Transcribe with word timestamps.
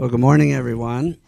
Well, 0.00 0.08
good 0.08 0.18
morning, 0.18 0.54
everyone. 0.54 1.18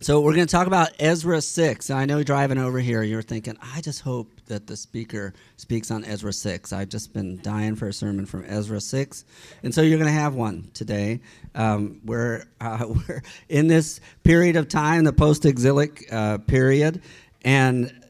So, 0.00 0.20
we're 0.20 0.34
going 0.34 0.46
to 0.46 0.52
talk 0.52 0.66
about 0.66 0.90
Ezra 0.98 1.40
6. 1.40 1.88
I 1.88 2.04
know 2.04 2.22
driving 2.22 2.58
over 2.58 2.78
here, 2.78 3.02
you're 3.02 3.22
thinking, 3.22 3.56
I 3.62 3.80
just 3.80 4.02
hope 4.02 4.28
that 4.48 4.66
the 4.66 4.76
speaker 4.76 5.32
speaks 5.56 5.90
on 5.90 6.04
Ezra 6.04 6.30
6. 6.30 6.74
I've 6.74 6.90
just 6.90 7.14
been 7.14 7.40
dying 7.40 7.74
for 7.74 7.88
a 7.88 7.94
sermon 7.94 8.26
from 8.26 8.44
Ezra 8.46 8.82
6. 8.82 9.24
And 9.62 9.74
so, 9.74 9.80
you're 9.80 9.96
going 9.96 10.12
to 10.12 10.20
have 10.20 10.34
one 10.34 10.70
today. 10.74 11.20
Um, 11.54 12.02
we're, 12.04 12.44
uh, 12.60 12.84
we're 13.08 13.22
in 13.48 13.66
this 13.66 13.98
period 14.24 14.56
of 14.56 14.68
time, 14.68 15.04
the 15.04 15.14
post 15.14 15.46
exilic 15.46 16.04
uh, 16.12 16.36
period, 16.36 17.00
and 17.46 18.06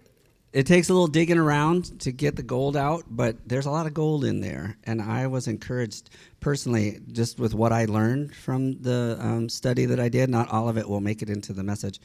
it 0.56 0.66
takes 0.66 0.88
a 0.88 0.94
little 0.94 1.06
digging 1.06 1.36
around 1.36 2.00
to 2.00 2.10
get 2.10 2.34
the 2.34 2.42
gold 2.42 2.78
out, 2.78 3.04
but 3.10 3.36
there's 3.46 3.66
a 3.66 3.70
lot 3.70 3.86
of 3.86 3.92
gold 3.92 4.24
in 4.24 4.40
there. 4.40 4.78
And 4.84 5.02
I 5.02 5.26
was 5.26 5.48
encouraged 5.48 6.08
personally, 6.46 7.00
just 7.10 7.40
with 7.40 7.54
what 7.54 7.72
I 7.72 7.86
learned 7.86 8.32
from 8.32 8.80
the 8.80 9.18
um, 9.18 9.48
study 9.48 9.84
that 9.86 9.98
I 9.98 10.08
did, 10.08 10.30
not 10.30 10.48
all 10.48 10.68
of 10.68 10.78
it 10.78 10.88
will 10.88 11.00
make 11.00 11.20
it 11.20 11.28
into 11.28 11.52
the 11.52 11.64
message, 11.64 12.00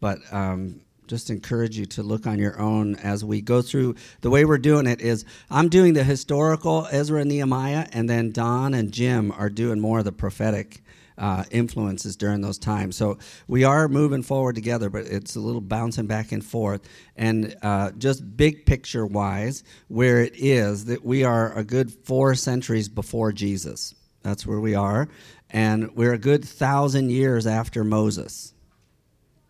but 0.00 0.18
um, 0.32 0.80
just 1.06 1.30
encourage 1.30 1.78
you 1.78 1.86
to 1.86 2.02
look 2.02 2.26
on 2.26 2.40
your 2.40 2.58
own 2.58 2.96
as 2.96 3.24
we 3.24 3.40
go 3.40 3.62
through. 3.62 3.94
The 4.20 4.30
way 4.30 4.44
we're 4.44 4.58
doing 4.58 4.88
it 4.88 5.00
is 5.00 5.24
I'm 5.48 5.68
doing 5.68 5.94
the 5.94 6.02
historical 6.02 6.88
Ezra 6.90 7.20
and 7.20 7.30
Nehemiah, 7.30 7.86
and 7.92 8.10
then 8.10 8.32
Don 8.32 8.74
and 8.74 8.90
Jim 8.90 9.30
are 9.30 9.48
doing 9.48 9.78
more 9.78 10.00
of 10.00 10.04
the 10.04 10.10
prophetic 10.10 10.82
uh, 11.18 11.44
influences 11.50 12.16
during 12.16 12.40
those 12.40 12.58
times. 12.58 12.96
So 12.96 13.18
we 13.46 13.64
are 13.64 13.88
moving 13.88 14.22
forward 14.22 14.54
together, 14.54 14.90
but 14.90 15.06
it's 15.06 15.36
a 15.36 15.40
little 15.40 15.60
bouncing 15.60 16.06
back 16.06 16.32
and 16.32 16.44
forth. 16.44 16.82
And 17.16 17.56
uh, 17.62 17.92
just 17.92 18.36
big 18.36 18.66
picture 18.66 19.06
wise, 19.06 19.62
where 19.88 20.20
it 20.20 20.34
is 20.36 20.86
that 20.86 21.04
we 21.04 21.24
are 21.24 21.56
a 21.56 21.64
good 21.64 21.92
four 21.92 22.34
centuries 22.34 22.88
before 22.88 23.32
Jesus. 23.32 23.94
That's 24.22 24.46
where 24.46 24.60
we 24.60 24.74
are. 24.74 25.08
And 25.50 25.94
we're 25.94 26.14
a 26.14 26.18
good 26.18 26.44
thousand 26.44 27.10
years 27.10 27.46
after 27.46 27.84
Moses. 27.84 28.54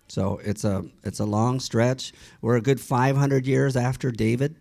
So 0.08 0.40
it's 0.44 0.64
a 0.64 0.84
it's 1.02 1.20
a 1.20 1.24
long 1.24 1.60
stretch. 1.60 2.12
We're 2.40 2.56
a 2.56 2.60
good 2.60 2.80
500 2.80 3.46
years 3.46 3.76
after 3.76 4.10
David. 4.10 4.54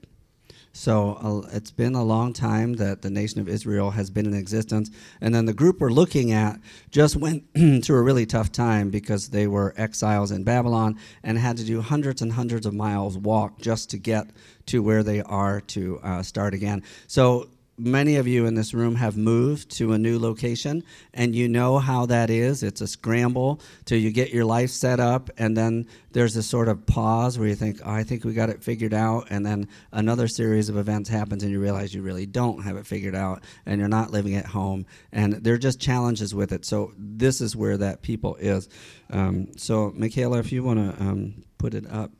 So 0.75 1.13
uh, 1.21 1.55
it's 1.55 1.69
been 1.69 1.93
a 1.93 2.03
long 2.03 2.33
time 2.33 2.73
that 2.73 3.03
the 3.03 3.11
nation 3.11 3.39
of 3.39 3.47
Israel 3.47 3.91
has 3.91 4.09
been 4.09 4.25
in 4.25 4.33
existence. 4.33 4.89
And 5.21 5.33
then 5.33 5.45
the 5.45 5.53
group 5.53 5.79
we're 5.79 5.91
looking 5.91 6.31
at 6.31 6.59
just 6.89 7.15
went 7.15 7.43
through 7.83 7.97
a 7.97 8.01
really 8.01 8.25
tough 8.25 8.51
time 8.51 8.89
because 8.89 9.29
they 9.29 9.45
were 9.45 9.75
exiles 9.77 10.31
in 10.31 10.43
Babylon 10.43 10.97
and 11.21 11.37
had 11.37 11.57
to 11.57 11.63
do 11.63 11.81
hundreds 11.81 12.23
and 12.23 12.33
hundreds 12.33 12.65
of 12.65 12.73
miles 12.73 13.19
walk 13.19 13.61
just 13.61 13.91
to 13.91 13.99
get 13.99 14.31
to 14.65 14.81
where 14.81 15.03
they 15.03 15.21
are 15.21 15.61
to 15.61 15.99
uh, 16.01 16.23
start 16.23 16.55
again. 16.55 16.81
So 17.05 17.49
many 17.77 18.17
of 18.17 18.27
you 18.27 18.45
in 18.45 18.53
this 18.53 18.73
room 18.73 18.95
have 18.95 19.17
moved 19.17 19.69
to 19.77 19.93
a 19.93 19.97
new 19.97 20.19
location 20.19 20.83
and 21.13 21.35
you 21.35 21.47
know 21.47 21.79
how 21.79 22.05
that 22.05 22.29
is. 22.29 22.61
It's 22.61 22.81
a 22.81 22.87
scramble 22.87 23.59
till 23.85 23.97
you 23.97 24.11
get 24.11 24.31
your 24.31 24.45
life 24.45 24.69
set 24.69 24.99
up 24.99 25.29
and 25.37 25.57
then 25.57 25.87
there's 26.11 26.35
a 26.35 26.43
sort 26.43 26.67
of 26.67 26.85
pause 26.85 27.39
where 27.39 27.47
you 27.47 27.55
think 27.55 27.79
oh, 27.83 27.91
i 27.91 28.03
think 28.03 28.23
we 28.23 28.33
got 28.33 28.49
it 28.49 28.63
figured 28.63 28.93
out 28.93 29.25
and 29.31 29.45
then 29.45 29.67
another 29.91 30.27
series 30.27 30.69
of 30.69 30.77
events 30.77 31.09
happens 31.09 31.41
and 31.41 31.51
you 31.51 31.59
realize 31.59 31.93
you 31.93 32.03
really 32.03 32.27
don't 32.27 32.63
have 32.63 32.77
it 32.77 32.85
figured 32.85 33.15
out 33.15 33.43
and 33.65 33.79
you're 33.79 33.89
not 33.89 34.11
living 34.11 34.35
at 34.35 34.45
home 34.45 34.85
and 35.11 35.33
there 35.33 35.55
are 35.55 35.59
just 35.59 35.79
challenges 35.79 36.35
with 36.35 36.51
it. 36.51 36.65
So 36.65 36.93
this 36.97 37.41
is 37.41 37.55
where 37.55 37.77
that 37.77 38.03
people 38.03 38.35
is. 38.35 38.69
Um, 39.09 39.47
so 39.57 39.91
michaela 39.95 40.37
if 40.37 40.51
you 40.51 40.63
want 40.63 40.79
to 40.79 41.03
um, 41.03 41.43
put 41.57 41.73
it 41.73 41.89
up. 41.89 42.11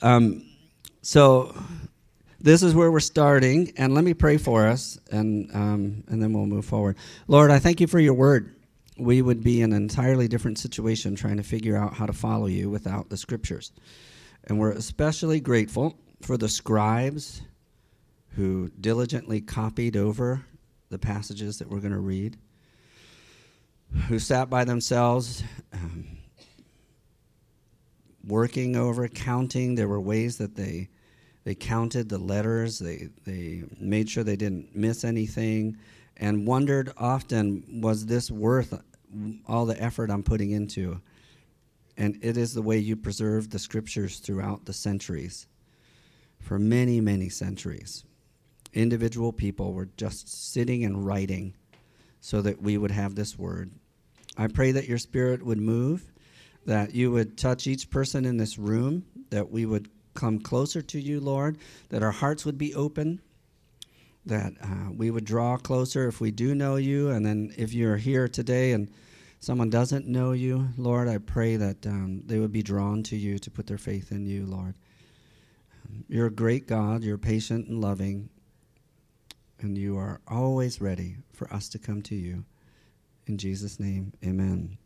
Um, 0.00 0.46
so 1.02 1.54
this 2.42 2.62
is 2.62 2.74
where 2.74 2.90
we're 2.90 3.00
starting, 3.00 3.72
and 3.76 3.94
let 3.94 4.04
me 4.04 4.14
pray 4.14 4.36
for 4.36 4.66
us, 4.66 4.98
and 5.10 5.48
um, 5.54 6.04
and 6.08 6.20
then 6.20 6.32
we'll 6.32 6.46
move 6.46 6.64
forward. 6.64 6.96
Lord, 7.28 7.50
I 7.50 7.60
thank 7.60 7.80
you 7.80 7.86
for 7.86 8.00
your 8.00 8.14
word. 8.14 8.56
We 8.98 9.22
would 9.22 9.42
be 9.42 9.62
in 9.62 9.72
an 9.72 9.82
entirely 9.82 10.28
different 10.28 10.58
situation 10.58 11.14
trying 11.14 11.36
to 11.36 11.42
figure 11.42 11.76
out 11.76 11.94
how 11.94 12.06
to 12.06 12.12
follow 12.12 12.46
you 12.46 12.68
without 12.68 13.08
the 13.10 13.16
scriptures, 13.16 13.70
and 14.44 14.58
we're 14.58 14.72
especially 14.72 15.40
grateful 15.40 15.96
for 16.20 16.36
the 16.36 16.48
scribes 16.48 17.42
who 18.36 18.70
diligently 18.80 19.40
copied 19.40 19.96
over 19.96 20.44
the 20.88 20.98
passages 20.98 21.58
that 21.58 21.70
we're 21.70 21.80
going 21.80 21.92
to 21.92 22.00
read, 22.00 22.36
who 24.08 24.18
sat 24.18 24.50
by 24.50 24.64
themselves. 24.64 25.44
Um, 25.72 26.18
working 28.24 28.76
over, 28.76 29.08
counting. 29.08 29.74
There 29.74 29.88
were 29.88 30.00
ways 30.00 30.38
that 30.38 30.54
they 30.54 30.88
they 31.44 31.54
counted 31.54 32.08
the 32.08 32.18
letters, 32.18 32.78
they, 32.78 33.08
they 33.24 33.64
made 33.80 34.08
sure 34.08 34.22
they 34.22 34.36
didn't 34.36 34.76
miss 34.76 35.04
anything, 35.04 35.76
and 36.16 36.46
wondered 36.46 36.92
often, 36.96 37.80
was 37.82 38.06
this 38.06 38.30
worth 38.30 38.80
all 39.46 39.66
the 39.66 39.80
effort 39.82 40.10
I'm 40.10 40.22
putting 40.22 40.52
into? 40.52 41.00
And 41.96 42.18
it 42.22 42.36
is 42.36 42.54
the 42.54 42.62
way 42.62 42.78
you 42.78 42.96
preserve 42.96 43.50
the 43.50 43.58
scriptures 43.58 44.18
throughout 44.18 44.64
the 44.64 44.72
centuries. 44.72 45.46
For 46.38 46.58
many, 46.58 47.00
many 47.00 47.28
centuries, 47.28 48.04
individual 48.72 49.32
people 49.32 49.72
were 49.72 49.88
just 49.96 50.52
sitting 50.52 50.84
and 50.84 51.04
writing 51.04 51.54
so 52.20 52.40
that 52.42 52.62
we 52.62 52.78
would 52.78 52.90
have 52.90 53.14
this 53.14 53.38
word. 53.38 53.70
I 54.36 54.46
pray 54.46 54.72
that 54.72 54.88
your 54.88 54.98
spirit 54.98 55.44
would 55.44 55.60
move, 55.60 56.10
that 56.64 56.94
you 56.94 57.10
would 57.10 57.36
touch 57.36 57.66
each 57.66 57.90
person 57.90 58.24
in 58.24 58.36
this 58.36 58.58
room, 58.58 59.04
that 59.30 59.50
we 59.50 59.66
would 59.66 59.88
come 60.14 60.38
closer 60.38 60.82
to 60.82 61.00
you, 61.00 61.20
Lord, 61.20 61.58
that 61.88 62.02
our 62.02 62.10
hearts 62.10 62.44
would 62.44 62.58
be 62.58 62.74
open, 62.74 63.20
that 64.26 64.52
uh, 64.62 64.90
we 64.96 65.10
would 65.10 65.24
draw 65.24 65.56
closer 65.56 66.06
if 66.08 66.20
we 66.20 66.30
do 66.30 66.54
know 66.54 66.76
you. 66.76 67.10
And 67.10 67.24
then 67.24 67.52
if 67.56 67.72
you're 67.72 67.96
here 67.96 68.28
today 68.28 68.72
and 68.72 68.90
someone 69.40 69.70
doesn't 69.70 70.06
know 70.06 70.32
you, 70.32 70.68
Lord, 70.76 71.08
I 71.08 71.18
pray 71.18 71.56
that 71.56 71.86
um, 71.86 72.22
they 72.26 72.38
would 72.38 72.52
be 72.52 72.62
drawn 72.62 73.02
to 73.04 73.16
you 73.16 73.38
to 73.38 73.50
put 73.50 73.66
their 73.66 73.78
faith 73.78 74.12
in 74.12 74.26
you, 74.26 74.46
Lord. 74.46 74.74
Um, 75.84 76.04
you're 76.08 76.26
a 76.26 76.30
great 76.30 76.66
God, 76.68 77.02
you're 77.02 77.18
patient 77.18 77.68
and 77.68 77.80
loving, 77.80 78.28
and 79.60 79.76
you 79.76 79.96
are 79.96 80.20
always 80.28 80.80
ready 80.80 81.16
for 81.32 81.52
us 81.52 81.68
to 81.70 81.78
come 81.78 82.02
to 82.02 82.14
you. 82.14 82.44
In 83.26 83.38
Jesus' 83.38 83.80
name, 83.80 84.12
amen. 84.24 84.78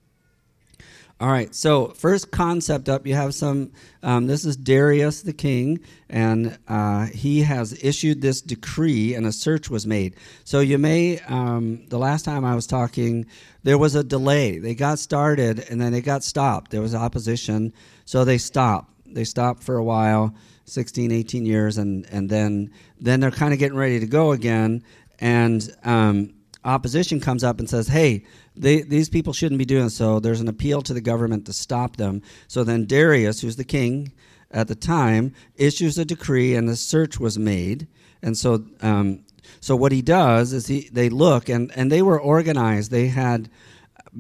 All 1.19 1.31
right, 1.31 1.55
so 1.55 1.89
first 1.89 2.31
concept 2.31 2.91
up, 2.91 3.07
you 3.07 3.15
have 3.15 3.35
some. 3.35 3.73
Um, 4.03 4.27
this 4.27 4.45
is 4.45 4.55
Darius 4.55 5.23
the 5.23 5.33
king, 5.33 5.81
and 6.11 6.59
uh, 6.69 7.07
he 7.07 7.41
has 7.41 7.83
issued 7.83 8.21
this 8.21 8.43
decree, 8.43 9.15
and 9.15 9.25
a 9.25 9.33
search 9.33 9.71
was 9.71 9.87
made. 9.87 10.17
So 10.45 10.61
you 10.61 10.77
may, 10.77 11.21
um, 11.21 11.87
the 11.89 11.99
last 11.99 12.27
time 12.27 12.45
I 12.45 12.55
was 12.55 12.67
talking, 12.67 13.25
there 13.63 13.79
was 13.79 13.95
a 13.95 14.05
delay. 14.05 14.59
They 14.59 14.75
got 14.75 14.99
started, 14.99 15.67
and 15.71 15.81
then 15.81 15.91
they 15.91 16.03
got 16.03 16.23
stopped. 16.23 16.71
There 16.71 16.83
was 16.83 16.95
opposition, 16.95 17.73
so 18.05 18.27
they 18.27 18.37
stopped. 18.37 18.93
They 19.07 19.25
stopped 19.25 19.63
for 19.63 19.79
a 19.79 19.85
while, 19.85 20.35
16, 20.67 21.13
18 21.13 21.47
years, 21.47 21.79
and, 21.79 22.05
and 22.11 22.29
then, 22.29 22.71
then 23.01 23.21
they're 23.21 23.31
kind 23.31 23.55
of 23.55 23.59
getting 23.59 23.79
ready 23.79 24.01
to 24.01 24.07
go 24.07 24.33
again, 24.33 24.85
and 25.19 25.75
um, 25.83 26.35
opposition 26.67 27.21
comes 27.21 27.45
up 27.45 27.59
and 27.59 27.71
says, 27.71 27.89
hey, 27.89 28.25
they, 28.55 28.83
these 28.83 29.09
people 29.09 29.33
shouldn't 29.33 29.59
be 29.59 29.65
doing 29.65 29.89
so. 29.89 30.21
There's 30.21 30.41
an 30.41 30.49
appeal 30.49 30.83
to 30.83 30.93
the 30.93 31.01
government 31.01 31.47
to 31.47 31.53
stop 31.53 31.97
them. 31.97 32.23
So 32.49 32.65
then 32.65 32.85
Darius, 32.85 33.41
who's 33.41 33.57
the 33.57 33.65
king 33.65 34.13
at 34.51 34.69
the 34.69 34.75
time, 34.75 35.33
issues 35.55 35.97
a 35.97 36.05
decree, 36.05 36.55
and 36.55 36.69
the 36.69 36.77
search 36.77 37.19
was 37.19 37.39
made. 37.39 37.87
And 38.23 38.37
so, 38.37 38.65
um, 38.83 39.21
so 39.61 39.77
what 39.77 39.93
he 39.93 40.03
does 40.03 40.53
is 40.53 40.67
he 40.67 40.89
they 40.93 41.09
look, 41.09 41.49
and 41.49 41.71
and 41.77 41.91
they 41.91 42.03
were 42.03 42.21
organized. 42.21 42.91
They 42.91 43.09
had 43.09 43.49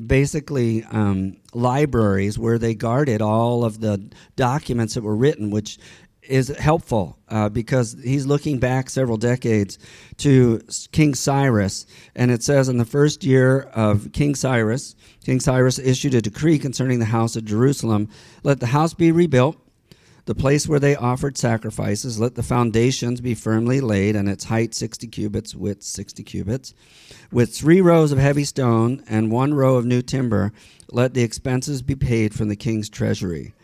basically 0.06 0.84
um, 0.84 1.36
libraries 1.54 2.38
where 2.38 2.58
they 2.58 2.74
guarded 2.74 3.22
all 3.22 3.64
of 3.64 3.80
the 3.80 4.10
documents 4.36 4.94
that 4.94 5.02
were 5.02 5.16
written, 5.16 5.50
which 5.50 5.78
is 6.28 6.48
helpful 6.48 7.18
uh, 7.28 7.48
because 7.48 7.96
he's 8.04 8.26
looking 8.26 8.58
back 8.58 8.90
several 8.90 9.16
decades 9.16 9.78
to 10.18 10.60
King 10.92 11.14
Cyrus, 11.14 11.86
and 12.14 12.30
it 12.30 12.42
says 12.42 12.68
in 12.68 12.78
the 12.78 12.84
first 12.84 13.24
year 13.24 13.62
of 13.74 14.12
King 14.12 14.34
Cyrus, 14.34 14.94
King 15.24 15.40
Cyrus 15.40 15.78
issued 15.78 16.14
a 16.14 16.20
decree 16.20 16.58
concerning 16.58 16.98
the 16.98 17.06
house 17.06 17.36
of 17.36 17.44
Jerusalem: 17.44 18.08
let 18.42 18.60
the 18.60 18.66
house 18.66 18.94
be 18.94 19.10
rebuilt, 19.12 19.56
the 20.24 20.34
place 20.34 20.68
where 20.68 20.80
they 20.80 20.96
offered 20.96 21.38
sacrifices, 21.38 22.18
let 22.18 22.34
the 22.34 22.42
foundations 22.42 23.20
be 23.20 23.34
firmly 23.34 23.80
laid, 23.80 24.16
and 24.16 24.28
its 24.28 24.44
height 24.44 24.74
sixty 24.74 25.06
cubits, 25.06 25.54
width 25.54 25.82
sixty 25.82 26.22
cubits, 26.22 26.74
with 27.30 27.54
three 27.54 27.80
rows 27.80 28.12
of 28.12 28.18
heavy 28.18 28.44
stone 28.44 29.02
and 29.08 29.30
one 29.30 29.54
row 29.54 29.76
of 29.76 29.84
new 29.84 30.02
timber. 30.02 30.52
Let 30.92 31.14
the 31.14 31.22
expenses 31.22 31.82
be 31.82 31.96
paid 31.96 32.34
from 32.34 32.48
the 32.48 32.56
king's 32.56 32.88
treasury. 32.88 33.54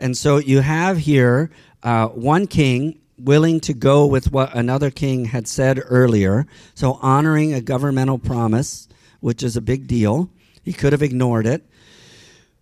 And 0.00 0.16
so 0.16 0.38
you 0.38 0.60
have 0.60 0.98
here 0.98 1.50
uh, 1.82 2.08
one 2.08 2.46
king 2.46 3.00
willing 3.18 3.60
to 3.60 3.74
go 3.74 4.06
with 4.06 4.30
what 4.32 4.54
another 4.54 4.90
king 4.90 5.26
had 5.26 5.48
said 5.48 5.80
earlier, 5.86 6.46
so 6.74 6.98
honoring 7.02 7.52
a 7.52 7.60
governmental 7.60 8.18
promise, 8.18 8.88
which 9.20 9.42
is 9.42 9.56
a 9.56 9.60
big 9.60 9.86
deal. 9.86 10.30
He 10.62 10.72
could 10.72 10.92
have 10.92 11.02
ignored 11.02 11.46
it. 11.46 11.68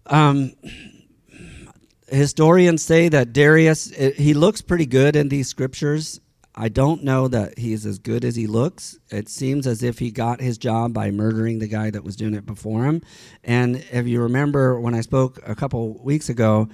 Um, 0.07 0.53
historians 2.09 2.83
say 2.83 3.09
that 3.09 3.33
Darius, 3.33 3.91
he 3.91 4.33
looks 4.35 4.63
pretty 4.63 4.87
good 4.87 5.17
in 5.17 5.29
these 5.29 5.49
scriptures. 5.49 6.21
I 6.55 6.71
don't 6.71 7.05
know 7.05 7.29
that 7.29 7.59
he's 7.59 7.85
as 7.85 7.99
good 7.99 8.25
as 8.25 8.35
he 8.35 8.47
looks. 8.47 8.99
It 9.11 9.29
seems 9.29 9.67
as 9.67 9.83
if 9.83 9.99
he 9.99 10.11
got 10.11 10.41
his 10.41 10.57
job 10.57 10.95
by 10.95 11.11
murdering 11.11 11.59
the 11.59 11.69
guy 11.69 11.91
that 11.91 12.03
was 12.03 12.17
doing 12.17 12.33
it 12.33 12.47
before 12.47 12.85
him. 12.85 13.03
And 13.45 13.85
if 13.93 14.07
you 14.07 14.23
remember 14.23 14.81
when 14.81 14.95
I 14.95 15.03
spoke 15.03 15.39
a 15.47 15.55
couple 15.55 16.03
weeks 16.03 16.31
ago, 16.31 16.71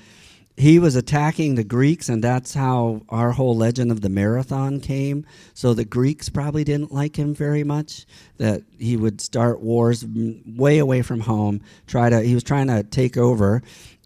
he 0.56 0.78
was 0.78 0.96
attacking 0.96 1.54
the 1.54 1.64
Greeks, 1.64 2.08
and 2.08 2.22
that's 2.22 2.54
how 2.54 3.02
our 3.08 3.32
whole 3.32 3.56
legend 3.56 3.90
of 3.90 4.02
the 4.02 4.08
marathon 4.08 4.80
came. 4.80 5.24
So 5.54 5.72
the 5.72 5.84
Greeks 5.84 6.28
probably 6.28 6.62
didn't 6.62 6.92
like 6.92 7.18
him 7.18 7.34
very 7.34 7.64
much. 7.64 8.06
That 8.36 8.62
he 8.78 8.96
would 8.96 9.20
start 9.20 9.60
wars 9.60 10.04
way 10.04 10.78
away 10.78 11.02
from 11.02 11.20
home. 11.20 11.62
Try 11.86 12.10
to 12.10 12.20
he 12.20 12.34
was 12.34 12.44
trying 12.44 12.66
to 12.66 12.82
take 12.82 13.16
over, 13.16 13.62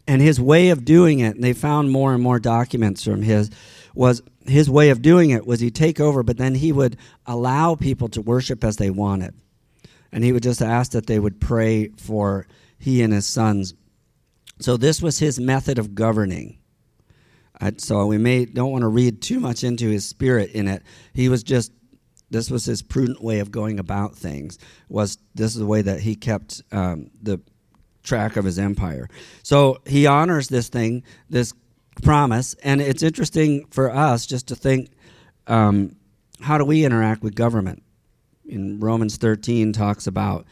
and 0.06 0.22
his 0.22 0.40
way 0.40 0.68
of 0.68 0.84
doing 0.84 1.18
it. 1.18 1.34
And 1.34 1.42
they 1.42 1.52
found 1.52 1.90
more 1.90 2.14
and 2.14 2.22
more 2.22 2.38
documents 2.38 3.02
from 3.02 3.22
his 3.22 3.50
was 3.94 4.22
his 4.46 4.70
way 4.70 4.90
of 4.90 5.02
doing 5.02 5.30
it 5.30 5.46
was 5.46 5.58
he'd 5.58 5.74
take 5.74 5.98
over, 5.98 6.22
but 6.22 6.36
then 6.36 6.54
he 6.54 6.70
would 6.70 6.96
allow 7.26 7.74
people 7.74 8.08
to 8.10 8.20
worship 8.20 8.62
as 8.62 8.76
they 8.76 8.90
wanted, 8.90 9.34
and 10.12 10.22
he 10.22 10.32
would 10.32 10.44
just 10.44 10.62
ask 10.62 10.92
that 10.92 11.06
they 11.06 11.18
would 11.18 11.40
pray 11.40 11.88
for 11.96 12.46
he 12.78 13.02
and 13.02 13.12
his 13.12 13.26
sons 13.26 13.74
so 14.58 14.76
this 14.76 15.02
was 15.02 15.18
his 15.18 15.38
method 15.38 15.78
of 15.78 15.94
governing. 15.94 16.58
So 17.78 18.06
we 18.06 18.18
may 18.18 18.44
don't 18.44 18.70
want 18.70 18.82
to 18.82 18.88
read 18.88 19.22
too 19.22 19.40
much 19.40 19.64
into 19.64 19.88
his 19.88 20.04
spirit 20.04 20.50
in 20.50 20.68
it. 20.68 20.82
He 21.14 21.28
was 21.28 21.42
just 21.42 21.72
this 22.28 22.50
was 22.50 22.64
his 22.64 22.82
prudent 22.82 23.22
way 23.22 23.38
of 23.38 23.50
going 23.50 23.78
about 23.78 24.14
things. 24.14 24.58
Was 24.88 25.16
this 25.34 25.52
is 25.52 25.58
the 25.58 25.66
way 25.66 25.80
that 25.80 26.00
he 26.00 26.16
kept 26.16 26.62
um, 26.70 27.10
the 27.22 27.40
track 28.02 28.36
of 28.36 28.44
his 28.44 28.58
empire. 28.58 29.08
So 29.42 29.78
he 29.86 30.06
honors 30.06 30.48
this 30.48 30.68
thing, 30.68 31.02
this 31.30 31.54
promise, 32.02 32.54
and 32.62 32.80
it's 32.80 33.02
interesting 33.02 33.66
for 33.70 33.90
us 33.90 34.26
just 34.26 34.48
to 34.48 34.56
think: 34.56 34.90
um, 35.46 35.96
how 36.40 36.58
do 36.58 36.64
we 36.64 36.84
interact 36.84 37.22
with 37.22 37.34
government? 37.34 37.82
In 38.44 38.80
Romans 38.80 39.16
thirteen 39.16 39.72
talks 39.72 40.06
about 40.06 40.44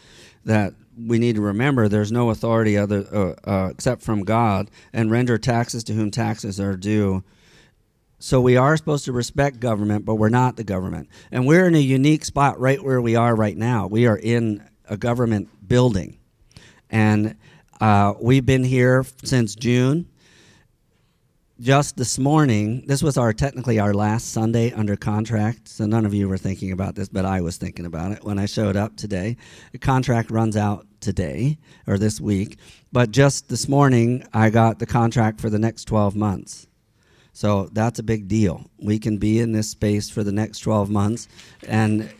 that 0.44 0.72
we 0.96 1.18
need 1.18 1.36
to 1.36 1.40
remember 1.40 1.88
there's 1.88 2.12
no 2.12 2.30
authority 2.30 2.76
other 2.76 3.06
uh, 3.12 3.48
uh, 3.48 3.68
except 3.70 4.02
from 4.02 4.24
God, 4.24 4.70
and 4.92 5.10
render 5.10 5.38
taxes 5.38 5.84
to 5.84 5.92
whom 5.92 6.10
taxes 6.10 6.60
are 6.60 6.76
due. 6.76 7.24
So 8.18 8.40
we 8.40 8.56
are 8.56 8.76
supposed 8.76 9.04
to 9.06 9.12
respect 9.12 9.60
government, 9.60 10.04
but 10.04 10.14
we're 10.14 10.28
not 10.30 10.56
the 10.56 10.64
government, 10.64 11.08
and 11.30 11.46
we're 11.46 11.66
in 11.66 11.74
a 11.74 11.78
unique 11.78 12.24
spot 12.24 12.58
right 12.58 12.82
where 12.82 13.00
we 13.00 13.16
are 13.16 13.34
right 13.34 13.56
now. 13.56 13.86
We 13.86 14.06
are 14.06 14.16
in 14.16 14.62
a 14.88 14.96
government 14.96 15.48
building, 15.66 16.18
and 16.90 17.36
uh, 17.80 18.14
we've 18.20 18.46
been 18.46 18.64
here 18.64 19.04
since 19.22 19.54
June 19.54 20.08
just 21.64 21.96
this 21.96 22.18
morning, 22.18 22.84
this 22.86 23.02
was 23.02 23.16
our 23.16 23.32
technically 23.32 23.78
our 23.78 23.94
last 23.94 24.32
Sunday 24.32 24.70
under 24.72 24.96
contract. 24.96 25.66
So 25.66 25.86
none 25.86 26.04
of 26.04 26.12
you 26.12 26.28
were 26.28 26.36
thinking 26.36 26.72
about 26.72 26.94
this, 26.94 27.08
but 27.08 27.24
I 27.24 27.40
was 27.40 27.56
thinking 27.56 27.86
about 27.86 28.12
it 28.12 28.22
when 28.22 28.38
I 28.38 28.44
showed 28.44 28.76
up 28.76 28.96
today. 28.96 29.38
The 29.72 29.78
contract 29.78 30.30
runs 30.30 30.58
out 30.58 30.86
today 31.00 31.56
or 31.86 31.96
this 31.96 32.20
week, 32.20 32.58
but 32.92 33.12
just 33.12 33.48
this 33.48 33.66
morning 33.66 34.28
I 34.34 34.50
got 34.50 34.78
the 34.78 34.84
contract 34.84 35.40
for 35.40 35.48
the 35.48 35.58
next 35.58 35.86
12 35.86 36.14
months. 36.14 36.66
So 37.32 37.70
that's 37.72 37.98
a 37.98 38.02
big 38.02 38.28
deal. 38.28 38.70
We 38.78 38.98
can 38.98 39.16
be 39.16 39.40
in 39.40 39.52
this 39.52 39.70
space 39.70 40.10
for 40.10 40.22
the 40.22 40.32
next 40.32 40.58
12 40.58 40.90
months 40.90 41.28
and 41.66 42.12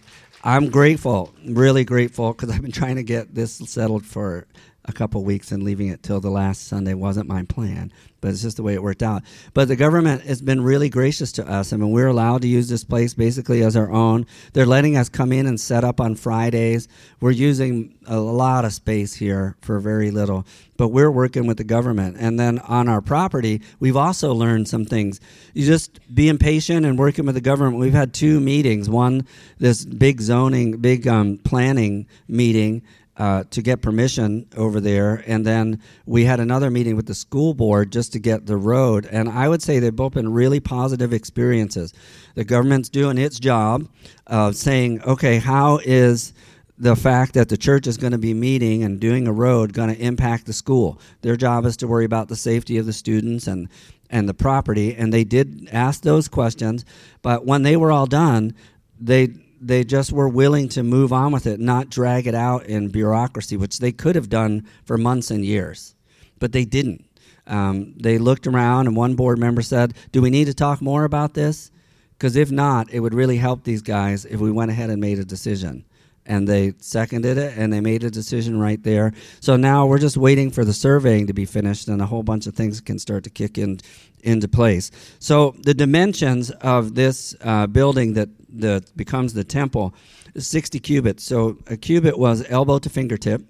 I'm 0.43 0.71
grateful, 0.71 1.35
really 1.47 1.85
grateful 1.85 2.33
because 2.33 2.49
I've 2.51 2.63
been 2.63 2.73
trying 2.73 2.97
to 2.97 3.03
get 3.03 3.35
this 3.35 3.53
settled 3.53 4.07
for 4.07 4.47
a 4.85 4.93
couple 4.93 5.25
weeks 5.25 5.53
and 5.53 5.63
leaving 5.63 5.89
it 5.89 6.03
till 6.03 6.21
the 6.21 6.31
last 6.31 6.67
Sunday 6.69 6.95
wasn't 6.95 7.29
my 7.29 7.43
plan 7.45 7.93
but 8.25 8.31
it's 8.31 8.41
just 8.41 8.57
the 8.57 8.63
way 8.63 8.73
it 8.73 8.83
worked 8.83 9.03
out. 9.03 9.23
But 9.53 9.69
the 9.69 9.77
government 9.77 10.23
has 10.23 10.41
been 10.41 10.63
really 10.63 10.89
gracious 10.89 11.31
to 11.33 11.47
us. 11.47 11.75
I 11.75 11.77
mean, 11.77 11.91
we're 11.91 12.07
allowed 12.07 12.41
to 12.41 12.49
use 12.49 12.71
this 12.71 12.83
place 12.83 13.13
basically 13.13 13.63
as 13.63 13.77
our 13.77 13.91
own. 13.91 14.25
They're 14.55 14.65
letting 14.65 14.97
us 14.97 15.11
come 15.11 15.31
in 15.31 15.47
and 15.47 15.61
set 15.61 15.85
up 15.85 16.01
on 16.01 16.15
Fridays. 16.15 16.89
We're 17.21 17.33
using 17.33 17.95
a 18.07 18.19
lot 18.19 18.65
of 18.65 18.73
space 18.73 19.13
here 19.13 19.57
for 19.61 19.79
very 19.79 20.11
little, 20.11 20.47
but 20.79 20.89
we're 20.89 21.11
working 21.11 21.47
with 21.47 21.59
the 21.59 21.65
government. 21.65 22.17
And 22.19 22.41
then 22.41 22.61
on 22.61 22.89
our 22.89 23.03
property, 23.03 23.61
we've 23.79 23.95
also 23.95 24.33
learned 24.33 24.69
some 24.69 24.87
things. 24.87 25.21
You 25.53 25.67
just 25.67 26.01
being 26.15 26.39
patient 26.39 26.87
and 26.87 26.99
working 26.99 27.27
with 27.27 27.35
the 27.35 27.43
government. 27.43 27.77
We've 27.77 27.93
had 27.93 28.15
two 28.15 28.41
meetings. 28.41 28.89
One, 28.89 29.27
this 29.59 29.85
big 29.85 30.23
zoning, 30.23 30.79
big 30.79 31.07
um, 31.07 31.37
planning 31.45 32.07
meeting 32.27 32.81
uh, 33.17 33.45
to 33.51 33.63
get 33.63 33.81
permission 33.81 34.47
over 34.57 34.81
there. 34.81 35.23
And 35.27 35.47
then 35.47 35.81
we 36.07 36.25
had 36.25 36.41
another 36.41 36.71
meeting 36.71 36.97
with 36.97 37.07
the 37.07 37.15
school 37.15 37.55
board 37.55 37.93
just 37.93 38.13
to 38.13 38.19
get 38.19 38.47
the 38.47 38.57
road. 38.57 39.07
And 39.11 39.29
I 39.29 39.49
would 39.49 39.63
say 39.63 39.79
they've 39.79 39.95
both 39.95 40.15
been 40.15 40.33
really 40.33 40.61
positive 40.61 41.13
experiences. 41.13 41.93
The 42.35 42.45
government's 42.45 42.89
doing 42.89 43.19
its 43.19 43.39
job 43.39 43.89
of 44.27 44.57
saying, 44.57 45.03
okay, 45.03 45.39
how 45.39 45.79
is 45.85 46.33
the 46.77 46.97
fact 46.97 47.35
that 47.35 47.49
the 47.49 47.57
church 47.57 47.87
is 47.87 47.97
going 47.97 48.13
to 48.13 48.19
be 48.19 48.35
meeting 48.35 48.83
and 48.83 48.99
doing 48.99 49.29
a 49.29 49.33
road 49.33 49.73
going 49.73 49.95
to 49.95 50.01
impact 50.01 50.47
the 50.47 50.53
school? 50.53 51.01
Their 51.21 51.37
job 51.37 51.67
is 51.67 51.77
to 51.79 51.87
worry 51.87 52.05
about 52.05 52.29
the 52.29 52.37
safety 52.37 52.79
of 52.79 52.87
the 52.87 52.93
students 52.93 53.47
and 53.47 53.69
and 54.11 54.29
the 54.29 54.35
property 54.35 54.95
and 54.95 55.13
they 55.13 55.25
did 55.25 55.67
ask 55.73 56.03
those 56.03 56.29
questions 56.29 56.85
but 57.23 57.47
when 57.47 57.63
they 57.63 57.75
were 57.75 57.91
all 57.91 58.07
done 58.07 58.55
they 59.01 59.29
they 59.61 59.85
just 59.85 60.13
were 60.13 60.29
willing 60.29 60.69
to 60.71 60.83
move 60.83 61.13
on 61.13 61.33
with 61.33 61.47
it, 61.47 61.61
not 61.61 61.91
drag 61.91 62.27
it 62.27 62.35
out 62.35 62.67
in 62.67 62.89
bureaucracy, 62.89 63.57
which 63.57 63.79
they 63.79 63.93
could 63.93 64.17
have 64.17 64.29
done 64.29 64.67
for 64.85 64.99
months 64.99 65.31
and 65.31 65.45
years, 65.45 65.95
but 66.39 66.53
they 66.53 66.65
didn't. 66.65 67.05
Um, 67.47 67.95
they 67.97 68.19
looked 68.19 68.47
around, 68.47 68.87
and 68.87 68.97
one 68.97 69.15
board 69.15 69.39
member 69.39 69.63
said, 69.63 69.95
"Do 70.13 70.23
we 70.23 70.31
need 70.31 70.47
to 70.47 70.55
talk 70.55 70.81
more 70.81 71.05
about 71.05 71.35
this? 71.35 71.71
Because 72.13 72.37
if 72.37 72.51
not, 72.51 72.93
it 72.93 73.01
would 73.01 73.15
really 73.15 73.37
help 73.37 73.65
these 73.65 73.83
guys 73.83 74.25
if 74.25 74.41
we 74.41 74.51
went 74.51 74.71
ahead 74.71 74.91
and 74.91 75.01
made 75.01 75.19
a 75.19 75.25
decision." 75.25 75.85
And 76.27 76.49
they 76.49 76.73
seconded 76.79 77.37
it, 77.37 77.57
and 77.59 77.73
they 77.73 77.81
made 77.81 78.03
a 78.03 78.11
decision 78.11 78.59
right 78.59 78.83
there. 78.83 79.13
So 79.41 79.57
now 79.57 79.87
we're 79.87 79.99
just 79.99 80.17
waiting 80.17 80.51
for 80.51 80.65
the 80.65 80.73
surveying 80.73 81.27
to 81.27 81.35
be 81.35 81.45
finished, 81.45 81.89
and 81.89 82.01
a 82.01 82.07
whole 82.07 82.23
bunch 82.23 82.47
of 82.47 82.55
things 82.55 82.81
can 82.81 82.99
start 82.99 83.25
to 83.25 83.31
kick 83.31 83.59
in 83.59 83.81
into 84.23 84.49
place. 84.49 84.91
So 85.19 85.55
the 85.63 85.75
dimensions 85.75 86.51
of 86.51 86.95
this 86.95 87.37
uh, 87.43 87.67
building 87.67 88.15
that 88.15 88.31
the 88.49 88.83
becomes 88.97 89.35
the 89.35 89.45
temple 89.45 89.95
is 90.35 90.47
60 90.47 90.81
cubits. 90.81 91.25
So 91.25 91.59
a 91.67 91.77
cubit 91.77 92.19
was 92.19 92.45
elbow 92.49 92.79
to 92.79 92.91
fingertip, 92.91 93.43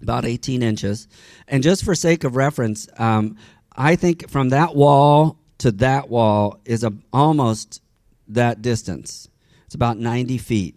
about 0.00 0.24
18 0.24 0.62
inches. 0.62 1.08
And 1.46 1.62
just 1.62 1.84
for 1.84 1.94
sake 1.94 2.24
of 2.24 2.36
reference, 2.36 2.88
um, 2.98 3.36
I 3.76 3.96
think 3.96 4.28
from 4.30 4.50
that 4.50 4.74
wall 4.74 5.38
to 5.58 5.72
that 5.72 6.08
wall 6.08 6.60
is 6.64 6.84
a, 6.84 6.92
almost 7.12 7.82
that 8.28 8.62
distance. 8.62 9.28
It's 9.66 9.74
about 9.74 9.98
90 9.98 10.38
feet. 10.38 10.76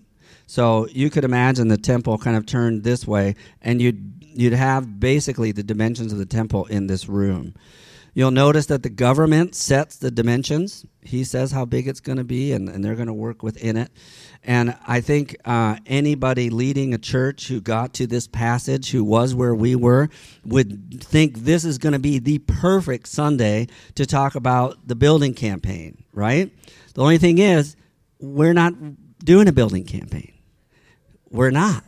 So 0.52 0.86
you 0.92 1.10
could 1.10 1.24
imagine 1.24 1.70
the 1.70 1.78
temple 1.78 2.18
kind 2.18 2.36
of 2.36 2.46
turned 2.46 2.84
this 2.84 3.08
way, 3.08 3.36
and 3.62 3.82
you'd 3.82 4.22
you'd 4.22 4.52
have 4.52 5.00
basically 5.00 5.54
the 5.54 5.64
dimensions 5.64 6.12
of 6.12 6.20
the 6.20 6.26
temple 6.26 6.66
in 6.66 6.88
this 6.88 7.08
room. 7.08 7.56
You'll 8.14 8.32
notice 8.32 8.66
that 8.66 8.84
the 8.84 8.90
government 8.90 9.56
sets 9.56 9.96
the 9.96 10.12
dimensions. 10.12 10.86
He 11.04 11.24
says 11.24 11.54
how 11.54 11.64
big 11.64 11.88
it's 11.88 12.02
going 12.02 12.18
to 12.18 12.26
be, 12.26 12.52
and, 12.52 12.68
and 12.68 12.84
they're 12.84 12.96
going 12.96 13.08
to 13.08 13.14
work 13.14 13.44
within 13.44 13.78
it. 13.78 13.92
And 14.44 14.76
I 14.86 15.00
think 15.00 15.38
uh, 15.46 15.78
anybody 15.86 16.50
leading 16.50 16.94
a 16.94 16.98
church 16.98 17.48
who 17.48 17.62
got 17.62 17.94
to 17.94 18.06
this 18.06 18.28
passage, 18.28 18.92
who 18.92 19.06
was 19.06 19.34
where 19.34 19.56
we 19.56 19.78
were, 19.78 20.10
would 20.44 21.02
think 21.02 21.46
this 21.46 21.64
is 21.64 21.78
going 21.78 21.94
to 21.94 22.00
be 22.00 22.20
the 22.20 22.40
perfect 22.40 23.08
Sunday 23.08 23.68
to 23.96 24.06
talk 24.06 24.36
about 24.36 24.86
the 24.86 24.96
building 24.96 25.34
campaign, 25.34 26.04
right? 26.12 26.52
The 26.94 27.02
only 27.02 27.20
thing 27.20 27.38
is, 27.38 27.78
we're 28.20 28.54
not 28.54 28.74
doing 29.24 29.48
a 29.48 29.54
building 29.54 29.86
campaign. 29.86 30.34
We're 31.32 31.52
not. 31.52 31.84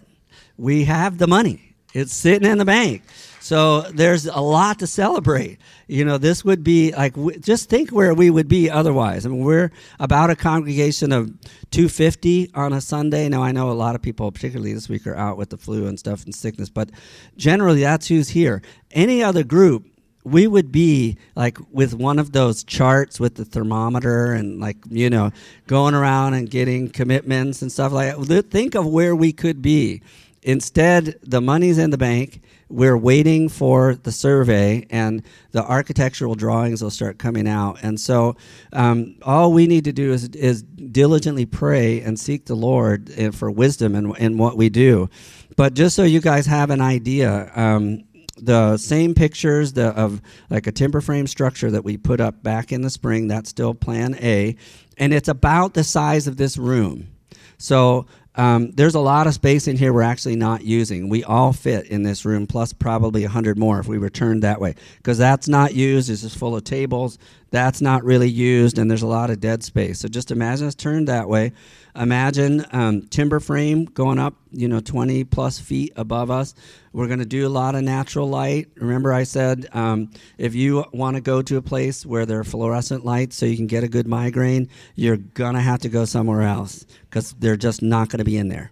We 0.58 0.86
have 0.86 1.18
the 1.18 1.28
money, 1.28 1.76
it's 1.94 2.14
sitting 2.14 2.50
in 2.50 2.58
the 2.58 2.66
bank. 2.66 3.04
So 3.40 3.82
there's 3.82 4.26
a 4.26 4.40
lot 4.40 4.80
to 4.80 4.88
celebrate. 4.88 5.60
You 5.88 6.06
know, 6.06 6.18
this 6.18 6.46
would 6.46 6.64
be 6.64 6.94
like, 6.94 7.14
just 7.42 7.70
think 7.70 7.90
where 7.90 8.14
we 8.14 8.30
would 8.30 8.48
be 8.48 8.70
otherwise. 8.70 9.26
I 9.26 9.30
mean, 9.30 9.44
we're 9.44 9.70
about 10.00 10.30
a 10.30 10.36
congregation 10.38 11.12
of 11.12 11.30
250 11.72 12.52
on 12.56 12.72
a 12.72 12.80
Sunday. 12.80 13.28
Now, 13.28 13.44
I 13.44 13.52
know 13.52 13.70
a 13.70 13.74
lot 13.74 13.96
of 13.96 14.02
people, 14.02 14.32
particularly 14.32 14.74
this 14.74 14.88
week, 14.88 15.06
are 15.06 15.16
out 15.16 15.38
with 15.38 15.50
the 15.50 15.58
flu 15.58 15.88
and 15.88 16.00
stuff 16.00 16.24
and 16.24 16.34
sickness, 16.34 16.70
but 16.70 16.90
generally 17.36 17.82
that's 17.82 18.08
who's 18.08 18.30
here. 18.30 18.62
Any 18.92 19.22
other 19.22 19.44
group, 19.44 19.86
we 20.24 20.48
would 20.48 20.72
be 20.72 21.18
like 21.36 21.58
with 21.72 21.94
one 21.94 22.20
of 22.20 22.32
those 22.32 22.63
charts 22.63 23.20
with 23.20 23.36
the 23.36 23.46
thermometer 23.46 24.34
and 24.34 24.60
like 24.60 24.77
you 24.89 25.10
know 25.10 25.32
going 25.68 25.94
around 25.94 26.34
and 26.34 26.50
getting 26.50 26.89
commitments 26.89 27.62
and 27.62 27.72
stuff 27.72 27.92
like 27.92 28.15
that 28.18 28.50
think 28.50 28.75
of 28.75 28.86
where 28.86 29.15
we 29.15 29.32
could 29.34 29.62
be 29.62 30.01
instead 30.42 31.18
the 31.24 31.42
money's 31.42 31.77
in 31.77 31.89
the 31.89 31.98
bank 31.98 32.42
we're 32.74 32.98
waiting 32.98 33.50
for 33.50 33.94
the 33.96 34.12
survey 34.12 34.86
and 34.89 35.22
the 35.51 35.63
architectural 35.63 36.34
drawings 36.34 36.82
will 36.82 36.89
start 36.89 37.20
coming 37.20 37.48
out. 37.48 37.77
And 37.84 38.00
so 38.00 38.36
um, 38.74 39.15
all 39.22 39.53
we 39.53 39.68
need 39.68 39.84
to 39.84 39.94
do 39.94 40.12
is, 40.12 40.30
is 40.30 40.63
diligently 40.63 41.46
pray 41.46 42.01
and 42.01 42.20
seek 42.20 42.46
the 42.46 42.56
Lord 42.56 43.12
eh, 43.15 43.30
for 43.30 43.51
wisdom 43.51 43.94
in, 43.94 44.15
in 44.15 44.38
what 44.39 44.58
we 44.58 44.70
do. 44.70 45.08
But 45.56 45.75
just 45.75 45.96
so 45.96 46.03
you 46.03 46.20
guys 46.20 46.48
have 46.48 46.72
an 46.72 46.82
idea, 46.82 47.51
um, 47.56 48.06
the 48.38 48.78
same 48.78 49.13
pictures 49.13 49.74
the, 49.74 49.88
of 49.90 50.22
like 50.50 50.68
a 50.68 50.72
timber 50.72 51.02
frame 51.02 51.28
structure 51.28 51.72
that 51.72 51.84
we 51.84 51.98
put 51.98 52.20
up 52.20 52.44
back 52.44 52.72
in 52.72 52.82
the 52.82 52.90
spring. 52.90 53.28
That's 53.28 53.50
still 53.50 53.74
Plan 53.74 54.16
A, 54.16 54.56
and 54.98 55.13
it's 55.13 55.30
about 55.30 55.74
the 55.74 55.84
size 55.84 56.28
of 56.28 56.38
this 56.38 56.58
room. 56.58 57.10
So 57.58 58.08
um, 58.36 58.72
there's 58.72 58.96
a 58.96 59.00
lot 59.00 59.28
of 59.28 59.34
space 59.34 59.68
in 59.68 59.78
here 59.78 59.94
we're 59.94 60.02
actually 60.02 60.36
not 60.36 60.63
using. 60.63 61.08
We 61.08 61.24
all 61.24 61.54
fit 61.54 61.88
in 61.88 62.02
this 62.04 62.25
room, 62.25 62.48
plus 62.48 62.74
probably 62.74 63.22
100 63.22 63.60
more 63.60 63.80
if 63.80 63.88
we 63.88 64.00
were 64.00 64.10
turned 64.10 64.44
that 64.44 64.60
way. 64.60 64.75
Because 64.98 65.18
that's 65.18 65.48
not 65.48 65.75
used, 65.75 66.10
it's 66.10 66.24
just 66.24 66.38
full 66.38 66.56
of 66.56 66.63
tables. 66.63 67.20
That's 67.52 67.82
not 67.82 68.04
really 68.04 68.30
used, 68.30 68.80
and 68.80 68.90
there's 68.90 69.04
a 69.04 69.08
lot 69.08 69.30
of 69.30 69.40
dead 69.40 69.63
space. 69.63 70.00
So 70.00 70.08
just 70.08 70.32
imagine 70.32 70.66
it's 70.66 70.75
turned 70.75 71.08
that 71.08 71.30
way. 71.30 71.52
Imagine 71.96 72.66
um, 72.72 73.04
timber 73.04 73.40
frame 73.40 73.86
going 73.86 74.18
up, 74.18 74.36
you 74.52 74.68
know, 74.68 74.80
20 74.80 75.26
plus 75.26 75.60
feet 75.60 75.94
above 75.96 76.32
us. 76.32 76.56
We're 76.92 77.08
going 77.08 77.20
to 77.20 77.26
do 77.26 77.46
a 77.46 77.50
lot 77.50 77.76
of 77.76 77.84
natural 77.84 78.28
light. 78.28 78.70
Remember, 78.76 79.14
I 79.14 79.24
said 79.24 79.68
um, 79.74 80.10
if 80.38 80.56
you 80.56 80.86
want 80.92 81.18
to 81.18 81.22
go 81.22 81.44
to 81.44 81.58
a 81.58 81.62
place 81.62 82.04
where 82.06 82.26
there 82.26 82.40
are 82.40 82.44
fluorescent 82.44 83.06
lights 83.06 83.36
so 83.36 83.46
you 83.46 83.58
can 83.58 83.68
get 83.68 83.84
a 83.84 83.88
good 83.88 84.08
migraine, 84.08 84.70
you're 84.96 85.18
going 85.18 85.54
to 85.54 85.62
have 85.62 85.82
to 85.82 85.90
go 85.90 86.06
somewhere 86.06 86.42
else 86.42 86.86
because 87.10 87.34
they're 87.34 87.58
just 87.58 87.84
not 87.84 88.10
going 88.10 88.20
to 88.20 88.26
be 88.26 88.38
in 88.38 88.48
there. 88.48 88.72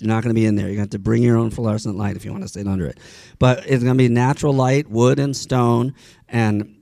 You're 0.00 0.08
not 0.08 0.22
going 0.22 0.34
to 0.34 0.40
be 0.40 0.46
in 0.46 0.54
there. 0.54 0.68
To 0.68 0.76
have 0.76 0.90
to 0.90 0.98
bring 0.98 1.22
your 1.22 1.36
own 1.36 1.50
fluorescent 1.50 1.96
light 1.96 2.16
if 2.16 2.24
you 2.24 2.30
want 2.30 2.44
to 2.44 2.48
sit 2.48 2.66
under 2.66 2.86
it. 2.86 2.98
But 3.38 3.66
it's 3.66 3.82
going 3.82 3.96
to 3.96 4.02
be 4.02 4.08
natural 4.08 4.54
light, 4.54 4.88
wood 4.88 5.18
and 5.18 5.36
stone, 5.36 5.94
and 6.28 6.77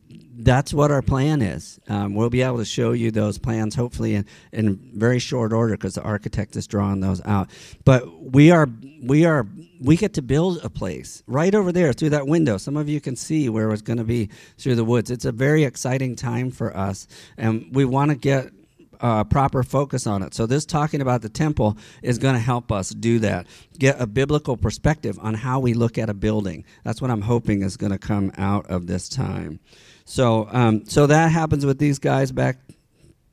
that's 0.47 0.73
what 0.73 0.93
our 0.93 1.03
plan 1.03 1.43
is. 1.43 1.81
Um, 1.89 2.15
we'll 2.15 2.31
be 2.31 2.43
able 2.43 2.59
to 2.59 2.65
show 2.65 2.93
you 2.93 3.11
those 3.11 3.37
plans 3.37 3.75
hopefully 3.75 4.15
in, 4.15 4.27
in 4.53 4.79
very 4.95 5.19
short 5.19 5.53
order 5.53 5.77
because 5.77 5.97
the 5.97 6.03
architect 6.03 6.55
is 6.55 6.69
drawing 6.69 7.01
those 7.01 7.21
out. 7.25 7.51
But 7.85 8.33
we 8.33 8.53
are 8.53 8.69
we 9.03 9.25
are 9.25 9.45
we 9.81 9.97
get 9.97 10.15
to 10.15 10.23
build 10.23 10.65
a 10.65 10.71
place 10.71 11.25
right 11.27 11.53
over 11.53 11.73
there 11.73 11.93
through 11.93 12.11
that 12.11 12.29
window. 12.29 12.59
Some 12.59 12.77
of 12.77 12.89
you 12.89 13.01
can 13.01 13.17
see 13.17 13.49
where 13.49 13.73
it's 13.73 13.83
going 13.83 13.99
to 13.99 14.05
be 14.05 14.31
through 14.57 14.77
the 14.77 14.85
woods. 14.85 15.11
It's 15.11 15.25
a 15.25 15.33
very 15.33 15.65
exciting 15.65 16.15
time 16.15 16.53
for 16.53 16.75
us, 16.77 17.09
and 17.37 17.67
we 17.73 17.85
want 17.85 18.13
to 18.13 18.17
get 18.17 18.53
uh, 19.01 19.25
proper 19.25 19.65
focus 19.65 20.07
on 20.07 20.23
it. 20.23 20.33
So, 20.33 20.47
this 20.47 20.65
talking 20.65 21.01
about 21.01 21.23
the 21.23 21.29
temple 21.29 21.77
is 22.03 22.19
going 22.19 22.35
to 22.35 22.41
help 22.41 22.71
us 22.71 22.91
do 22.91 23.19
that. 23.19 23.49
Get 23.79 24.01
a 24.01 24.07
biblical 24.07 24.57
perspective 24.57 25.19
on 25.21 25.35
how 25.35 25.59
we 25.59 25.75
look 25.75 25.99
at 25.99 26.09
a 26.09 26.15
building. 26.15 26.65
That's 26.85 27.03
what 27.03 27.11
I'm 27.11 27.23
hoping 27.23 27.63
is 27.63 27.77
going 27.77 27.93
to 27.93 27.99
come 27.99 28.31
out 28.39 28.67
of 28.71 28.87
this 28.87 29.09
time. 29.09 29.59
So, 30.07 30.49
um, 30.53 30.87
so 30.87 31.07
that 31.09 31.33
happens 31.33 31.67
with 31.67 31.79
these 31.79 31.99
guys 31.99 32.31
back 32.31 32.59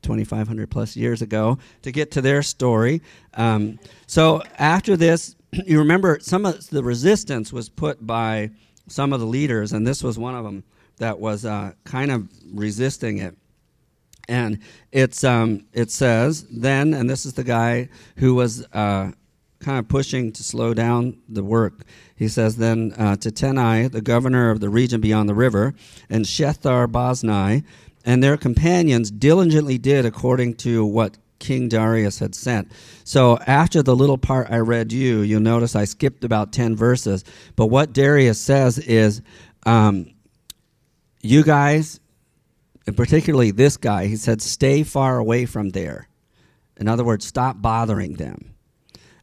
2,500 0.02 0.70
plus 0.70 0.96
years 0.96 1.22
ago 1.22 1.56
to 1.82 1.92
get 1.92 2.10
to 2.10 2.20
their 2.20 2.42
story. 2.42 3.00
Um, 3.34 3.78
so, 4.06 4.42
after 4.58 4.96
this, 4.96 5.36
you 5.52 5.78
remember 5.78 6.18
some 6.20 6.44
of 6.44 6.68
the 6.68 6.82
resistance 6.82 7.52
was 7.52 7.68
put 7.68 8.04
by 8.04 8.50
some 8.88 9.12
of 9.12 9.20
the 9.20 9.26
leaders, 9.26 9.72
and 9.72 9.86
this 9.86 10.02
was 10.02 10.18
one 10.18 10.34
of 10.34 10.44
them 10.44 10.64
that 10.98 11.18
was 11.18 11.44
uh, 11.44 11.72
kind 11.84 12.10
of 12.10 12.28
resisting 12.52 13.18
it. 13.18 13.36
And 14.28 14.58
it's 14.90 15.22
um, 15.22 15.66
it 15.72 15.92
says 15.92 16.44
then, 16.50 16.92
and 16.92 17.08
this 17.08 17.24
is 17.24 17.34
the 17.34 17.44
guy 17.44 17.88
who 18.16 18.34
was 18.34 18.66
uh, 18.72 19.12
kind 19.64 19.78
of 19.78 19.88
pushing 19.88 20.30
to 20.32 20.42
slow 20.42 20.74
down 20.74 21.16
the 21.28 21.42
work. 21.42 21.84
He 22.14 22.28
says 22.28 22.56
then 22.56 22.92
uh, 22.96 23.16
Tenai, 23.16 23.90
the 23.90 24.02
governor 24.02 24.50
of 24.50 24.60
the 24.60 24.68
region 24.68 25.00
beyond 25.00 25.28
the 25.28 25.34
river, 25.34 25.74
and 26.10 26.24
Shethar 26.24 26.86
Boznai, 26.86 27.64
and 28.04 28.22
their 28.22 28.36
companions 28.36 29.10
diligently 29.10 29.78
did 29.78 30.04
according 30.04 30.54
to 30.56 30.84
what 30.84 31.16
King 31.38 31.68
Darius 31.68 32.18
had 32.18 32.34
sent. 32.34 32.70
So 33.04 33.38
after 33.46 33.82
the 33.82 33.96
little 33.96 34.18
part 34.18 34.50
I 34.50 34.58
read 34.58 34.92
you, 34.92 35.20
you'll 35.20 35.40
notice 35.40 35.74
I 35.74 35.84
skipped 35.84 36.24
about 36.24 36.52
10 36.52 36.76
verses. 36.76 37.24
But 37.56 37.66
what 37.66 37.92
Darius 37.92 38.40
says 38.40 38.78
is, 38.78 39.22
um, 39.66 40.12
you 41.22 41.42
guys, 41.42 42.00
and 42.86 42.96
particularly 42.96 43.50
this 43.50 43.76
guy, 43.76 44.06
he 44.06 44.16
said, 44.16 44.42
stay 44.42 44.82
far 44.82 45.18
away 45.18 45.46
from 45.46 45.70
there. 45.70 46.08
In 46.76 46.88
other 46.88 47.04
words, 47.04 47.26
stop 47.26 47.60
bothering 47.60 48.14
them. 48.14 48.53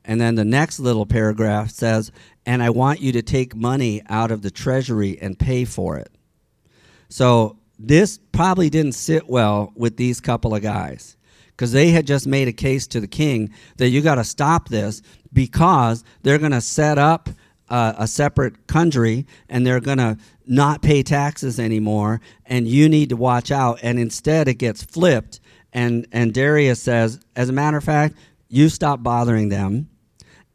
And 0.03 0.19
then 0.19 0.35
the 0.35 0.45
next 0.45 0.79
little 0.79 1.05
paragraph 1.05 1.69
says, 1.69 2.11
and 2.45 2.63
I 2.63 2.71
want 2.71 3.01
you 3.01 3.11
to 3.13 3.21
take 3.21 3.55
money 3.55 4.01
out 4.09 4.31
of 4.31 4.41
the 4.41 4.51
treasury 4.51 5.17
and 5.21 5.37
pay 5.37 5.65
for 5.65 5.97
it. 5.97 6.11
So 7.09 7.57
this 7.77 8.19
probably 8.31 8.69
didn't 8.69 8.93
sit 8.93 9.27
well 9.27 9.73
with 9.75 9.97
these 9.97 10.19
couple 10.19 10.55
of 10.55 10.61
guys 10.61 11.17
because 11.49 11.71
they 11.71 11.91
had 11.91 12.07
just 12.07 12.25
made 12.25 12.47
a 12.47 12.53
case 12.53 12.87
to 12.87 12.99
the 12.99 13.07
king 13.07 13.53
that 13.77 13.89
you 13.89 14.01
got 14.01 14.15
to 14.15 14.23
stop 14.23 14.69
this 14.69 15.01
because 15.31 16.03
they're 16.23 16.39
going 16.39 16.51
to 16.51 16.61
set 16.61 16.97
up 16.97 17.29
uh, 17.69 17.93
a 17.97 18.07
separate 18.07 18.67
country 18.67 19.25
and 19.47 19.65
they're 19.65 19.79
going 19.79 19.97
to 19.97 20.17
not 20.45 20.81
pay 20.81 21.03
taxes 21.03 21.59
anymore 21.59 22.19
and 22.45 22.67
you 22.67 22.89
need 22.89 23.09
to 23.09 23.15
watch 23.15 23.51
out 23.51 23.79
and 23.81 23.99
instead 23.99 24.47
it 24.47 24.55
gets 24.55 24.83
flipped 24.83 25.39
and 25.71 26.05
and 26.11 26.33
Darius 26.33 26.81
says 26.81 27.19
as 27.35 27.47
a 27.47 27.53
matter 27.53 27.77
of 27.77 27.83
fact 27.83 28.15
you 28.49 28.67
stop 28.67 29.01
bothering 29.03 29.49
them 29.49 29.87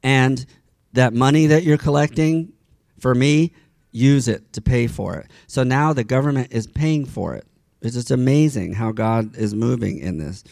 and 0.07 0.47
that 0.93 1.13
money 1.13 1.47
that 1.47 1.65
you're 1.65 1.77
collecting 1.77 2.53
for 3.01 3.13
me, 3.13 3.53
use 3.91 4.29
it 4.29 4.53
to 4.53 4.63
pay 4.63 4.87
for 4.87 5.17
it. 5.17 5.29
So 5.49 5.65
now 5.65 5.93
the 5.93 6.05
government 6.05 6.53
is 6.53 6.69
paying 6.69 7.05
for 7.05 7.35
it. 7.35 7.45
It's 7.83 7.97
just 7.97 8.13
amazing 8.13 8.75
how 8.75 8.93
God 8.93 9.37
is 9.37 9.53
moving 9.53 9.99
in 9.99 10.19
this. 10.19 10.45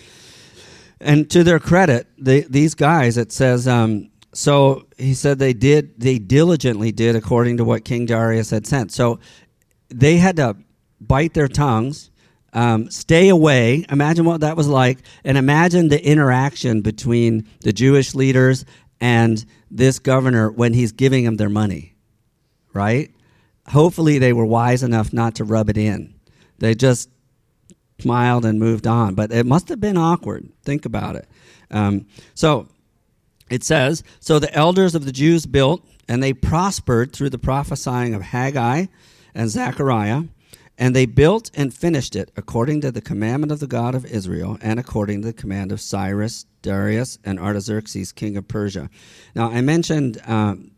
And 1.01 1.31
to 1.31 1.45
their 1.45 1.61
credit, 1.61 2.09
they, 2.19 2.41
these 2.41 2.75
guys, 2.75 3.17
it 3.17 3.31
says, 3.31 3.69
um, 3.69 4.11
so 4.33 4.89
he 4.99 5.15
said 5.15 5.39
they 5.39 5.53
did, 5.53 6.01
they 6.01 6.19
diligently 6.19 6.91
did 6.91 7.15
according 7.15 7.59
to 7.59 7.65
what 7.65 7.85
King 7.85 8.07
Darius 8.07 8.51
had 8.51 8.67
sent. 8.67 8.91
So 8.91 9.21
they 9.89 10.17
had 10.17 10.35
to 10.37 10.57
bite 11.01 11.35
their 11.35 11.49
tongues, 11.49 12.11
um, 12.55 12.91
stay 12.91 13.29
away. 13.29 13.85
Imagine 13.91 14.25
what 14.25 14.41
that 14.41 14.57
was 14.57 14.69
like, 14.69 14.99
and 15.25 15.39
imagine 15.39 15.89
the 15.89 16.05
interaction 16.05 16.81
between 16.81 17.47
the 17.61 17.73
Jewish 17.73 18.15
leaders 18.15 18.65
and 19.01 19.45
this 19.71 19.99
governor 19.99 20.51
when 20.51 20.75
he's 20.75 20.93
giving 20.93 21.25
them 21.25 21.37
their 21.37 21.49
money, 21.49 21.95
right? 22.73 23.11
Hopefully, 23.69 24.19
they 24.19 24.33
were 24.33 24.47
wise 24.47 24.83
enough 24.83 25.13
not 25.13 25.37
to 25.37 25.45
rub 25.45 25.71
it 25.71 25.77
in. 25.77 26.15
They 26.59 26.75
just 26.75 27.09
smiled 27.99 28.45
and 28.45 28.59
moved 28.59 28.87
on. 28.87 29.15
But 29.15 29.33
it 29.33 29.47
must 29.47 29.69
have 29.69 29.81
been 29.81 29.97
awkward. 29.97 30.49
Think 30.63 30.85
about 30.85 31.17
it. 31.17 31.29
Um, 31.71 32.07
so 32.35 32.69
it 33.51 33.65
says 33.65 34.03
So 34.21 34.39
the 34.39 34.53
elders 34.55 34.95
of 34.95 35.05
the 35.05 35.13
Jews 35.13 35.47
built, 35.47 35.87
and 36.09 36.23
they 36.23 36.33
prospered 36.33 37.13
through 37.13 37.31
the 37.31 37.39
prophesying 37.39 38.15
of 38.15 38.23
Haggai 38.23 38.87
and 39.35 39.51
Zechariah. 39.51 40.25
And 40.77 40.95
they 40.95 41.07
built 41.07 41.53
and 41.55 41.73
finished 41.73 42.17
it 42.17 42.33
according 42.37 42.81
to 42.81 42.91
the 42.91 43.01
commandment 43.01 43.53
of 43.53 43.61
the 43.61 43.69
God 43.69 43.95
of 43.95 44.05
Israel 44.05 44.59
and 44.61 44.81
according 44.81 45.23
to 45.23 45.29
the 45.29 45.33
command 45.33 45.71
of 45.71 45.81
Cyrus, 45.81 46.47
Darius, 46.65 47.19
and 47.23 47.39
Artaxerxes, 47.39 48.11
king 48.11 48.37
of 48.37 48.49
Persia. 48.49 48.91
Now, 49.37 49.51
I 49.51 49.61
mentioned 49.61 50.21
um, 50.27 50.73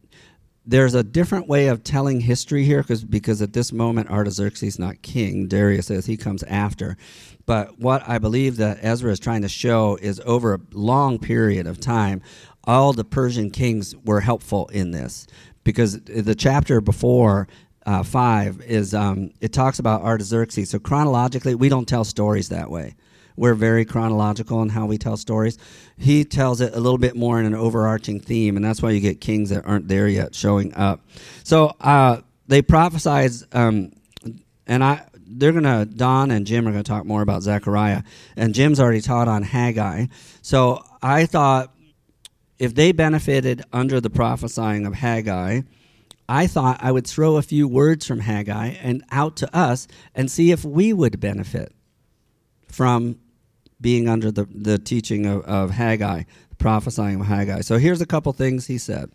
there's 0.66 0.94
a 0.94 1.04
different 1.04 1.48
way 1.48 1.68
of 1.68 1.84
telling 1.84 2.20
history 2.20 2.64
here 2.64 2.82
because 2.82 3.04
because 3.04 3.40
at 3.40 3.52
this 3.52 3.72
moment 3.72 4.10
Artaxerxes 4.10 4.78
not 4.78 5.00
king. 5.00 5.46
Darius 5.46 5.90
is 5.90 6.04
he 6.04 6.16
comes 6.16 6.42
after. 6.42 6.96
But 7.46 7.78
what 7.78 8.06
I 8.06 8.18
believe 8.18 8.56
that 8.56 8.80
Ezra 8.82 9.12
is 9.12 9.20
trying 9.20 9.42
to 9.42 9.48
show 9.48 9.96
is 10.02 10.20
over 10.26 10.54
a 10.54 10.60
long 10.72 11.20
period 11.20 11.68
of 11.68 11.78
time, 11.78 12.20
all 12.64 12.92
the 12.92 13.04
Persian 13.04 13.50
kings 13.50 13.94
were 14.04 14.20
helpful 14.20 14.66
in 14.72 14.90
this 14.90 15.28
because 15.62 16.00
the 16.02 16.34
chapter 16.34 16.80
before 16.80 17.46
uh, 17.86 18.02
5 18.02 18.62
is 18.62 18.92
um, 18.92 19.30
it 19.40 19.52
talks 19.52 19.78
about 19.78 20.02
Artaxerxes. 20.02 20.70
So 20.70 20.80
chronologically, 20.80 21.54
we 21.54 21.68
don't 21.68 21.86
tell 21.86 22.02
stories 22.02 22.48
that 22.48 22.68
way. 22.68 22.96
We're 23.36 23.54
very 23.54 23.84
chronological 23.84 24.62
in 24.62 24.70
how 24.70 24.86
we 24.86 24.98
tell 24.98 25.16
stories. 25.16 25.58
He 25.98 26.24
tells 26.24 26.60
it 26.60 26.74
a 26.74 26.80
little 26.80 26.98
bit 26.98 27.16
more 27.16 27.38
in 27.38 27.46
an 27.46 27.54
overarching 27.54 28.20
theme, 28.20 28.56
and 28.56 28.64
that's 28.64 28.82
why 28.82 28.90
you 28.90 29.00
get 29.00 29.20
kings 29.20 29.50
that 29.50 29.66
aren't 29.66 29.88
there 29.88 30.08
yet 30.08 30.34
showing 30.34 30.74
up. 30.74 31.00
So 31.44 31.74
uh, 31.80 32.22
they 32.48 32.62
prophesied, 32.62 33.32
um, 33.52 33.92
and 34.66 34.82
I 34.82 35.06
they're 35.28 35.52
gonna 35.52 35.84
Don 35.84 36.30
and 36.30 36.46
Jim 36.46 36.66
are 36.66 36.70
gonna 36.70 36.82
talk 36.82 37.04
more 37.04 37.22
about 37.22 37.42
Zechariah, 37.42 38.02
and 38.36 38.54
Jim's 38.54 38.80
already 38.80 39.00
taught 39.00 39.28
on 39.28 39.42
Haggai. 39.42 40.06
So 40.42 40.84
I 41.02 41.26
thought 41.26 41.74
if 42.58 42.74
they 42.74 42.92
benefited 42.92 43.62
under 43.72 44.00
the 44.00 44.10
prophesying 44.10 44.86
of 44.86 44.94
Haggai, 44.94 45.62
I 46.28 46.46
thought 46.46 46.78
I 46.80 46.90
would 46.90 47.06
throw 47.06 47.36
a 47.36 47.42
few 47.42 47.68
words 47.68 48.06
from 48.06 48.20
Haggai 48.20 48.68
and 48.82 49.04
out 49.10 49.36
to 49.38 49.56
us 49.56 49.86
and 50.14 50.30
see 50.30 50.50
if 50.50 50.64
we 50.64 50.92
would 50.92 51.20
benefit 51.20 51.72
from 52.68 53.18
being 53.80 54.08
under 54.08 54.30
the, 54.30 54.46
the 54.52 54.78
teaching 54.78 55.26
of, 55.26 55.42
of 55.44 55.70
Haggai, 55.70 56.24
prophesying 56.58 57.20
of 57.20 57.26
Haggai. 57.26 57.60
So 57.60 57.78
here's 57.78 58.00
a 58.00 58.06
couple 58.06 58.32
things 58.32 58.66
he 58.66 58.78
said. 58.78 59.10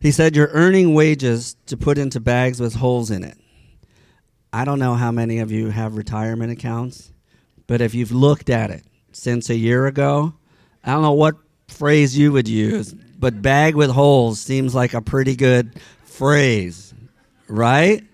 He 0.00 0.10
said, 0.10 0.36
You're 0.36 0.50
earning 0.52 0.94
wages 0.94 1.56
to 1.66 1.76
put 1.76 1.98
into 1.98 2.20
bags 2.20 2.60
with 2.60 2.74
holes 2.74 3.10
in 3.10 3.24
it. 3.24 3.38
I 4.52 4.64
don't 4.64 4.78
know 4.78 4.94
how 4.94 5.10
many 5.10 5.38
of 5.38 5.50
you 5.50 5.70
have 5.70 5.96
retirement 5.96 6.52
accounts, 6.52 7.12
but 7.66 7.80
if 7.80 7.94
you've 7.94 8.12
looked 8.12 8.50
at 8.50 8.70
it 8.70 8.84
since 9.12 9.50
a 9.50 9.56
year 9.56 9.86
ago, 9.86 10.34
I 10.84 10.92
don't 10.92 11.02
know 11.02 11.12
what 11.12 11.36
phrase 11.68 12.16
you 12.16 12.32
would 12.32 12.48
use, 12.48 12.92
but 12.92 13.40
bag 13.40 13.74
with 13.74 13.90
holes 13.90 14.40
seems 14.40 14.74
like 14.74 14.94
a 14.94 15.00
pretty 15.00 15.36
good 15.36 15.80
phrase, 16.04 16.92
right? 17.48 18.04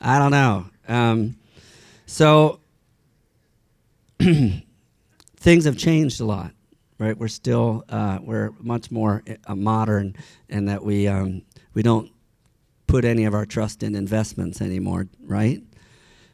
I 0.00 0.18
don't 0.18 0.30
know. 0.30 0.66
Um, 0.88 1.36
so 2.06 2.59
things 5.36 5.64
have 5.64 5.76
changed 5.76 6.20
a 6.20 6.24
lot, 6.24 6.52
right? 6.98 7.16
We're 7.16 7.28
still 7.28 7.84
uh, 7.88 8.18
we're 8.22 8.50
much 8.60 8.90
more 8.90 9.22
uh, 9.46 9.54
modern, 9.54 10.14
in 10.48 10.66
that 10.66 10.84
we 10.84 11.08
um, 11.08 11.42
we 11.74 11.82
don't 11.82 12.10
put 12.86 13.04
any 13.04 13.24
of 13.24 13.34
our 13.34 13.46
trust 13.46 13.82
in 13.82 13.94
investments 13.94 14.60
anymore, 14.60 15.06
right? 15.22 15.62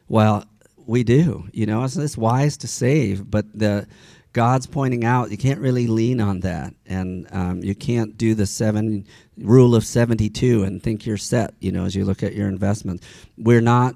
Well, 0.07 0.45
we 0.85 1.03
do. 1.03 1.47
You 1.53 1.65
know, 1.65 1.83
it's, 1.83 1.97
it's 1.97 2.17
wise 2.17 2.57
to 2.57 2.67
save, 2.67 3.29
but 3.29 3.45
the 3.57 3.87
God's 4.33 4.67
pointing 4.67 5.05
out 5.05 5.31
you 5.31 5.37
can't 5.37 5.59
really 5.59 5.87
lean 5.87 6.19
on 6.19 6.41
that, 6.41 6.73
and 6.85 7.27
um, 7.31 7.63
you 7.63 7.73
can't 7.73 8.17
do 8.17 8.35
the 8.35 8.45
seven 8.45 9.07
rule 9.37 9.75
of 9.75 9.85
seventy-two 9.85 10.63
and 10.63 10.83
think 10.83 11.05
you're 11.05 11.17
set. 11.17 11.53
You 11.61 11.71
know, 11.71 11.85
as 11.85 11.95
you 11.95 12.03
look 12.03 12.21
at 12.21 12.35
your 12.35 12.49
investments, 12.49 13.07
we're 13.37 13.61
not 13.61 13.95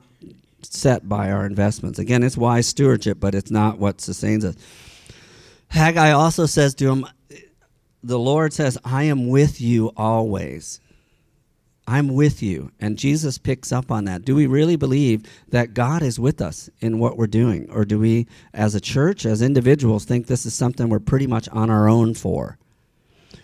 set 0.65 1.07
by 1.07 1.31
our 1.31 1.45
investments. 1.45 1.99
Again, 1.99 2.23
it's 2.23 2.37
wise 2.37 2.67
stewardship, 2.67 3.19
but 3.19 3.35
it's 3.35 3.51
not 3.51 3.79
what 3.79 4.01
sustains 4.01 4.45
us. 4.45 4.55
Haggai 5.69 6.11
also 6.11 6.45
says 6.45 6.73
to 6.75 6.89
him, 6.89 7.05
"The 8.03 8.19
Lord 8.19 8.53
says, 8.53 8.77
I 8.83 9.03
am 9.03 9.27
with 9.27 9.61
you 9.61 9.91
always." 9.95 10.79
I'm 11.87 12.13
with 12.13 12.41
you. 12.41 12.71
And 12.79 12.97
Jesus 12.97 13.37
picks 13.37 13.71
up 13.71 13.91
on 13.91 14.05
that. 14.05 14.23
Do 14.23 14.35
we 14.35 14.47
really 14.47 14.75
believe 14.75 15.23
that 15.49 15.73
God 15.73 16.01
is 16.01 16.19
with 16.19 16.41
us 16.41 16.69
in 16.79 16.99
what 16.99 17.17
we're 17.17 17.27
doing? 17.27 17.69
Or 17.69 17.83
do 17.85 17.99
we, 17.99 18.27
as 18.53 18.75
a 18.75 18.79
church, 18.79 19.25
as 19.25 19.41
individuals, 19.41 20.05
think 20.05 20.27
this 20.27 20.45
is 20.45 20.53
something 20.53 20.87
we're 20.87 20.99
pretty 20.99 21.27
much 21.27 21.49
on 21.49 21.69
our 21.69 21.89
own 21.89 22.13
for? 22.13 22.57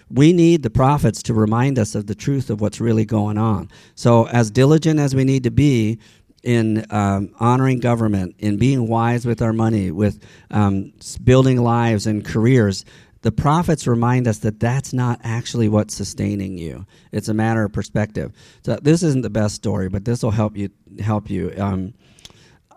We 0.09 0.31
need 0.31 0.63
the 0.63 0.69
prophets 0.69 1.21
to 1.23 1.33
remind 1.33 1.77
us 1.77 1.93
of 1.93 2.07
the 2.07 2.15
truth 2.15 2.49
of 2.49 2.61
what's 2.61 2.79
really 2.79 3.03
going 3.03 3.37
on. 3.37 3.69
So, 3.95 4.27
as 4.27 4.49
diligent 4.49 4.99
as 4.99 5.13
we 5.13 5.25
need 5.25 5.43
to 5.43 5.51
be 5.51 5.99
in 6.43 6.85
um, 6.91 7.33
honoring 7.39 7.79
government, 7.79 8.35
in 8.39 8.57
being 8.57 8.87
wise 8.87 9.25
with 9.25 9.41
our 9.41 9.53
money, 9.53 9.91
with 9.91 10.23
um, 10.51 10.93
building 11.23 11.61
lives 11.61 12.07
and 12.07 12.23
careers, 12.23 12.85
the 13.21 13.31
prophets 13.31 13.87
remind 13.87 14.27
us 14.27 14.39
that 14.39 14.59
that's 14.59 14.93
not 14.93 15.19
actually 15.23 15.67
what's 15.67 15.95
sustaining 15.95 16.57
you. 16.57 16.85
It's 17.11 17.27
a 17.27 17.33
matter 17.33 17.63
of 17.63 17.73
perspective. 17.73 18.31
So 18.63 18.77
this 18.81 19.03
isn't 19.03 19.21
the 19.21 19.29
best 19.29 19.55
story, 19.55 19.89
but 19.89 20.05
this 20.05 20.23
will 20.23 20.31
help 20.31 20.55
you. 20.55 20.69
Help 20.99 21.29
you. 21.29 21.53
Um, 21.57 21.93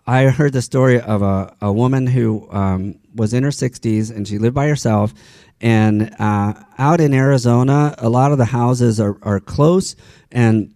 I 0.06 0.24
heard 0.24 0.52
the 0.52 0.62
story 0.62 1.00
of 1.00 1.22
a, 1.22 1.54
a 1.60 1.72
woman 1.72 2.06
who 2.06 2.48
um, 2.50 2.98
was 3.14 3.32
in 3.32 3.44
her 3.44 3.50
60s 3.50 4.10
and 4.10 4.26
she 4.26 4.38
lived 4.38 4.54
by 4.54 4.66
herself. 4.66 5.14
And 5.60 6.14
uh, 6.18 6.54
out 6.78 7.00
in 7.00 7.14
Arizona, 7.14 7.94
a 7.98 8.08
lot 8.08 8.32
of 8.32 8.38
the 8.38 8.46
houses 8.46 8.98
are, 8.98 9.18
are 9.22 9.38
close. 9.38 9.94
And 10.32 10.74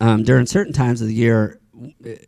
um, 0.00 0.24
during 0.24 0.44
certain 0.44 0.72
times 0.72 1.00
of 1.00 1.06
the 1.06 1.14
year, 1.14 1.60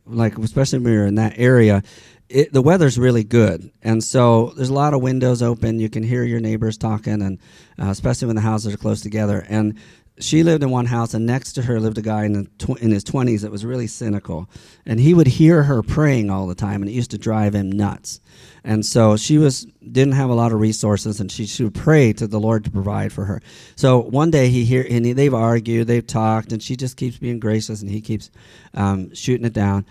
like 0.06 0.38
especially 0.38 0.80
when 0.80 0.92
you're 0.92 1.06
in 1.06 1.16
that 1.16 1.34
area, 1.36 1.82
it, 2.28 2.52
the 2.52 2.62
weather's 2.62 2.98
really 2.98 3.24
good, 3.24 3.70
and 3.82 4.02
so 4.02 4.52
there's 4.56 4.70
a 4.70 4.74
lot 4.74 4.94
of 4.94 5.02
windows 5.02 5.42
open. 5.42 5.78
You 5.78 5.90
can 5.90 6.02
hear 6.02 6.24
your 6.24 6.40
neighbors 6.40 6.78
talking, 6.78 7.20
and 7.22 7.38
uh, 7.78 7.90
especially 7.90 8.26
when 8.26 8.36
the 8.36 8.42
houses 8.42 8.72
are 8.74 8.78
close 8.78 9.00
together. 9.00 9.44
And 9.48 9.78
she 10.20 10.42
lived 10.42 10.62
in 10.62 10.70
one 10.70 10.86
house, 10.86 11.14
and 11.14 11.26
next 11.26 11.54
to 11.54 11.62
her 11.62 11.80
lived 11.80 11.98
a 11.98 12.02
guy 12.02 12.24
in, 12.24 12.46
tw- 12.58 12.80
in 12.80 12.90
his 12.90 13.04
20s 13.04 13.40
that 13.40 13.50
was 13.50 13.64
really 13.64 13.86
cynical, 13.86 14.48
and 14.86 15.00
he 15.00 15.12
would 15.14 15.26
hear 15.26 15.64
her 15.64 15.82
praying 15.82 16.30
all 16.30 16.46
the 16.46 16.54
time, 16.54 16.82
and 16.82 16.90
it 16.90 16.94
used 16.94 17.10
to 17.10 17.18
drive 17.18 17.54
him 17.54 17.70
nuts. 17.70 18.20
And 18.62 18.86
so 18.86 19.16
she 19.16 19.38
was 19.38 19.66
didn't 19.82 20.14
have 20.14 20.30
a 20.30 20.34
lot 20.34 20.52
of 20.52 20.60
resources, 20.60 21.20
and 21.20 21.30
she, 21.30 21.46
she 21.46 21.64
would 21.64 21.74
pray 21.74 22.12
to 22.14 22.26
the 22.26 22.40
Lord 22.40 22.64
to 22.64 22.70
provide 22.70 23.12
for 23.12 23.24
her. 23.24 23.42
So 23.76 24.00
one 24.00 24.30
day 24.30 24.48
he 24.48 24.64
hear 24.64 24.86
and 24.88 25.04
he, 25.04 25.12
they've 25.12 25.34
argued, 25.34 25.86
they've 25.86 26.06
talked, 26.06 26.52
and 26.52 26.62
she 26.62 26.76
just 26.76 26.96
keeps 26.96 27.18
being 27.18 27.40
gracious, 27.40 27.82
and 27.82 27.90
he 27.90 28.00
keeps 28.00 28.30
um, 28.74 29.14
shooting 29.14 29.46
it 29.46 29.52
down 29.52 29.84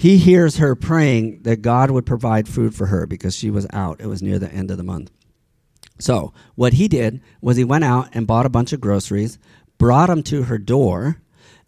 he 0.00 0.16
hears 0.16 0.56
her 0.56 0.74
praying 0.74 1.42
that 1.42 1.60
God 1.60 1.90
would 1.90 2.06
provide 2.06 2.48
food 2.48 2.74
for 2.74 2.86
her 2.86 3.06
because 3.06 3.36
she 3.36 3.50
was 3.50 3.66
out. 3.70 4.00
It 4.00 4.06
was 4.06 4.22
near 4.22 4.38
the 4.38 4.50
end 4.50 4.70
of 4.70 4.78
the 4.78 4.82
month. 4.82 5.10
So, 5.98 6.32
what 6.54 6.72
he 6.72 6.88
did 6.88 7.20
was 7.42 7.58
he 7.58 7.64
went 7.64 7.84
out 7.84 8.08
and 8.14 8.26
bought 8.26 8.46
a 8.46 8.50
bunch 8.50 8.72
of 8.72 8.80
groceries, 8.80 9.38
brought 9.80 10.08
them 10.08 10.22
to 10.22 10.44
her 10.44 10.58
door, 10.58 11.16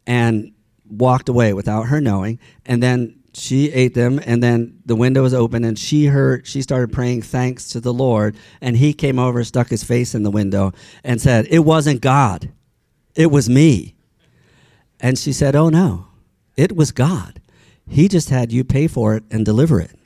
and 0.07 0.52
walked 0.87 1.31
away 1.31 1.54
without 1.54 1.85
her 1.85 2.00
knowing. 2.00 2.38
And 2.66 2.83
then 2.83 3.19
she 3.33 3.73
ate 3.73 3.95
them, 3.95 4.21
and 4.25 4.42
then 4.42 4.78
the 4.85 4.95
window 4.95 5.23
was 5.23 5.33
open, 5.33 5.65
and 5.65 5.78
she 5.78 6.06
heard, 6.06 6.47
she 6.47 6.60
started 6.60 6.93
praying 6.93 7.23
thanks 7.23 7.71
to 7.71 7.80
the 7.80 7.93
Lord. 7.93 8.36
And 8.60 8.76
he 8.76 8.93
came 8.93 9.19
over, 9.19 9.43
stuck 9.43 9.69
his 9.71 9.82
face 9.82 10.15
in 10.15 10.23
the 10.23 10.30
window, 10.30 10.73
and 11.02 11.21
said, 11.21 11.47
It 11.49 11.60
wasn't 11.60 12.02
God, 12.02 12.52
it 13.15 13.30
was 13.30 13.49
me. 13.49 13.95
And 15.00 15.19
she 15.19 15.32
said, 15.32 15.56
Oh 15.56 15.71
no, 15.71 16.06
it 16.56 16.76
was 16.76 16.93
God. 16.93 17.41
He 17.89 18.08
just 18.08 18.28
had 18.28 18.52
you 18.52 18.63
pay 18.63 18.86
for 18.89 19.17
it 19.17 19.25
and 19.30 19.45
deliver 19.45 19.80
it. 19.80 19.99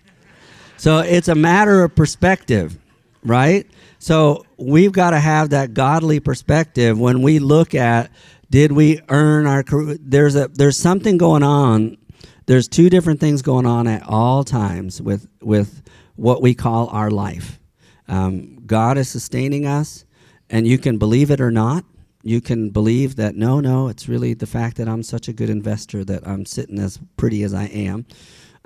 So 0.77 0.99
it's 0.99 1.29
a 1.29 1.35
matter 1.35 1.83
of 1.83 1.95
perspective, 1.97 2.79
right? 3.25 3.67
So 4.07 4.47
we've 4.57 4.93
got 4.93 5.11
to 5.11 5.19
have 5.19 5.51
that 5.51 5.75
godly 5.75 6.21
perspective 6.21 6.97
when 6.97 7.23
we 7.23 7.41
look 7.41 7.75
at 7.75 8.13
did 8.49 8.71
we 8.71 9.01
earn 9.09 9.49
our 9.49 9.65
there's 9.99 10.37
a 10.37 10.47
there's 10.47 10.77
something 10.77 11.17
going 11.17 11.43
on. 11.43 11.99
There's 12.47 12.69
two 12.69 12.89
different 12.89 13.19
things 13.19 13.43
going 13.43 13.67
on 13.67 13.89
at 13.89 14.05
all 14.07 14.45
times 14.45 15.03
with 15.03 15.27
with 15.43 15.83
what 16.15 16.41
we 16.41 16.55
call 16.55 16.87
our 16.91 17.11
life. 17.11 17.59
Um, 18.07 18.65
god 18.65 18.97
is 18.97 19.09
sustaining 19.09 19.67
us 19.67 20.05
and 20.49 20.69
you 20.69 20.79
can 20.79 20.99
believe 20.99 21.33
it 21.33 21.41
or 21.41 21.51
not. 21.51 21.85
You 22.23 22.41
can 22.41 22.71
believe 22.71 23.17
that 23.17 23.35
no, 23.35 23.59
no, 23.59 23.89
it's 23.89 24.09
really 24.09 24.35
the 24.35 24.47
fact 24.47 24.77
that 24.77 24.89
I'm 24.89 25.03
such 25.03 25.27
a 25.27 25.33
good 25.33 25.51
investor 25.51 26.05
that 26.05 26.25
I'm 26.25 26.47
sitting 26.47 26.79
as 26.79 27.01
pretty 27.17 27.43
as 27.43 27.53
I 27.53 27.65
am. 27.65 28.07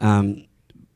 Um, 0.01 0.45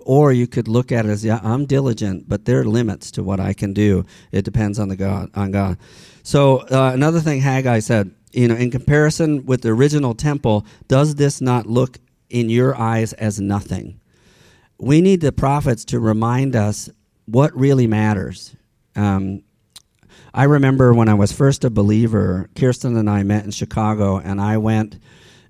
or 0.05 0.33
you 0.33 0.47
could 0.47 0.69
look 0.69 0.93
at 0.93 1.07
it 1.07 1.09
as 1.09 1.25
yeah, 1.25 1.40
I'm 1.43 1.67
diligent, 1.67 2.29
but 2.29 2.45
there 2.45 2.61
are 2.61 2.64
limits 2.64 3.11
to 3.12 3.23
what 3.23 3.40
I 3.40 3.53
can 3.53 3.73
do. 3.73 4.05
It 4.33 4.45
depends 4.45 4.79
on 4.79 4.88
the 4.88 4.97
God 4.97 5.31
on 5.35 5.51
God. 5.51 5.79
So 6.23 6.59
uh, 6.59 6.93
another 6.95 7.21
thing 7.21 7.40
Haggai 7.40 7.81
said, 7.81 8.14
you 8.33 8.49
know, 8.49 8.55
in 8.55 8.71
comparison 8.71 9.47
with 9.47 9.62
the 9.62 9.71
original 9.71 10.14
temple, 10.14 10.67
does 10.88 11.17
this 11.17 11.40
not 11.40 11.67
look 11.67 11.99
in 12.31 12.51
your 12.51 12.77
eyes 12.77 13.12
as 13.14 13.40
nothing? 13.40 14.01
We 14.79 15.01
need 15.01 15.21
the 15.21 15.33
prophets 15.33 15.85
to 15.87 16.01
remind 16.01 16.57
us 16.57 16.90
what 17.27 17.57
really 17.57 17.87
matters. 17.87 18.57
Um, 18.97 19.43
I 20.33 20.45
remember 20.45 20.93
when 20.93 21.09
I 21.09 21.14
was 21.14 21.31
first 21.31 21.64
a 21.64 21.71
believer, 21.71 22.51
Kirsten 22.57 22.97
and 22.97 23.09
I 23.09 23.23
met 23.23 23.45
in 23.45 23.51
Chicago, 23.53 24.19
and 24.19 24.40
I 24.40 24.57
went 24.59 24.99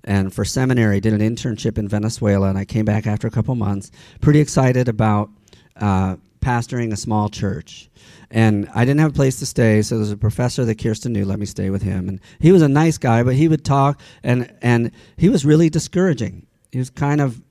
and 0.05 0.33
for 0.33 0.45
seminary 0.45 1.01
did 1.01 1.13
an 1.13 1.19
internship 1.19 1.77
in 1.77 1.87
Venezuela, 1.87 2.47
and 2.47 2.57
I 2.57 2.63
came 2.63 2.85
back 2.85 3.05
after 3.07 3.27
a 3.27 3.31
couple 3.31 3.55
months, 3.55 3.91
pretty 4.21 4.39
excited 4.39 4.87
about 4.87 5.29
uh, 5.75 6.15
pastoring 6.39 6.93
a 6.93 6.97
small 6.97 7.27
church. 7.27 7.89
And 8.31 8.69
I 8.73 8.85
didn't 8.85 8.99
have 9.01 9.11
a 9.11 9.15
place 9.15 9.39
to 9.39 9.45
stay, 9.45 9.81
so 9.81 9.97
there's 9.97 10.11
a 10.11 10.17
professor 10.17 10.63
that 10.65 10.81
Kirsten 10.81 11.11
knew 11.11 11.25
let 11.25 11.39
me 11.39 11.45
stay 11.45 11.69
with 11.69 11.81
him, 11.81 12.07
and 12.07 12.19
he 12.39 12.51
was 12.51 12.61
a 12.61 12.69
nice 12.69 12.97
guy, 12.97 13.23
but 13.23 13.35
he 13.35 13.47
would 13.47 13.65
talk, 13.65 13.99
and 14.23 14.53
and 14.61 14.91
he 15.17 15.29
was 15.29 15.45
really 15.45 15.69
discouraging. 15.69 16.45
He 16.71 16.77
was 16.77 16.89
kind 16.89 17.19
of 17.19 17.41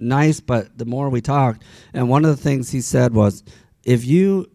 nice, 0.00 0.40
but 0.40 0.78
the 0.78 0.84
more 0.84 1.08
we 1.08 1.20
talked, 1.20 1.62
and 1.92 2.08
one 2.08 2.24
of 2.24 2.30
the 2.34 2.42
things 2.42 2.70
he 2.70 2.80
said 2.80 3.14
was, 3.14 3.42
if 3.84 4.04
you 4.04 4.50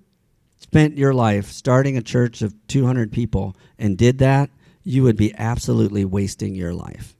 spent 0.58 0.98
your 0.98 1.14
life 1.14 1.52
starting 1.52 1.98
a 1.98 2.02
church 2.02 2.42
of 2.42 2.56
200 2.68 3.12
people 3.12 3.56
and 3.78 3.98
did 3.98 4.20
that, 4.20 4.50
you 4.84 5.04
would 5.04 5.18
be 5.18 5.34
absolutely 5.38 6.06
wasting 6.06 6.56
your 6.56 6.74
life. 6.74 7.16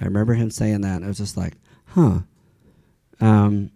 I 0.00 0.04
remember 0.04 0.34
him 0.34 0.50
saying 0.50 0.80
that. 0.82 0.96
And 0.96 1.04
I 1.04 1.08
was 1.08 1.18
just 1.18 1.36
like, 1.36 1.54
huh. 1.86 2.20
Um, 3.20 3.70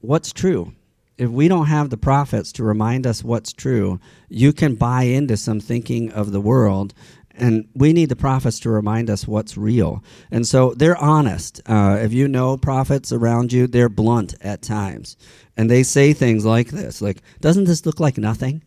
what's 0.00 0.32
true? 0.32 0.72
If 1.16 1.30
we 1.30 1.46
don't 1.46 1.66
have 1.66 1.90
the 1.90 1.96
prophets 1.96 2.50
to 2.52 2.64
remind 2.64 3.06
us 3.06 3.22
what's 3.22 3.52
true, 3.52 4.00
you 4.28 4.52
can 4.52 4.74
buy 4.74 5.04
into 5.04 5.36
some 5.36 5.60
thinking 5.60 6.10
of 6.10 6.32
the 6.32 6.40
world 6.40 6.92
and 7.36 7.68
we 7.74 7.92
need 7.92 8.08
the 8.08 8.16
prophets 8.16 8.60
to 8.60 8.70
remind 8.70 9.10
us 9.10 9.26
what's 9.26 9.56
real. 9.56 10.04
And 10.30 10.46
so 10.46 10.72
they're 10.74 10.96
honest. 10.96 11.60
Uh, 11.66 11.98
if 12.00 12.12
you 12.12 12.28
know 12.28 12.56
prophets 12.56 13.12
around 13.12 13.52
you, 13.52 13.66
they're 13.66 13.88
blunt 13.88 14.34
at 14.40 14.62
times. 14.62 15.16
And 15.56 15.68
they 15.68 15.82
say 15.82 16.12
things 16.12 16.44
like 16.44 16.68
this 16.68 17.02
like, 17.02 17.22
doesn't 17.40 17.64
this 17.64 17.84
look 17.86 17.98
like 17.98 18.18
nothing 18.18 18.62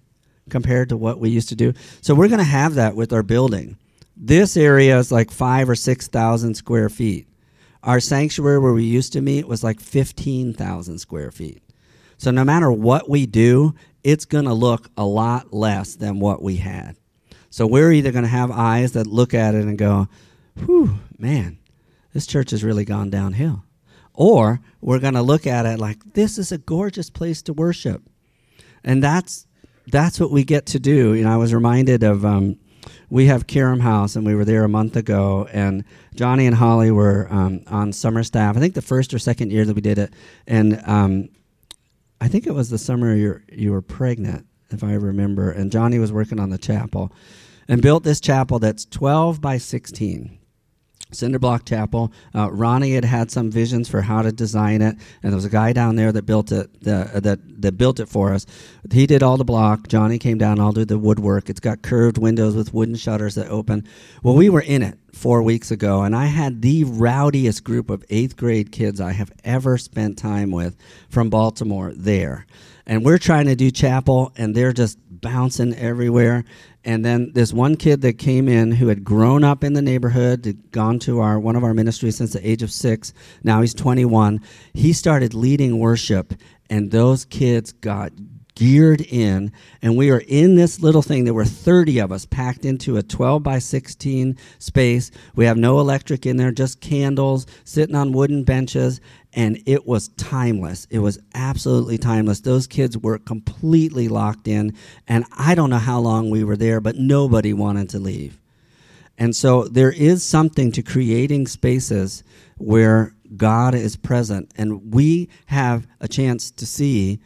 compared 0.49 0.89
to 0.89 0.97
what 0.97 1.19
we 1.19 1.29
used 1.29 1.49
to 1.49 1.55
do? 1.55 1.73
So 2.01 2.13
we're 2.13 2.27
going 2.27 2.39
to 2.39 2.43
have 2.43 2.75
that 2.75 2.95
with 2.95 3.13
our 3.13 3.23
building. 3.23 3.77
This 4.19 4.57
area 4.57 4.97
is 4.97 5.11
like 5.11 5.29
five 5.29 5.69
or 5.69 5.75
6,000 5.75 6.55
square 6.55 6.89
feet. 6.89 7.27
Our 7.83 7.99
sanctuary 7.99 8.57
where 8.59 8.73
we 8.73 8.83
used 8.83 9.13
to 9.13 9.21
meet 9.21 9.47
was 9.47 9.63
like 9.63 9.79
15,000 9.79 10.97
square 10.97 11.31
feet. 11.31 11.61
So 12.17 12.31
no 12.31 12.43
matter 12.43 12.71
what 12.71 13.07
we 13.07 13.27
do, 13.27 13.75
it's 14.03 14.25
going 14.25 14.45
to 14.45 14.53
look 14.53 14.89
a 14.97 15.05
lot 15.05 15.53
less 15.53 15.95
than 15.95 16.19
what 16.19 16.41
we 16.41 16.57
had. 16.57 16.97
So 17.51 17.67
we're 17.67 17.91
either 17.91 18.11
going 18.11 18.23
to 18.23 18.29
have 18.29 18.49
eyes 18.49 18.93
that 18.93 19.05
look 19.05 19.35
at 19.35 19.53
it 19.53 19.65
and 19.65 19.77
go, 19.77 20.07
whew, 20.65 20.97
man, 21.19 21.59
this 22.13 22.25
church 22.25 22.49
has 22.51 22.63
really 22.63 22.85
gone 22.85 23.11
downhill. 23.11 23.63
Or 24.15 24.61
we're 24.81 24.99
going 24.99 25.13
to 25.13 25.21
look 25.21 25.45
at 25.45 25.67
it 25.67 25.77
like, 25.77 26.13
this 26.13 26.39
is 26.39 26.51
a 26.51 26.57
gorgeous 26.57 27.11
place 27.11 27.43
to 27.43 27.53
worship. 27.53 28.01
And 28.83 29.03
that's, 29.03 29.45
that's 29.85 30.19
what 30.19 30.31
we 30.31 30.43
get 30.43 30.65
to 30.67 30.79
do. 30.79 31.13
You 31.13 31.23
know, 31.23 31.33
I 31.33 31.37
was 31.37 31.53
reminded 31.53 32.01
of 32.01 32.25
um, 32.25 32.57
we 33.09 33.27
have 33.27 33.47
Kiram 33.47 33.81
House, 33.81 34.15
and 34.15 34.25
we 34.25 34.35
were 34.35 34.45
there 34.45 34.63
a 34.63 34.69
month 34.69 34.95
ago. 34.95 35.47
And 35.51 35.83
Johnny 36.15 36.45
and 36.45 36.55
Holly 36.55 36.91
were 36.91 37.27
um, 37.29 37.63
on 37.67 37.93
summer 37.93 38.23
staff. 38.23 38.57
I 38.57 38.59
think 38.59 38.73
the 38.73 38.81
first 38.81 39.13
or 39.13 39.19
second 39.19 39.51
year 39.51 39.65
that 39.65 39.73
we 39.73 39.81
did 39.81 39.97
it, 39.97 40.13
and 40.45 40.81
um, 40.85 41.29
I 42.19 42.27
think 42.27 42.47
it 42.47 42.53
was 42.53 42.69
the 42.69 42.77
summer 42.77 43.15
you 43.15 43.41
you 43.51 43.71
were 43.71 43.81
pregnant, 43.81 44.45
if 44.69 44.83
I 44.83 44.93
remember. 44.93 45.51
And 45.51 45.71
Johnny 45.71 45.99
was 45.99 46.11
working 46.11 46.39
on 46.39 46.49
the 46.49 46.57
chapel, 46.57 47.11
and 47.67 47.81
built 47.81 48.03
this 48.03 48.19
chapel 48.19 48.59
that's 48.59 48.85
12 48.85 49.41
by 49.41 49.57
16 49.57 50.37
cinder 51.11 51.39
block 51.39 51.65
chapel. 51.65 52.11
Uh, 52.35 52.51
Ronnie 52.51 52.93
had 52.93 53.05
had 53.05 53.31
some 53.31 53.49
visions 53.49 53.87
for 53.89 54.01
how 54.01 54.21
to 54.21 54.31
design 54.31 54.81
it, 54.81 54.95
and 55.23 55.31
there 55.31 55.35
was 55.35 55.45
a 55.45 55.49
guy 55.49 55.73
down 55.73 55.95
there 55.95 56.11
that 56.11 56.23
built 56.23 56.51
it. 56.51 56.69
Uh, 56.85 57.19
that 57.19 57.39
that 57.61 57.77
built 57.77 57.99
it 57.99 58.07
for 58.07 58.33
us. 58.33 58.45
He 58.91 59.07
did 59.07 59.23
all 59.23 59.37
the 59.37 59.43
block. 59.43 59.87
Johnny 59.87 60.19
came 60.19 60.37
down. 60.37 60.59
I'll 60.59 60.71
do 60.71 60.85
the 60.85 60.97
woodwork. 60.97 61.49
It's 61.49 61.59
got 61.59 61.81
curved 61.81 62.17
windows 62.17 62.55
with 62.55 62.73
wooden 62.73 62.95
shutters 62.95 63.35
that 63.35 63.47
open. 63.47 63.87
Well, 64.23 64.35
we 64.35 64.49
were 64.49 64.61
in 64.61 64.83
it 64.83 64.97
four 65.11 65.41
weeks 65.41 65.71
ago, 65.71 66.03
and 66.03 66.15
I 66.15 66.25
had 66.25 66.61
the 66.61 66.83
rowdiest 66.83 67.63
group 67.63 67.89
of 67.89 68.03
eighth 68.09 68.37
grade 68.37 68.71
kids 68.71 69.01
I 69.01 69.13
have 69.13 69.31
ever 69.43 69.77
spent 69.77 70.17
time 70.17 70.51
with 70.51 70.77
from 71.09 71.29
Baltimore 71.29 71.91
there. 71.95 72.45
And 72.85 73.03
we're 73.03 73.17
trying 73.17 73.47
to 73.47 73.55
do 73.55 73.69
chapel, 73.69 74.31
and 74.37 74.55
they're 74.55 74.71
just 74.71 74.97
bouncing 75.09 75.73
everywhere. 75.75 76.45
And 76.87 77.03
then 77.03 77.33
this 77.33 77.51
one 77.51 77.75
kid 77.75 77.99
that 78.03 78.17
came 78.17 78.47
in 78.47 78.71
who 78.71 78.87
had 78.87 79.03
grown 79.03 79.43
up 79.43 79.61
in 79.61 79.73
the 79.73 79.81
neighborhood, 79.81 80.45
had 80.45 80.71
gone 80.71 80.99
to 80.99 81.19
our 81.19 81.37
one 81.37 81.57
of 81.57 81.63
our 81.65 81.73
ministries 81.73 82.15
since 82.15 82.31
the 82.31 82.49
age 82.49 82.63
of 82.63 82.71
six. 82.71 83.13
Now 83.43 83.59
he's 83.59 83.73
21. 83.73 84.39
He 84.73 84.93
started 84.93 85.33
leading 85.33 85.79
worship, 85.79 86.33
and 86.69 86.89
those 86.89 87.25
kids 87.25 87.73
got 87.73 88.13
geared 88.55 89.01
in, 89.01 89.51
and 89.81 89.97
we 89.97 90.09
were 90.09 90.23
in 90.29 90.55
this 90.55 90.79
little 90.79 91.01
thing. 91.01 91.25
There 91.25 91.33
were 91.33 91.43
30 91.43 91.99
of 91.99 92.13
us 92.13 92.25
packed 92.25 92.63
into 92.63 92.95
a 92.95 93.03
12 93.03 93.43
by 93.43 93.59
16 93.59 94.37
space. 94.57 95.11
We 95.35 95.43
have 95.43 95.57
no 95.57 95.81
electric 95.81 96.25
in 96.25 96.37
there, 96.37 96.53
just 96.53 96.79
candles, 96.79 97.47
sitting 97.65 97.95
on 97.97 98.13
wooden 98.13 98.45
benches, 98.45 99.01
and 99.37 99.61
it 99.67 99.85
was 99.85 100.07
timeless. 100.17 100.87
It 100.89 100.97
was 100.97 101.19
absolutely 101.35 101.99
timeless. 101.99 102.39
Those 102.39 102.65
kids 102.65 102.97
were 102.97 103.19
completely 103.19 104.07
locked 104.07 104.47
in, 104.47 104.75
and 105.07 105.25
I 105.37 105.53
don't 105.53 105.69
know 105.69 105.77
how 105.77 105.99
long 105.99 106.31
we 106.31 106.43
were 106.43 106.57
there, 106.57 106.81
but 106.81 106.95
nobody 106.95 107.53
wanted 107.53 107.87
to 107.91 107.99
leave. 107.99 108.39
And 109.15 109.35
so 109.35 109.65
there 109.65 109.91
is 109.91 110.23
something 110.23 110.71
to 110.71 110.81
creating 110.81 111.45
spaces 111.45 112.23
where 112.57 113.13
God 113.35 113.75
is 113.75 113.95
present, 113.95 114.51
and 114.57 114.91
we 114.91 115.29
have 115.45 115.85
a 116.01 116.07
chance 116.07 116.49
to 116.51 116.65
see 116.65 117.19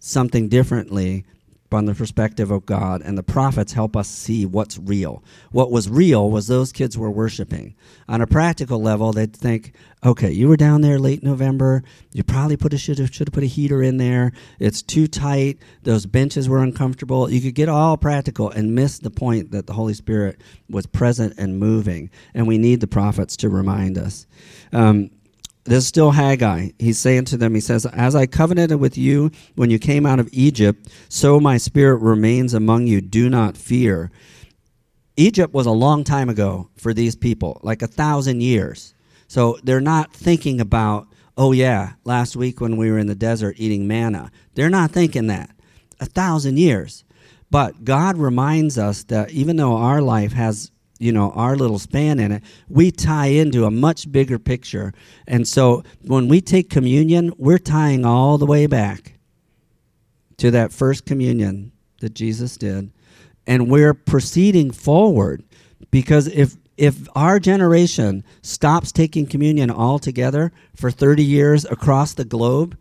something 0.00 0.48
differently 0.48 1.24
from 1.72 1.86
the 1.86 1.94
perspective 1.94 2.50
of 2.50 2.66
God, 2.66 3.00
and 3.00 3.16
the 3.16 3.22
prophets 3.22 3.72
help 3.72 3.96
us 3.96 4.06
see 4.06 4.44
what's 4.44 4.76
real. 4.76 5.24
What 5.52 5.70
was 5.70 5.88
real 5.88 6.30
was 6.30 6.46
those 6.46 6.70
kids 6.70 6.98
were 6.98 7.10
worshiping. 7.10 7.74
On 8.10 8.20
a 8.20 8.26
practical 8.26 8.82
level, 8.82 9.10
they'd 9.10 9.34
think, 9.34 9.72
okay, 10.04 10.30
you 10.30 10.48
were 10.48 10.58
down 10.58 10.82
there 10.82 10.98
late 10.98 11.22
November. 11.22 11.82
You 12.12 12.24
probably 12.24 12.58
put 12.58 12.74
a 12.74 12.76
should 12.76 12.98
have 12.98 13.14
should 13.14 13.28
have 13.28 13.32
put 13.32 13.42
a 13.42 13.46
heater 13.46 13.82
in 13.82 13.96
there. 13.96 14.32
It's 14.58 14.82
too 14.82 15.06
tight. 15.06 15.60
Those 15.82 16.04
benches 16.04 16.46
were 16.46 16.62
uncomfortable. 16.62 17.30
You 17.30 17.40
could 17.40 17.54
get 17.54 17.70
all 17.70 17.96
practical 17.96 18.50
and 18.50 18.74
miss 18.74 18.98
the 18.98 19.10
point 19.10 19.52
that 19.52 19.66
the 19.66 19.72
Holy 19.72 19.94
Spirit 19.94 20.42
was 20.68 20.84
present 20.84 21.32
and 21.38 21.58
moving. 21.58 22.10
And 22.34 22.46
we 22.46 22.58
need 22.58 22.82
the 22.82 22.86
prophets 22.86 23.34
to 23.38 23.48
remind 23.48 23.96
us. 23.96 24.26
Um, 24.74 25.10
this 25.64 25.84
is 25.84 25.86
still 25.86 26.10
Haggai. 26.10 26.70
He's 26.78 26.98
saying 26.98 27.26
to 27.26 27.36
them, 27.36 27.54
He 27.54 27.60
says, 27.60 27.86
As 27.86 28.16
I 28.16 28.26
covenanted 28.26 28.80
with 28.80 28.98
you 28.98 29.30
when 29.54 29.70
you 29.70 29.78
came 29.78 30.06
out 30.06 30.18
of 30.18 30.28
Egypt, 30.32 30.88
so 31.08 31.38
my 31.38 31.56
spirit 31.56 31.98
remains 31.98 32.52
among 32.52 32.88
you. 32.88 33.00
Do 33.00 33.30
not 33.30 33.56
fear. 33.56 34.10
Egypt 35.16 35.54
was 35.54 35.66
a 35.66 35.70
long 35.70 36.02
time 36.04 36.28
ago 36.28 36.68
for 36.76 36.92
these 36.92 37.14
people, 37.14 37.60
like 37.62 37.82
a 37.82 37.86
thousand 37.86 38.40
years. 38.40 38.94
So 39.28 39.58
they're 39.62 39.80
not 39.80 40.12
thinking 40.12 40.60
about, 40.60 41.06
oh, 41.36 41.52
yeah, 41.52 41.92
last 42.04 42.34
week 42.34 42.60
when 42.60 42.76
we 42.76 42.90
were 42.90 42.98
in 42.98 43.06
the 43.06 43.14
desert 43.14 43.54
eating 43.58 43.86
manna. 43.86 44.32
They're 44.54 44.68
not 44.68 44.90
thinking 44.90 45.28
that. 45.28 45.50
A 46.00 46.06
thousand 46.06 46.58
years. 46.58 47.04
But 47.50 47.84
God 47.84 48.16
reminds 48.16 48.78
us 48.78 49.04
that 49.04 49.30
even 49.30 49.56
though 49.56 49.76
our 49.76 50.02
life 50.02 50.32
has 50.32 50.71
you 51.02 51.12
know 51.12 51.30
our 51.32 51.56
little 51.56 51.78
span 51.78 52.18
in 52.18 52.32
it 52.32 52.42
we 52.68 52.90
tie 52.90 53.26
into 53.26 53.64
a 53.64 53.70
much 53.70 54.10
bigger 54.10 54.38
picture. 54.38 54.92
And 55.26 55.46
so 55.46 55.82
when 56.02 56.28
we 56.28 56.40
take 56.40 56.70
communion 56.70 57.32
we're 57.36 57.58
tying 57.58 58.04
all 58.04 58.38
the 58.38 58.46
way 58.46 58.66
back 58.66 59.14
to 60.38 60.50
that 60.50 60.72
first 60.72 61.04
communion 61.06 61.72
that 62.00 62.14
jesus 62.14 62.56
did. 62.56 62.90
And 63.46 63.68
we're 63.68 63.94
proceeding 63.94 64.70
forward 64.70 65.42
because 65.90 66.28
if 66.28 66.56
if 66.76 67.06
our 67.14 67.38
generation 67.38 68.24
stops 68.40 68.92
taking 68.92 69.26
communion 69.26 69.70
altogether 69.70 70.52
for 70.74 70.90
30 70.90 71.22
years 71.22 71.64
across 71.64 72.14
the 72.14 72.24
globe 72.24 72.78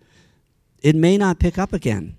it 0.81 0.95
may 0.95 1.17
not 1.17 1.39
pick 1.39 1.57
up 1.57 1.73
again 1.73 2.15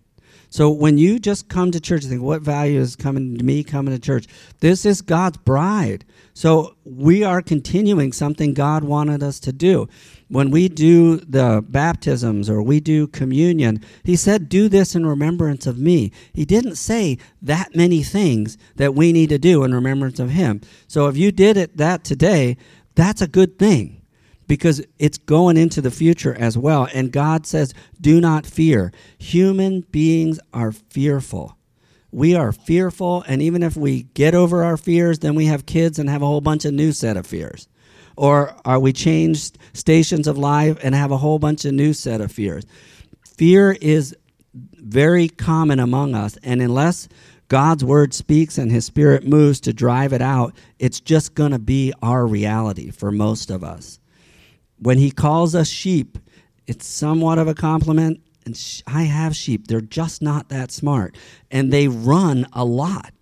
so 0.52 0.70
when 0.70 0.98
you 0.98 1.18
just 1.18 1.48
come 1.48 1.70
to 1.70 1.80
church, 1.80 2.04
think, 2.04 2.20
what 2.20 2.42
value 2.42 2.78
is 2.78 2.94
coming 2.94 3.38
to 3.38 3.42
me 3.42 3.64
coming 3.64 3.94
to 3.94 3.98
church? 3.98 4.26
This 4.60 4.84
is 4.84 5.00
God's 5.00 5.38
bride. 5.38 6.04
So 6.34 6.76
we 6.84 7.24
are 7.24 7.40
continuing 7.40 8.12
something 8.12 8.52
God 8.52 8.84
wanted 8.84 9.22
us 9.22 9.40
to 9.40 9.52
do. 9.52 9.88
When 10.28 10.50
we 10.50 10.68
do 10.68 11.16
the 11.16 11.64
baptisms 11.66 12.50
or 12.50 12.62
we 12.62 12.80
do 12.80 13.06
communion, 13.06 13.82
He 14.04 14.14
said, 14.14 14.50
Do 14.50 14.68
this 14.68 14.94
in 14.94 15.06
remembrance 15.06 15.66
of 15.66 15.78
me. 15.78 16.12
He 16.34 16.44
didn't 16.44 16.76
say 16.76 17.16
that 17.40 17.74
many 17.74 18.02
things 18.02 18.58
that 18.76 18.94
we 18.94 19.10
need 19.10 19.30
to 19.30 19.38
do 19.38 19.64
in 19.64 19.74
remembrance 19.74 20.20
of 20.20 20.28
Him. 20.28 20.60
So 20.86 21.08
if 21.08 21.16
you 21.16 21.32
did 21.32 21.56
it 21.56 21.78
that 21.78 22.04
today, 22.04 22.58
that's 22.94 23.22
a 23.22 23.26
good 23.26 23.58
thing 23.58 24.01
because 24.46 24.84
it's 24.98 25.18
going 25.18 25.56
into 25.56 25.80
the 25.80 25.90
future 25.90 26.34
as 26.34 26.58
well. 26.58 26.88
And 26.92 27.12
God 27.12 27.46
says, 27.46 27.74
do 28.00 28.20
not 28.20 28.46
fear. 28.46 28.92
Human 29.18 29.82
beings 29.82 30.40
are 30.52 30.72
fearful. 30.72 31.56
We 32.10 32.34
are 32.34 32.52
fearful, 32.52 33.24
and 33.26 33.40
even 33.40 33.62
if 33.62 33.74
we 33.74 34.02
get 34.02 34.34
over 34.34 34.62
our 34.62 34.76
fears, 34.76 35.20
then 35.20 35.34
we 35.34 35.46
have 35.46 35.64
kids 35.64 35.98
and 35.98 36.10
have 36.10 36.20
a 36.20 36.26
whole 36.26 36.42
bunch 36.42 36.66
of 36.66 36.74
new 36.74 36.92
set 36.92 37.16
of 37.16 37.26
fears. 37.26 37.68
Or 38.16 38.54
are 38.66 38.78
we 38.78 38.92
changed 38.92 39.56
stations 39.72 40.26
of 40.26 40.36
life 40.36 40.78
and 40.82 40.94
have 40.94 41.10
a 41.10 41.16
whole 41.16 41.38
bunch 41.38 41.64
of 41.64 41.72
new 41.72 41.94
set 41.94 42.20
of 42.20 42.30
fears? 42.30 42.66
Fear 43.24 43.78
is 43.80 44.14
very 44.52 45.30
common 45.30 45.80
among 45.80 46.14
us, 46.14 46.36
and 46.42 46.60
unless 46.60 47.08
God's 47.48 47.82
word 47.82 48.12
speaks 48.12 48.58
and 48.58 48.70
his 48.70 48.84
spirit 48.84 49.26
moves 49.26 49.60
to 49.60 49.72
drive 49.72 50.12
it 50.12 50.20
out, 50.20 50.54
it's 50.78 51.00
just 51.00 51.34
going 51.34 51.52
to 51.52 51.58
be 51.58 51.94
our 52.02 52.26
reality 52.26 52.90
for 52.90 53.10
most 53.10 53.50
of 53.50 53.64
us 53.64 54.00
when 54.82 54.98
he 54.98 55.10
calls 55.10 55.54
us 55.54 55.68
sheep, 55.68 56.18
it's 56.66 56.86
somewhat 56.86 57.38
of 57.38 57.48
a 57.48 57.54
compliment. 57.54 58.20
And 58.44 58.56
sh- 58.56 58.82
I 58.86 59.04
have 59.04 59.36
sheep; 59.36 59.68
they're 59.68 59.80
just 59.80 60.20
not 60.20 60.48
that 60.48 60.72
smart, 60.72 61.16
and 61.50 61.72
they 61.72 61.86
run 61.86 62.46
a 62.52 62.64
lot. 62.64 63.12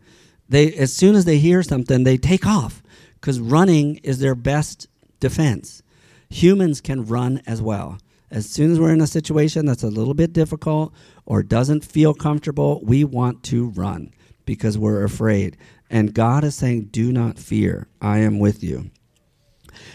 They 0.49 0.73
as 0.75 0.93
soon 0.93 1.15
as 1.15 1.27
they 1.27 1.39
hear 1.39 1.63
something, 1.63 2.05
they 2.05 2.17
take 2.17 2.47
off 2.47 2.83
because 3.15 3.39
running 3.39 3.97
is 3.97 4.19
their 4.19 4.35
best 4.35 4.89
defense. 5.21 5.83
Humans 6.31 6.81
can 6.81 7.05
run 7.05 7.43
as 7.47 7.61
well. 7.61 7.99
As 8.31 8.49
soon 8.49 8.71
as 8.71 8.79
we're 8.79 8.93
in 8.93 9.01
a 9.01 9.07
situation 9.07 9.67
that's 9.67 9.83
a 9.83 9.89
little 9.89 10.15
bit 10.15 10.33
difficult 10.33 10.95
or 11.27 11.43
doesn't 11.43 11.85
feel 11.85 12.15
comfortable, 12.15 12.81
we 12.85 13.05
want 13.05 13.43
to 13.45 13.71
run 13.71 14.13
because 14.47 14.79
we're 14.79 15.05
afraid. 15.05 15.57
And 15.91 16.15
God 16.15 16.45
is 16.45 16.55
saying, 16.55 16.87
Do 16.93 17.13
not 17.13 17.39
fear, 17.39 17.89
I 18.01 18.19
am 18.19 18.39
with 18.39 18.63
you. 18.63 18.91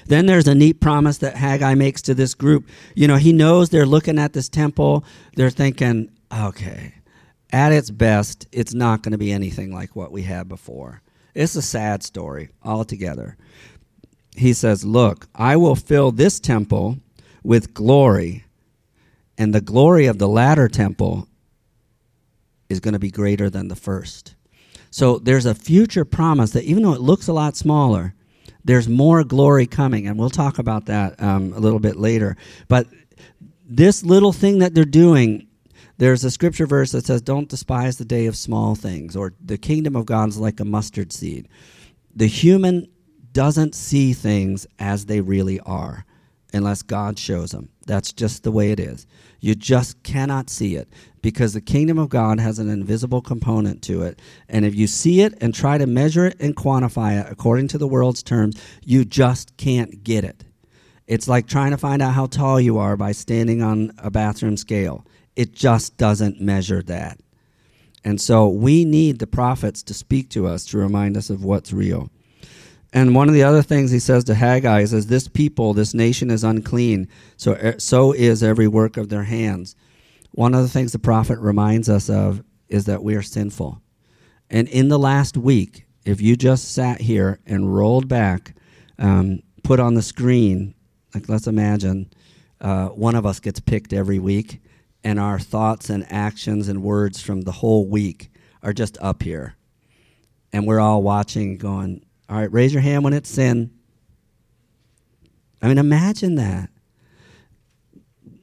Then 0.06 0.26
there's 0.26 0.48
a 0.48 0.56
neat 0.56 0.80
promise 0.80 1.18
that 1.20 1.36
Haggai 1.36 1.74
makes 1.74 2.02
to 2.04 2.14
this 2.14 2.34
group. 2.34 2.68
You 2.96 3.08
know, 3.08 3.18
he 3.18 3.34
knows 3.34 3.70
they're 3.70 3.86
looking 3.86 4.20
at 4.20 4.34
this 4.34 4.50
temple, 4.50 5.04
they're 5.36 5.50
thinking, 5.50 6.12
okay, 6.32 6.94
at 7.52 7.72
its 7.72 7.90
best, 7.90 8.48
it's 8.52 8.74
not 8.74 9.02
going 9.02 9.14
to 9.14 9.18
be 9.18 9.32
anything 9.32 9.74
like 9.74 9.96
what 9.96 10.12
we 10.12 10.24
had 10.24 10.48
before. 10.48 11.02
It's 11.34 11.56
a 11.56 11.62
sad 11.62 12.04
story 12.04 12.50
altogether. 12.64 13.38
He 14.36 14.54
says, 14.54 14.86
Look, 14.86 15.28
I 15.34 15.56
will 15.56 15.76
fill 15.76 16.12
this 16.12 16.40
temple 16.40 16.98
with 17.44 17.74
glory, 17.74 18.46
and 19.38 19.54
the 19.54 19.62
glory 19.62 20.06
of 20.06 20.18
the 20.18 20.28
latter 20.28 20.68
temple 20.68 21.28
is 22.70 22.80
going 22.80 22.94
to 22.94 23.00
be 23.00 23.12
greater 23.12 23.50
than 23.50 23.68
the 23.68 23.76
first. 23.76 24.36
So 24.90 25.20
there's 25.20 25.46
a 25.46 25.54
future 25.56 26.06
promise 26.06 26.52
that 26.52 26.64
even 26.64 26.84
though 26.84 26.94
it 26.94 27.02
looks 27.02 27.28
a 27.28 27.34
lot 27.34 27.56
smaller, 27.56 28.16
there's 28.66 28.90
more 28.90 29.24
glory 29.24 29.68
coming, 29.68 30.08
and 30.08 30.18
we'll 30.18 30.32
talk 30.32 30.58
about 30.58 30.88
that 30.88 31.22
um, 31.22 31.54
a 31.54 31.60
little 31.60 31.80
bit 31.80 31.96
later. 31.96 32.36
But 32.68 32.88
this 33.64 34.04
little 34.04 34.34
thing 34.34 34.60
that 34.60 34.74
they're 34.74 34.86
doing, 34.86 35.48
there's 35.98 36.24
a 36.24 36.32
scripture 36.32 36.66
verse 36.66 36.92
that 36.92 37.06
says, 37.06 37.22
Don't 37.22 37.48
despise 37.48 37.98
the 37.98 38.06
day 38.06 38.26
of 38.26 38.36
small 38.36 38.76
things, 38.76 39.16
or 39.16 39.34
the 39.40 39.58
kingdom 39.58 39.96
of 39.96 40.08
God 40.08 40.30
is 40.30 40.40
like 40.40 40.60
a 40.60 40.66
mustard 40.66 41.14
seed. 41.14 41.48
The 42.16 42.28
human 42.28 42.88
doesn't 43.32 43.76
see 43.76 44.14
things 44.14 44.66
as 44.80 45.06
they 45.06 45.22
really 45.22 45.60
are 45.60 46.06
unless 46.52 46.82
God 46.82 47.20
shows 47.20 47.52
them. 47.52 47.70
That's 47.86 48.12
just 48.12 48.44
the 48.44 48.52
way 48.52 48.72
it 48.72 48.80
is. 48.80 49.06
You 49.40 49.54
just 49.54 50.02
cannot 50.04 50.50
see 50.50 50.76
it 50.76 50.90
because 51.22 51.54
the 51.54 51.62
kingdom 51.62 52.00
of 52.00 52.10
God 52.10 52.40
has 52.40 52.58
an 52.58 52.70
invisible 52.70 53.22
component 53.22 53.82
to 53.84 54.02
it. 54.02 54.20
And 54.50 54.66
if 54.66 54.74
you 54.74 54.88
see 54.88 55.22
it 55.22 55.36
and 55.40 55.54
try 55.54 55.78
to 55.78 55.86
measure 55.86 56.26
it 56.26 56.38
and 56.40 56.56
quantify 56.56 57.20
it 57.20 57.32
according 57.32 57.68
to 57.70 57.78
the 57.78 57.88
world's 57.88 58.24
terms, 58.24 58.60
you 58.84 59.06
just 59.06 59.56
can't 59.58 60.04
get 60.04 60.24
it. 60.24 60.44
It's 61.08 61.28
like 61.28 61.48
trying 61.48 61.72
to 61.72 61.78
find 61.78 62.02
out 62.02 62.16
how 62.16 62.26
tall 62.26 62.60
you 62.60 62.80
are 62.80 62.98
by 62.98 63.12
standing 63.12 63.62
on 63.62 63.92
a 64.00 64.10
bathroom 64.10 64.58
scale. 64.58 65.06
It 65.36 65.54
just 65.54 65.98
doesn't 65.98 66.42
measure 66.42 66.82
that. 66.84 67.20
And 68.04 68.20
so 68.20 68.48
we 68.48 68.86
need 68.86 69.20
the 69.20 69.28
prophets 69.28 69.84
to 69.84 69.94
speak 69.94 70.30
to 70.30 70.48
us 70.48 70.66
to 70.66 70.78
remind 70.78 71.18
us 71.18 71.30
of 71.30 71.44
what's 71.44 71.74
real. 71.74 72.10
And 72.96 73.14
one 73.14 73.28
of 73.28 73.34
the 73.34 73.44
other 73.44 73.62
things 73.62 73.92
he 73.92 74.00
says 74.00 74.24
to 74.24 74.36
Haggai 74.36 74.80
is, 74.80 75.08
This 75.08 75.28
people, 75.28 75.74
this 75.74 75.94
nation 75.94 76.32
is 76.32 76.46
unclean, 76.46 77.10
so, 77.36 77.76
so 77.78 78.14
is 78.14 78.42
every 78.42 78.70
work 78.70 78.96
of 78.96 79.10
their 79.10 79.26
hands. 79.26 79.76
One 80.32 80.54
of 80.54 80.62
the 80.62 80.70
things 80.70 80.94
the 80.94 81.00
prophet 81.00 81.38
reminds 81.40 81.90
us 81.90 82.10
of 82.10 82.42
is 82.70 82.86
that 82.86 83.04
we 83.04 83.16
are 83.16 83.22
sinful. 83.22 83.82
And 84.50 84.70
in 84.70 84.88
the 84.88 84.98
last 84.98 85.36
week, 85.36 85.86
if 86.06 86.22
you 86.22 86.38
just 86.38 86.72
sat 86.72 87.02
here 87.02 87.42
and 87.46 87.76
rolled 87.76 88.08
back, 88.08 88.56
um, 88.98 89.42
put 89.62 89.82
on 89.82 89.96
the 89.96 90.02
screen, 90.02 90.74
like 91.14 91.28
let's 91.28 91.48
imagine 91.48 92.14
uh, 92.62 92.88
one 92.88 93.16
of 93.16 93.26
us 93.26 93.42
gets 93.42 93.60
picked 93.60 93.92
every 93.92 94.20
week, 94.20 94.62
and 95.04 95.20
our 95.20 95.38
thoughts 95.38 95.90
and 95.90 96.10
actions 96.10 96.70
and 96.70 96.82
words 96.82 97.22
from 97.22 97.42
the 97.42 97.52
whole 97.52 97.90
week 97.90 98.32
are 98.64 98.72
just 98.72 98.98
up 99.02 99.22
here. 99.22 99.58
And 100.54 100.66
we're 100.66 100.80
all 100.80 101.04
watching, 101.04 101.58
going, 101.58 102.05
all 102.30 102.38
right, 102.38 102.52
raise 102.52 102.74
your 102.74 102.82
hand 102.82 103.04
when 103.04 103.14
it's 103.14 103.30
sin. 103.30 103.72
I 105.62 105.68
mean, 105.68 105.78
imagine 105.78 106.36
that. 106.36 106.70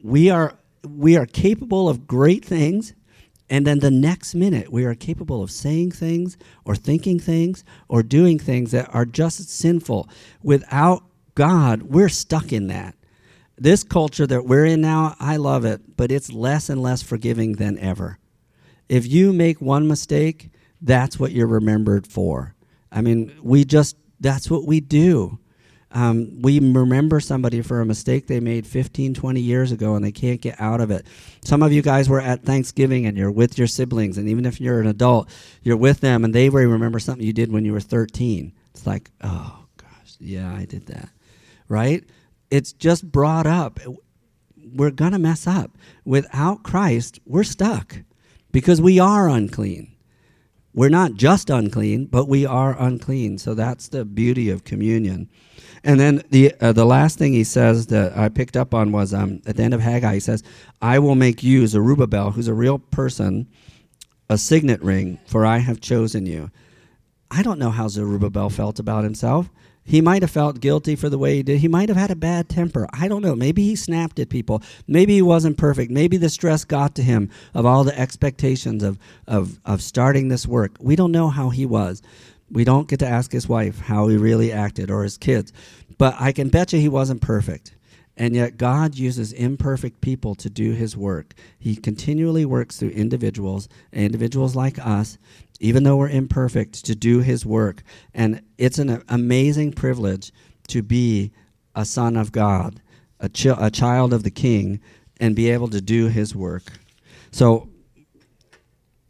We 0.03 0.31
are 0.31 0.55
we 0.87 1.17
are 1.17 1.27
capable 1.27 1.89
of 1.89 2.07
great 2.07 2.45
things, 2.45 2.95
and 3.49 3.67
then 3.67 3.79
the 3.79 3.91
next 3.91 4.35
minute 4.35 4.73
we 4.73 4.85
are 4.85 4.95
capable 4.95 5.43
of 5.43 5.51
saying 5.51 5.93
things 5.93 6.37
or 6.65 6.75
thinking 6.75 7.21
things 7.21 7.65
or 7.89 8.03
doing 8.03 8.39
things 8.39 8.73
that 8.73 8.93
are 8.95 9.05
just 9.05 9.49
sinful. 9.49 10.09
Without 10.43 11.05
God, 11.35 11.83
we're 11.83 12.09
stuck 12.09 12.53
in 12.53 12.67
that. 12.69 12.95
This 13.57 13.85
culture 13.85 14.27
that 14.27 14.45
we're 14.47 14.65
in 14.65 14.81
now, 14.81 15.15
I 15.21 15.37
love 15.37 15.65
it, 15.65 15.97
but 15.97 16.11
it's 16.11 16.33
less 16.33 16.69
and 16.69 16.83
less 16.83 17.03
forgiving 17.03 17.53
than 17.53 17.79
ever. 17.79 18.19
If 18.89 19.07
you 19.07 19.33
make 19.33 19.61
one 19.61 19.87
mistake, 19.87 20.51
that's 20.81 21.19
what 21.19 21.31
you're 21.33 21.47
remembered 21.47 22.07
for. 22.07 22.57
I 22.93 23.01
mean, 23.01 23.33
we 23.43 23.65
just, 23.65 23.97
that's 24.21 24.51
what 24.51 24.67
we 24.67 24.81
do. 24.81 25.39
Um, 25.95 26.41
we 26.41 26.59
remember 26.59 27.21
somebody 27.21 27.61
for 27.61 27.81
a 27.81 27.87
mistake 27.87 28.27
they 28.27 28.41
made 28.41 28.67
15, 28.67 29.13
20 29.15 29.41
years 29.41 29.73
ago 29.73 29.95
and 29.95 30.05
they 30.05 30.13
can't 30.13 30.41
get 30.41 30.59
out 30.61 30.81
of 30.81 30.91
it. 30.91 31.07
Some 31.45 31.63
of 31.63 31.73
you 31.73 31.83
guys 31.83 32.09
were 32.09 32.21
at 32.21 32.45
Thanksgiving 32.45 33.05
and 33.05 33.17
you're 33.17 33.31
with 33.31 33.59
your 33.59 33.67
siblings, 33.67 34.17
and 34.17 34.29
even 34.29 34.47
if 34.47 34.61
you're 34.61 34.81
an 34.81 34.87
adult, 34.87 35.29
you're 35.63 35.77
with 35.77 36.01
them 36.01 36.25
and 36.25 36.35
they 36.35 36.49
remember 36.49 36.99
something 36.99 37.25
you 37.25 37.33
did 37.33 37.53
when 37.53 37.65
you 37.65 37.73
were 37.73 37.81
13. 37.81 38.53
It's 38.71 38.87
like, 38.87 39.11
oh, 39.23 39.67
gosh, 39.77 40.17
yeah, 40.19 40.55
I 40.55 40.65
did 40.65 40.87
that. 40.87 41.11
Right? 41.69 42.05
It's 42.51 42.73
just 42.73 43.11
brought 43.11 43.47
up. 43.47 43.79
We're 44.75 44.91
going 44.91 45.13
to 45.13 45.19
mess 45.19 45.47
up. 45.47 45.77
Without 46.05 46.63
Christ, 46.63 47.21
we're 47.27 47.45
stuck 47.45 47.99
because 48.51 48.81
we 48.81 48.99
are 48.99 49.29
unclean 49.29 49.92
we're 50.75 50.89
not 50.89 51.15
just 51.15 51.51
unclean, 51.51 52.07
but 52.07 52.29
we 52.29 52.47
are 52.47 52.81
unclean. 52.81 53.39
So 53.39 53.55
that's 53.55 53.89
the 53.89 54.05
beauty 54.05 54.49
of 54.51 54.65
communion. 54.65 55.29
And 55.85 55.99
then 55.99 56.23
the 56.31 56.55
uh, 56.61 56.73
the 56.73 56.85
last 56.85 57.19
thing 57.19 57.33
he 57.33 57.45
says 57.45 57.89
that 57.89 58.17
I 58.17 58.29
picked 58.29 58.57
up 58.57 58.73
on 58.73 58.93
was 58.93 59.13
um, 59.13 59.43
at 59.47 59.57
the 59.57 59.63
end 59.63 59.75
of 59.75 59.81
Haggai, 59.81 60.15
he 60.15 60.21
says, 60.21 60.43
"I 60.81 60.99
will 60.99 61.17
make 61.17 61.43
you 61.43 61.67
Zerubbabel, 61.67 62.31
who's 62.31 62.49
a 62.49 62.55
real 62.55 62.79
person, 62.79 63.49
a 64.31 64.39
signet 64.39 64.83
ring, 64.83 65.19
for 65.27 65.45
I 65.45 65.59
have 65.59 65.81
chosen 65.81 66.27
you." 66.27 66.51
I 67.31 67.43
don't 67.43 67.59
know 67.59 67.71
how 67.71 67.89
Zerubbabel 67.89 68.51
felt 68.51 68.79
about 68.79 69.05
himself. 69.05 69.51
He 69.85 70.01
might 70.01 70.23
have 70.23 70.31
felt 70.31 70.61
guilty 70.61 70.95
for 70.95 71.09
the 71.09 71.19
way 71.19 71.37
he 71.37 71.43
did. 71.43 71.59
He 71.59 71.69
might 71.69 71.89
have 71.89 71.99
had 71.99 72.11
a 72.11 72.17
bad 72.17 72.49
temper. 72.49 72.87
I 72.93 73.09
don't 73.09 73.23
know. 73.23 73.35
Maybe 73.35 73.65
he 73.65 73.75
snapped 73.75 74.19
at 74.21 74.29
people. 74.29 74.63
Maybe 74.87 75.15
he 75.15 75.23
wasn't 75.23 75.59
perfect. 75.59 75.91
Maybe 75.91 76.17
the 76.17 76.29
stress 76.29 76.65
got 76.65 76.95
to 76.95 77.03
him 77.03 77.31
of 77.53 77.67
all 77.67 77.83
the 77.83 77.99
expectations 77.99 78.83
of, 78.83 78.99
of, 79.27 79.59
of 79.65 79.83
starting 79.83 80.29
this 80.29 80.47
work. 80.47 80.77
We 80.81 80.95
don't 80.95 81.13
know 81.13 81.29
how 81.29 81.51
he 81.51 81.67
was. 81.67 82.01
We 82.51 82.65
don't 82.65 82.89
get 82.89 83.01
to 83.01 83.09
ask 83.09 83.33
his 83.33 83.49
wife 83.49 83.81
how 83.81 84.07
he 84.09 84.17
really 84.17 84.53
acted 84.53 84.91
or 84.91 85.03
his 85.03 85.19
kids. 85.19 85.53
But 85.99 86.15
I 86.19 86.33
can 86.33 86.49
bet 86.49 86.73
you 86.73 86.79
he 86.79 86.89
wasn't 86.89 87.21
perfect. 87.21 87.75
And 88.17 88.35
yet, 88.35 88.59
God 88.59 88.95
uses 88.95 89.33
imperfect 89.33 90.01
people 90.03 90.35
to 90.35 90.51
do 90.51 90.73
his 90.73 90.97
work. 90.97 91.35
He 91.59 91.75
continually 91.77 92.45
works 92.45 92.77
through 92.79 92.91
individuals, 92.91 93.69
individuals 93.93 94.55
like 94.55 94.79
us, 94.79 95.17
even 95.61 95.83
though 95.83 95.97
we're 95.97 96.11
imperfect, 96.11 96.85
to 96.85 96.95
do 96.95 97.21
his 97.21 97.47
work. 97.47 97.83
And 98.13 98.43
it's 98.59 98.79
an 98.79 99.03
amazing 99.09 99.73
privilege 99.73 100.31
to 100.69 100.83
be 100.83 101.33
a 101.75 101.87
son 101.87 102.17
of 102.17 102.33
God, 102.33 102.83
a, 103.19 103.31
a 103.59 103.71
child 103.71 104.13
of 104.13 104.25
the 104.25 104.31
king, 104.31 104.81
and 105.19 105.35
be 105.35 105.51
able 105.51 105.69
to 105.69 105.81
do 105.81 106.09
his 106.09 106.37
work. 106.37 106.65
So 107.31 107.71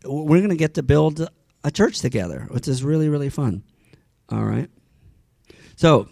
we're 0.05 0.39
going 0.39 0.51
to 0.51 0.57
get 0.57 0.75
to 0.75 0.83
build 0.83 1.29
a 1.65 1.71
church 1.71 2.01
together, 2.01 2.47
which 2.51 2.69
is 2.69 2.85
really, 2.85 3.09
really 3.09 3.31
fun. 3.31 3.65
All 4.29 4.45
right. 4.45 4.71
So 5.77 6.09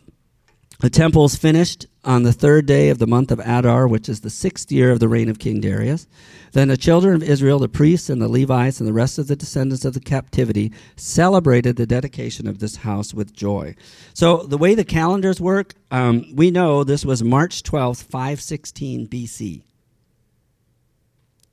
the 0.80 0.90
temple 0.90 1.24
is 1.26 1.36
finished 1.36 1.86
on 2.04 2.22
the 2.22 2.32
third 2.32 2.66
day 2.66 2.88
of 2.88 2.98
the 2.98 3.06
month 3.06 3.30
of 3.30 3.40
Adar, 3.40 3.86
which 3.86 4.08
is 4.08 4.20
the 4.20 4.30
sixth 4.30 4.72
year 4.72 4.90
of 4.90 5.00
the 5.00 5.08
reign 5.08 5.28
of 5.28 5.38
King 5.38 5.60
Darius. 5.60 6.06
Then 6.52 6.68
the 6.68 6.76
children 6.76 7.14
of 7.14 7.22
Israel, 7.22 7.58
the 7.58 7.68
priests 7.68 8.08
and 8.08 8.20
the 8.20 8.28
Levites, 8.28 8.80
and 8.80 8.88
the 8.88 8.92
rest 8.92 9.18
of 9.18 9.28
the 9.28 9.36
descendants 9.36 9.84
of 9.84 9.94
the 9.94 10.00
captivity 10.00 10.72
celebrated 10.96 11.76
the 11.76 11.86
dedication 11.86 12.46
of 12.46 12.58
this 12.58 12.76
house 12.76 13.12
with 13.12 13.32
joy. 13.32 13.74
So, 14.14 14.38
the 14.38 14.58
way 14.58 14.74
the 14.74 14.84
calendars 14.84 15.40
work, 15.40 15.74
um, 15.90 16.24
we 16.34 16.50
know 16.50 16.84
this 16.84 17.04
was 17.04 17.22
March 17.22 17.62
12th, 17.62 18.02
516 18.02 19.06
BC. 19.08 19.62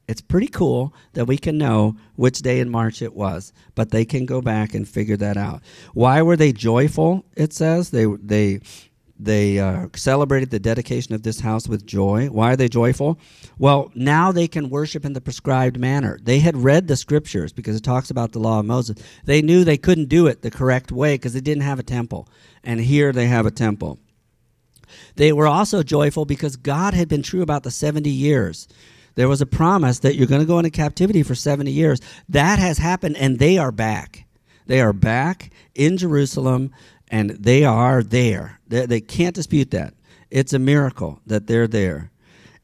It's 0.07 0.21
pretty 0.21 0.47
cool 0.47 0.93
that 1.13 1.25
we 1.25 1.37
can 1.37 1.57
know 1.57 1.97
which 2.15 2.39
day 2.39 2.61
in 2.61 2.69
March 2.69 3.01
it 3.01 3.13
was, 3.13 3.51
but 3.75 3.91
they 3.91 4.05
can 4.05 4.25
go 4.25 4.41
back 4.41 4.73
and 4.73 4.87
figure 4.87 5.17
that 5.17 5.35
out. 5.35 5.61
Why 5.93 6.21
were 6.21 6.37
they 6.37 6.53
joyful? 6.53 7.25
It 7.35 7.51
says 7.51 7.89
they 7.89 8.05
they 8.05 8.61
they 9.19 9.59
uh, 9.59 9.87
celebrated 9.95 10.51
the 10.51 10.59
dedication 10.59 11.15
of 11.15 11.23
this 11.23 11.39
house 11.39 11.67
with 11.67 11.85
joy. 11.85 12.27
Why 12.27 12.53
are 12.53 12.55
they 12.55 12.69
joyful? 12.69 13.19
Well, 13.57 13.91
now 13.95 14.31
they 14.31 14.47
can 14.47 14.69
worship 14.69 15.05
in 15.05 15.13
the 15.13 15.21
prescribed 15.21 15.79
manner. 15.79 16.19
They 16.21 16.39
had 16.39 16.55
read 16.55 16.87
the 16.87 16.95
scriptures 16.95 17.51
because 17.51 17.75
it 17.75 17.83
talks 17.83 18.11
about 18.11 18.31
the 18.31 18.39
law 18.39 18.59
of 18.59 18.65
Moses. 18.65 18.97
They 19.25 19.41
knew 19.41 19.63
they 19.63 19.77
couldn't 19.77 20.09
do 20.09 20.27
it 20.27 20.41
the 20.41 20.51
correct 20.51 20.91
way 20.91 21.15
because 21.15 21.33
they 21.33 21.41
didn't 21.41 21.63
have 21.63 21.79
a 21.79 21.83
temple. 21.83 22.29
And 22.63 22.79
here 22.79 23.11
they 23.11 23.27
have 23.27 23.45
a 23.45 23.51
temple. 23.51 23.99
They 25.15 25.33
were 25.33 25.47
also 25.47 25.83
joyful 25.83 26.25
because 26.25 26.55
God 26.55 26.93
had 26.93 27.07
been 27.07 27.23
true 27.23 27.41
about 27.41 27.63
the 27.63 27.71
70 27.71 28.09
years. 28.09 28.67
There 29.15 29.27
was 29.27 29.41
a 29.41 29.47
promise 29.47 29.99
that 29.99 30.15
you're 30.15 30.27
going 30.27 30.41
to 30.41 30.47
go 30.47 30.59
into 30.59 30.69
captivity 30.69 31.23
for 31.23 31.33
70 31.33 31.71
years. 31.71 31.99
That 32.29 32.59
has 32.59 32.77
happened, 32.77 33.17
and 33.17 33.39
they 33.39 33.57
are 33.57 33.71
back. 33.71 34.25
They 34.67 34.79
are 34.79 34.93
back 34.93 35.49
in 35.73 35.97
Jerusalem 35.97 36.71
and 37.09 37.31
they 37.31 37.63
are 37.63 38.03
there. 38.03 38.59
They, 38.67 38.85
they 38.85 39.01
can't 39.01 39.35
dispute 39.35 39.71
that. 39.71 39.93
It's 40.29 40.53
a 40.53 40.59
miracle 40.59 41.21
that 41.25 41.47
they're 41.47 41.67
there. 41.67 42.11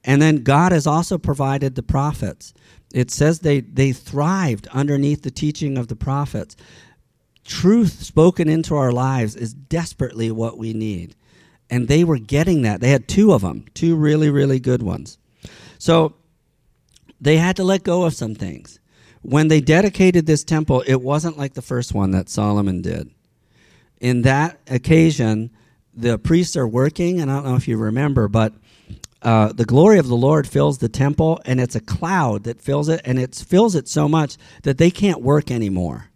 And 0.03 0.21
then 0.21 0.43
God 0.43 0.71
has 0.71 0.85
also 0.85 1.17
provided 1.17 1.75
the 1.75 1.83
prophets. 1.83 2.53
It 2.93 3.09
says 3.09 3.39
they, 3.39 3.61
they 3.61 3.93
thrived 3.93 4.67
underneath 4.67 5.21
the 5.21 5.31
teaching 5.31 5.77
of 5.77 5.87
the 5.87 5.95
prophets. 5.95 6.55
Truth 7.45 8.03
spoken 8.03 8.49
into 8.49 8.75
our 8.75 8.91
lives 8.91 9.35
is 9.35 9.53
desperately 9.53 10.29
what 10.29 10.57
we 10.57 10.73
need. 10.73 11.15
And 11.69 11.87
they 11.87 12.03
were 12.03 12.19
getting 12.19 12.63
that. 12.63 12.81
They 12.81 12.89
had 12.89 13.07
two 13.07 13.31
of 13.31 13.41
them, 13.41 13.65
two 13.73 13.95
really, 13.95 14.29
really 14.29 14.59
good 14.59 14.83
ones. 14.83 15.17
So 15.79 16.15
they 17.19 17.37
had 17.37 17.55
to 17.55 17.63
let 17.63 17.83
go 17.83 18.03
of 18.03 18.13
some 18.13 18.35
things. 18.35 18.79
When 19.21 19.47
they 19.47 19.61
dedicated 19.61 20.25
this 20.25 20.43
temple, 20.43 20.83
it 20.85 21.01
wasn't 21.01 21.37
like 21.37 21.53
the 21.53 21.61
first 21.61 21.93
one 21.93 22.11
that 22.11 22.27
Solomon 22.27 22.81
did 22.81 23.09
in 23.99 24.23
that 24.23 24.59
occasion, 24.67 25.51
the 25.93 26.17
priests 26.17 26.55
are 26.55 26.67
working, 26.67 27.19
and 27.19 27.31
I 27.31 27.35
don't 27.35 27.45
know 27.45 27.55
if 27.55 27.67
you 27.67 27.77
remember, 27.77 28.27
but 28.27 28.53
uh, 29.21 29.53
the 29.53 29.65
glory 29.65 29.99
of 29.99 30.07
the 30.07 30.17
Lord 30.17 30.47
fills 30.47 30.79
the 30.79 30.89
temple, 30.89 31.39
and 31.45 31.61
it's 31.61 31.75
a 31.75 31.81
cloud 31.81 32.43
that 32.43 32.61
fills 32.61 32.89
it, 32.89 33.01
and 33.05 33.17
it 33.17 33.35
fills 33.35 33.73
it 33.75 33.87
so 33.87 34.09
much 34.09 34.37
that 34.63 34.77
they 34.77 34.91
can't 34.91 35.21
work 35.21 35.49
anymore. 35.49 36.09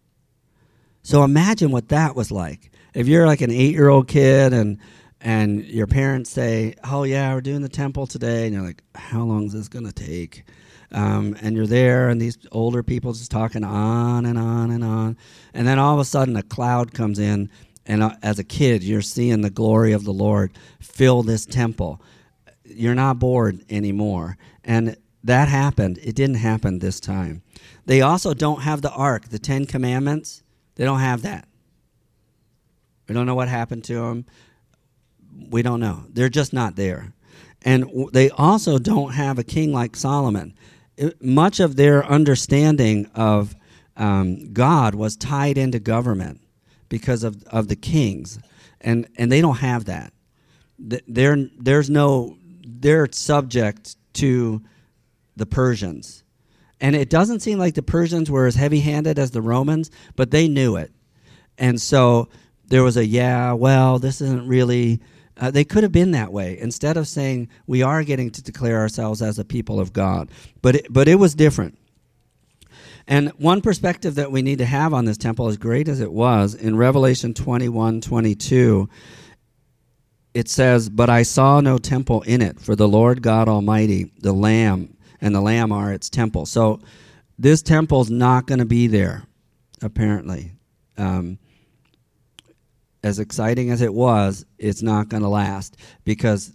So 1.03 1.23
imagine 1.23 1.71
what 1.71 1.87
that 1.87 2.15
was 2.17 2.31
like. 2.31 2.69
If 2.93 3.07
you're 3.07 3.25
like 3.25 3.41
an 3.41 3.51
eight-year-old 3.51 4.07
kid, 4.07 4.51
and 4.51 4.79
and 5.21 5.63
your 5.63 5.87
parents 5.87 6.29
say, 6.29 6.75
"Oh 6.83 7.03
yeah, 7.03 7.33
we're 7.33 7.41
doing 7.41 7.61
the 7.61 7.69
temple 7.69 8.07
today," 8.07 8.45
and 8.45 8.53
you're 8.53 8.65
like, 8.65 8.83
"How 8.93 9.23
long 9.23 9.45
is 9.45 9.53
this 9.53 9.69
to 9.69 9.91
take?" 9.93 10.43
Um, 10.91 11.35
and 11.41 11.55
you're 11.55 11.67
there, 11.67 12.09
and 12.09 12.19
these 12.19 12.37
older 12.51 12.83
people 12.83 13.13
just 13.13 13.31
talking 13.31 13.63
on 13.63 14.25
and 14.25 14.37
on 14.37 14.69
and 14.69 14.83
on, 14.83 15.17
and 15.53 15.65
then 15.65 15.79
all 15.79 15.93
of 15.93 15.99
a 15.99 16.05
sudden 16.05 16.35
a 16.35 16.43
cloud 16.43 16.93
comes 16.93 17.19
in 17.19 17.49
and 17.87 18.03
uh, 18.03 18.11
as 18.21 18.37
a 18.37 18.43
kid, 18.43 18.83
you're 18.83 19.01
seeing 19.01 19.41
the 19.41 19.49
glory 19.49 19.93
of 19.93 20.03
the 20.03 20.13
Lord 20.13 20.51
fill 20.79 21.23
this 21.23 21.45
temple. 21.45 22.01
you're 22.65 22.95
not 22.95 23.17
bored 23.17 23.63
anymore. 23.69 24.37
And 24.65 24.97
that 25.23 25.47
happened. 25.47 25.99
It 26.03 26.15
didn't 26.15 26.35
happen 26.35 26.79
this 26.79 26.99
time. 26.99 27.41
They 27.85 28.01
also 28.01 28.33
don't 28.33 28.61
have 28.61 28.81
the 28.81 28.91
ark, 28.91 29.29
the 29.29 29.39
Ten 29.39 29.65
Commandments. 29.65 30.43
They 30.75 30.83
don't 30.83 30.99
have 30.99 31.21
that. 31.21 31.47
We 33.07 33.15
don't 33.15 33.25
know 33.25 33.35
what 33.35 33.47
happened 33.47 33.85
to 33.85 33.93
them. 33.95 34.25
We 35.49 35.61
don't 35.61 35.79
know. 35.79 36.03
They're 36.09 36.29
just 36.29 36.51
not 36.51 36.75
there. 36.75 37.13
And 37.61 37.89
they 38.11 38.29
also 38.31 38.77
don't 38.77 39.13
have 39.13 39.39
a 39.39 39.43
king 39.43 39.71
like 39.71 39.95
Solomon. 39.95 40.53
It, 40.97 41.23
much 41.23 41.61
of 41.61 41.77
their 41.77 42.05
understanding 42.05 43.09
of 43.15 43.55
um, 43.95 44.51
God 44.51 44.93
was 44.93 45.15
tied 45.15 45.57
into 45.57 45.79
government 45.79 46.41
because 46.89 47.23
of, 47.23 47.43
of 47.45 47.67
the 47.67 47.75
kings. 47.75 48.39
And, 48.81 49.07
and 49.17 49.31
they 49.31 49.41
don't 49.41 49.57
have 49.57 49.85
that. 49.85 50.13
Th- 50.89 51.03
They're, 51.07 51.47
there's 51.59 51.89
no, 51.89 52.37
they're 52.65 53.07
subject 53.11 53.95
to 54.13 54.61
the 55.35 55.45
Persians. 55.45 56.23
And 56.79 56.95
it 56.95 57.09
doesn't 57.09 57.39
seem 57.39 57.57
like 57.57 57.73
the 57.73 57.81
Persians 57.81 58.29
were 58.29 58.45
as 58.45 58.55
heavy 58.55 58.81
handed 58.81 59.17
as 59.17 59.31
the 59.31 59.41
Romans, 59.41 59.89
but 60.15 60.31
they 60.31 60.47
knew 60.47 60.75
it. 60.75 60.91
And 61.57 61.81
so 61.81 62.29
there 62.67 62.83
was 62.83 62.97
a, 62.97 63.05
yeah, 63.05 63.53
well, 63.53 63.97
this 63.97 64.21
isn't 64.21 64.47
really, 64.47 65.01
uh, 65.37 65.49
they 65.49 65.63
could 65.63 65.83
have 65.83 65.91
been 65.91 66.11
that 66.11 66.31
way 66.31 66.57
instead 66.59 66.97
of 66.97 67.07
saying 67.07 67.49
we 67.65 67.81
are 67.81 68.03
getting 68.03 68.29
to 68.31 68.43
declare 68.43 68.77
ourselves 68.77 69.21
as 69.21 69.39
a 69.39 69.45
people 69.45 69.79
of 69.79 69.91
God. 69.91 70.29
But 70.61 70.75
it, 70.75 70.87
but 70.93 71.07
it 71.07 71.15
was 71.15 71.33
different. 71.33 71.79
And 73.07 73.29
one 73.37 73.61
perspective 73.61 74.15
that 74.15 74.31
we 74.31 74.41
need 74.41 74.57
to 74.57 74.65
have 74.65 74.93
on 74.93 75.05
this 75.05 75.17
temple, 75.17 75.47
as 75.47 75.57
great 75.57 75.87
as 75.87 76.01
it 76.01 76.11
was, 76.11 76.53
in 76.53 76.75
Revelation 76.75 77.33
21 77.33 78.01
22, 78.01 78.89
it 80.33 80.49
says, 80.49 80.89
But 80.89 81.09
I 81.09 81.23
saw 81.23 81.61
no 81.61 81.77
temple 81.77 82.21
in 82.23 82.41
it, 82.41 82.59
for 82.59 82.75
the 82.75 82.87
Lord 82.87 83.21
God 83.21 83.47
Almighty, 83.47 84.11
the 84.19 84.33
Lamb, 84.33 84.97
and 85.21 85.33
the 85.33 85.41
Lamb 85.41 85.71
are 85.71 85.93
its 85.93 86.09
temple. 86.09 86.45
So 86.45 86.81
this 87.39 87.61
temple's 87.61 88.09
not 88.09 88.45
going 88.45 88.59
to 88.59 88.65
be 88.65 88.87
there, 88.87 89.23
apparently. 89.81 90.51
Um, 90.97 91.39
as 93.03 93.19
exciting 93.19 93.69
as 93.69 93.81
it 93.81 93.93
was, 93.93 94.45
it's 94.57 94.81
not 94.81 95.07
going 95.07 95.23
to 95.23 95.29
last 95.29 95.77
because 96.03 96.51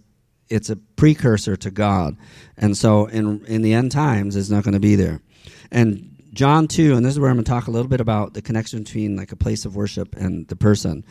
it's 0.49 0.69
a 0.69 0.75
precursor 0.75 1.55
to 1.55 1.71
God. 1.71 2.15
And 2.57 2.77
so 2.77 3.07
in, 3.07 3.43
in 3.45 3.63
the 3.63 3.73
end 3.73 3.91
times, 3.91 4.35
it's 4.35 4.49
not 4.49 4.63
going 4.63 4.73
to 4.73 4.79
be 4.79 4.95
there. 4.95 5.19
And 5.71 6.12
John 6.33 6.67
2, 6.67 6.95
and 6.95 7.05
this 7.05 7.13
is 7.13 7.19
where 7.19 7.29
I'm 7.29 7.35
going 7.35 7.45
to 7.45 7.51
talk 7.51 7.67
a 7.67 7.71
little 7.71 7.87
bit 7.87 8.01
about 8.01 8.33
the 8.33 8.41
connection 8.41 8.83
between 8.83 9.15
like 9.15 9.31
a 9.31 9.35
place 9.35 9.65
of 9.65 9.75
worship 9.75 10.15
and 10.15 10.47
the 10.47 10.55
person. 10.55 11.05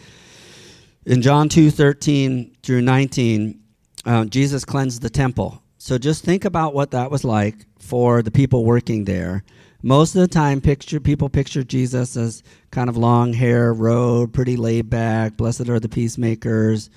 In 1.06 1.22
John 1.22 1.48
2, 1.48 1.70
13 1.70 2.56
through 2.62 2.82
19, 2.82 3.60
uh, 4.04 4.24
Jesus 4.26 4.64
cleansed 4.64 5.02
the 5.02 5.10
temple. 5.10 5.62
So 5.78 5.98
just 5.98 6.24
think 6.24 6.44
about 6.44 6.74
what 6.74 6.90
that 6.92 7.10
was 7.10 7.24
like 7.24 7.66
for 7.78 8.22
the 8.22 8.30
people 8.30 8.64
working 8.64 9.04
there. 9.04 9.44
Most 9.82 10.14
of 10.14 10.20
the 10.20 10.28
time, 10.28 10.60
picture 10.60 11.00
people 11.00 11.28
picture 11.28 11.64
Jesus 11.64 12.16
as 12.16 12.44
kind 12.70 12.88
of 12.88 12.96
long 12.96 13.32
hair, 13.32 13.72
robe, 13.72 14.32
pretty 14.32 14.56
laid 14.56 14.88
back. 14.88 15.36
Blessed 15.36 15.68
are 15.68 15.80
the 15.80 15.88
peacemakers. 15.88 16.88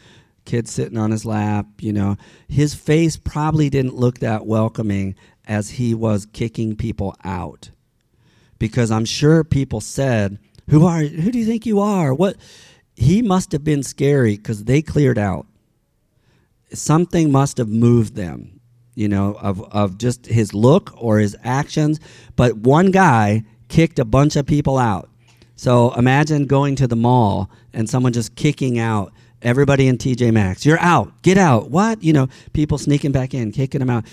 Kid 0.45 0.67
sitting 0.67 0.97
on 0.97 1.09
his 1.09 1.25
lap. 1.25 1.65
You 1.79 1.93
know, 1.93 2.17
his 2.47 2.75
face 2.75 3.17
probably 3.17 3.71
didn't 3.71 3.95
look 3.95 4.19
that 4.19 4.45
welcoming 4.45 5.15
as 5.47 5.71
he 5.71 5.95
was 5.95 6.27
kicking 6.27 6.75
people 6.75 7.15
out, 7.23 7.71
because 8.67 8.91
I'm 8.91 9.05
sure 9.05 9.43
people 9.43 9.81
said, 9.81 10.39
"Who 10.69 10.85
are? 10.85 11.03
Who 11.03 11.31
do 11.31 11.39
you 11.39 11.45
think 11.45 11.65
you 11.65 11.79
are? 11.79 12.13
What?" 12.13 12.37
He 12.95 13.21
must 13.21 13.51
have 13.51 13.63
been 13.63 13.83
scary 13.83 14.37
because 14.37 14.63
they 14.63 14.81
cleared 14.81 15.17
out. 15.17 15.45
Something 16.73 17.31
must 17.31 17.57
have 17.57 17.67
moved 17.67 18.15
them 18.15 18.55
you 18.95 19.09
know, 19.09 19.37
of, 19.41 19.61
of 19.73 19.97
just 19.97 20.25
his 20.25 20.53
look 20.53 20.91
or 20.95 21.19
his 21.19 21.37
actions. 21.43 21.99
But 22.35 22.57
one 22.57 22.91
guy 22.91 23.43
kicked 23.67 23.99
a 23.99 24.05
bunch 24.05 24.35
of 24.35 24.45
people 24.45 24.77
out. 24.77 25.09
So 25.57 25.93
imagine 25.93 26.47
going 26.47 26.75
to 26.77 26.87
the 26.87 26.95
mall 26.95 27.49
and 27.73 27.89
someone 27.89 28.13
just 28.13 28.35
kicking 28.35 28.79
out 28.79 29.13
everybody 29.45 29.87
in 29.87 29.97
TJ 29.97 30.31
Maxx. 30.33 30.65
You're 30.65 30.79
out. 30.79 31.21
Get 31.21 31.37
out. 31.37 31.69
What? 31.69 32.03
You 32.03 32.13
know, 32.13 32.27
people 32.53 32.77
sneaking 32.77 33.11
back 33.11 33.33
in, 33.33 33.51
kicking 33.51 33.79
them 33.79 33.89
out. 33.89 34.05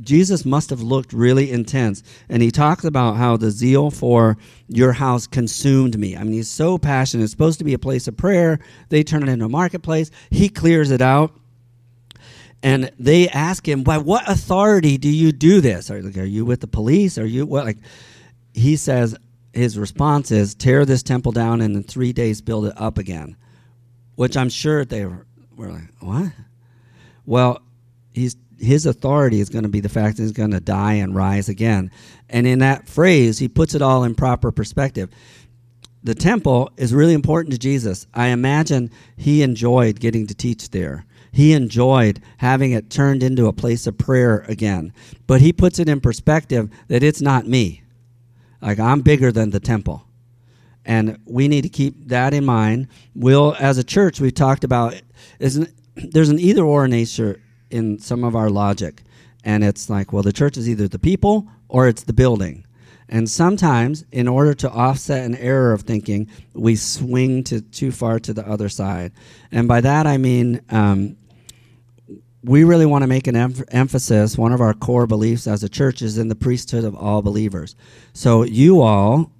Jesus 0.00 0.44
must 0.44 0.70
have 0.70 0.82
looked 0.82 1.12
really 1.12 1.50
intense. 1.50 2.02
And 2.28 2.42
he 2.42 2.50
talks 2.50 2.84
about 2.84 3.16
how 3.16 3.36
the 3.36 3.50
zeal 3.50 3.90
for 3.90 4.36
your 4.68 4.92
house 4.92 5.26
consumed 5.26 5.98
me. 5.98 6.16
I 6.16 6.24
mean, 6.24 6.34
he's 6.34 6.50
so 6.50 6.76
passionate. 6.78 7.24
It's 7.24 7.32
supposed 7.32 7.58
to 7.58 7.64
be 7.64 7.74
a 7.74 7.78
place 7.78 8.06
of 8.08 8.16
prayer. 8.16 8.58
They 8.88 9.02
turn 9.02 9.22
it 9.22 9.28
into 9.28 9.46
a 9.46 9.48
marketplace. 9.48 10.10
He 10.30 10.48
clears 10.48 10.90
it 10.90 11.00
out 11.00 11.32
and 12.62 12.90
they 12.98 13.28
ask 13.28 13.66
him, 13.66 13.82
"By 13.82 13.98
what 13.98 14.28
authority 14.30 14.96
do 14.98 15.08
you 15.08 15.32
do 15.32 15.60
this? 15.60 15.90
Are, 15.90 16.00
like, 16.00 16.16
are 16.16 16.24
you 16.24 16.44
with 16.44 16.60
the 16.60 16.66
police? 16.66 17.18
Are 17.18 17.26
you 17.26 17.44
what?" 17.44 17.64
Like 17.64 17.78
he 18.54 18.76
says, 18.76 19.16
his 19.52 19.76
response 19.76 20.30
is, 20.30 20.54
"Tear 20.54 20.84
this 20.84 21.02
temple 21.02 21.32
down, 21.32 21.60
and 21.60 21.74
in 21.74 21.82
three 21.82 22.12
days 22.12 22.40
build 22.40 22.66
it 22.66 22.74
up 22.76 22.98
again," 22.98 23.36
which 24.22 24.36
I'm 24.36 24.48
sure 24.48 24.84
they 24.84 25.04
were, 25.04 25.26
like, 25.56 25.92
"What?" 25.98 26.32
Well, 27.26 27.60
he's 28.12 28.36
his 28.58 28.86
authority 28.86 29.40
is 29.40 29.48
going 29.48 29.64
to 29.64 29.68
be 29.68 29.80
the 29.80 29.88
fact 29.88 30.16
that 30.16 30.22
he's 30.22 30.30
going 30.30 30.52
to 30.52 30.60
die 30.60 30.94
and 30.94 31.16
rise 31.16 31.48
again, 31.48 31.90
and 32.30 32.46
in 32.46 32.60
that 32.60 32.88
phrase, 32.88 33.40
he 33.40 33.48
puts 33.48 33.74
it 33.74 33.82
all 33.82 34.04
in 34.04 34.14
proper 34.14 34.52
perspective. 34.52 35.10
The 36.04 36.14
temple 36.14 36.70
is 36.76 36.94
really 36.94 37.14
important 37.14 37.52
to 37.52 37.58
Jesus. 37.58 38.06
I 38.14 38.28
imagine 38.28 38.90
he 39.16 39.42
enjoyed 39.42 39.98
getting 39.98 40.28
to 40.28 40.34
teach 40.34 40.70
there 40.70 41.04
he 41.32 41.54
enjoyed 41.54 42.20
having 42.36 42.72
it 42.72 42.90
turned 42.90 43.22
into 43.22 43.46
a 43.46 43.54
place 43.54 43.86
of 43.86 43.96
prayer 43.96 44.44
again. 44.48 44.92
But 45.26 45.40
he 45.40 45.50
puts 45.52 45.78
it 45.78 45.88
in 45.88 46.02
perspective 46.02 46.68
that 46.88 47.02
it's 47.02 47.22
not 47.22 47.48
me. 47.48 47.82
Like, 48.60 48.78
I'm 48.78 49.00
bigger 49.00 49.32
than 49.32 49.48
the 49.48 49.58
temple. 49.58 50.06
And 50.84 51.18
we 51.24 51.48
need 51.48 51.62
to 51.62 51.68
keep 51.68 52.08
that 52.08 52.34
in 52.34 52.44
mind. 52.44 52.88
We'll, 53.14 53.54
as 53.58 53.78
a 53.78 53.84
church, 53.84 54.20
we've 54.20 54.34
talked 54.34 54.64
about 54.64 55.00
isn't, 55.38 55.70
there's 55.94 56.28
an 56.28 56.38
either 56.38 56.64
or 56.64 56.88
nature 56.88 57.40
in 57.70 57.98
some 57.98 58.24
of 58.24 58.34
our 58.34 58.50
logic. 58.50 59.02
And 59.44 59.64
it's 59.64 59.88
like, 59.90 60.12
well, 60.12 60.22
the 60.22 60.32
church 60.32 60.56
is 60.56 60.68
either 60.68 60.88
the 60.88 60.98
people 60.98 61.48
or 61.68 61.88
it's 61.88 62.02
the 62.02 62.12
building. 62.12 62.64
And 63.08 63.28
sometimes, 63.28 64.04
in 64.10 64.26
order 64.26 64.54
to 64.54 64.70
offset 64.70 65.26
an 65.26 65.34
error 65.36 65.72
of 65.72 65.82
thinking, 65.82 66.30
we 66.54 66.76
swing 66.76 67.44
to 67.44 67.60
too 67.60 67.92
far 67.92 68.18
to 68.20 68.32
the 68.32 68.48
other 68.48 68.68
side. 68.68 69.12
And 69.50 69.68
by 69.68 69.82
that, 69.82 70.06
I 70.06 70.16
mean 70.16 70.62
um, 70.70 71.16
we 72.42 72.64
really 72.64 72.86
want 72.86 73.02
to 73.02 73.06
make 73.06 73.26
an 73.26 73.36
em- 73.36 73.64
emphasis. 73.68 74.38
One 74.38 74.52
of 74.52 74.60
our 74.60 74.72
core 74.72 75.06
beliefs 75.06 75.46
as 75.46 75.62
a 75.62 75.68
church 75.68 76.00
is 76.00 76.16
in 76.18 76.28
the 76.28 76.34
priesthood 76.34 76.84
of 76.84 76.96
all 76.96 77.22
believers. 77.22 77.76
So 78.14 78.44
you 78.44 78.80
all 78.80 79.30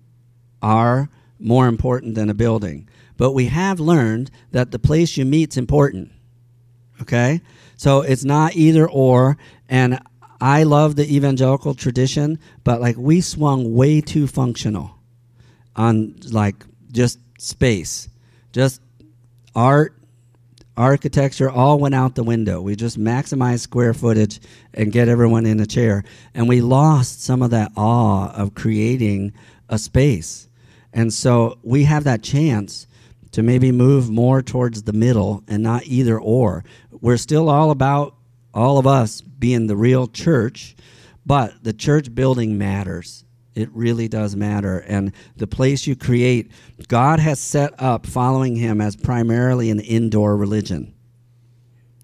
are 0.60 1.08
more 1.42 1.66
important 1.66 2.14
than 2.14 2.30
a 2.30 2.34
building. 2.34 2.88
But 3.16 3.32
we 3.32 3.46
have 3.46 3.80
learned 3.80 4.30
that 4.52 4.70
the 4.70 4.78
place 4.78 5.16
you 5.16 5.24
meet 5.24 5.50
is 5.52 5.56
important. 5.56 6.10
Okay? 7.00 7.40
So 7.76 8.02
it's 8.02 8.24
not 8.24 8.54
either 8.56 8.88
or. 8.88 9.36
And 9.68 10.00
I 10.40 10.64
love 10.64 10.96
the 10.96 11.14
evangelical 11.14 11.74
tradition, 11.74 12.38
but 12.64 12.80
like 12.80 12.96
we 12.96 13.20
swung 13.20 13.74
way 13.74 14.00
too 14.00 14.26
functional 14.26 14.98
on 15.76 16.16
like 16.30 16.64
just 16.90 17.18
space, 17.38 18.08
just 18.52 18.80
art 19.54 19.96
architecture 20.76 21.50
all 21.50 21.78
went 21.78 21.94
out 21.94 22.14
the 22.14 22.24
window. 22.24 22.60
We 22.60 22.76
just 22.76 22.98
maximized 22.98 23.60
square 23.60 23.94
footage 23.94 24.40
and 24.74 24.90
get 24.90 25.08
everyone 25.08 25.46
in 25.46 25.60
a 25.60 25.66
chair. 25.66 26.04
And 26.34 26.48
we 26.48 26.60
lost 26.60 27.22
some 27.22 27.42
of 27.42 27.50
that 27.50 27.72
awe 27.76 28.32
of 28.32 28.54
creating 28.54 29.32
a 29.68 29.78
space. 29.78 30.48
And 30.92 31.12
so 31.12 31.58
we 31.62 31.84
have 31.84 32.04
that 32.04 32.22
chance 32.22 32.86
to 33.32 33.42
maybe 33.42 33.72
move 33.72 34.10
more 34.10 34.42
towards 34.42 34.82
the 34.82 34.92
middle 34.92 35.42
and 35.48 35.62
not 35.62 35.86
either 35.86 36.18
or. 36.20 36.64
We're 36.90 37.16
still 37.16 37.48
all 37.48 37.70
about 37.70 38.14
all 38.54 38.78
of 38.78 38.86
us 38.86 39.22
being 39.22 39.66
the 39.66 39.76
real 39.76 40.06
church, 40.06 40.76
but 41.24 41.64
the 41.64 41.72
church 41.72 42.14
building 42.14 42.58
matters. 42.58 43.24
It 43.54 43.70
really 43.72 44.08
does 44.08 44.36
matter. 44.36 44.78
And 44.80 45.12
the 45.36 45.46
place 45.46 45.86
you 45.86 45.96
create, 45.96 46.50
God 46.88 47.20
has 47.20 47.40
set 47.40 47.74
up 47.78 48.06
following 48.06 48.56
Him 48.56 48.80
as 48.80 48.96
primarily 48.96 49.70
an 49.70 49.80
indoor 49.80 50.36
religion. 50.36 50.94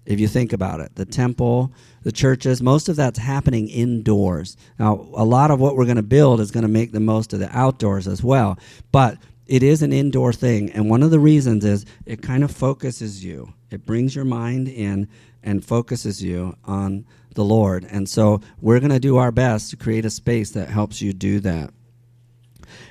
If 0.09 0.19
you 0.19 0.27
think 0.27 0.53
about 0.53 0.79
it, 0.79 0.95
the 0.95 1.05
temple, 1.05 1.71
the 2.01 2.11
churches, 2.11 2.63
most 2.63 2.89
of 2.89 2.95
that's 2.95 3.19
happening 3.19 3.69
indoors. 3.69 4.57
Now, 4.79 5.07
a 5.13 5.23
lot 5.23 5.51
of 5.51 5.59
what 5.59 5.75
we're 5.75 5.85
going 5.85 5.97
to 5.97 6.03
build 6.03 6.41
is 6.41 6.49
going 6.49 6.63
to 6.63 6.67
make 6.67 6.91
the 6.91 6.99
most 6.99 7.31
of 7.31 7.39
the 7.39 7.55
outdoors 7.55 8.07
as 8.07 8.23
well. 8.23 8.57
But 8.91 9.19
it 9.45 9.61
is 9.61 9.83
an 9.83 9.93
indoor 9.93 10.33
thing. 10.33 10.71
And 10.71 10.89
one 10.89 11.03
of 11.03 11.11
the 11.11 11.19
reasons 11.19 11.63
is 11.63 11.85
it 12.07 12.23
kind 12.23 12.43
of 12.43 12.49
focuses 12.49 13.23
you, 13.23 13.53
it 13.69 13.85
brings 13.85 14.15
your 14.15 14.25
mind 14.25 14.67
in 14.67 15.07
and 15.43 15.63
focuses 15.63 16.23
you 16.23 16.57
on 16.65 17.05
the 17.35 17.43
Lord. 17.43 17.85
And 17.87 18.09
so 18.09 18.41
we're 18.59 18.79
going 18.79 18.91
to 18.91 18.99
do 18.99 19.17
our 19.17 19.31
best 19.31 19.69
to 19.69 19.77
create 19.77 20.05
a 20.05 20.09
space 20.09 20.49
that 20.51 20.69
helps 20.69 21.03
you 21.03 21.13
do 21.13 21.39
that. 21.41 21.71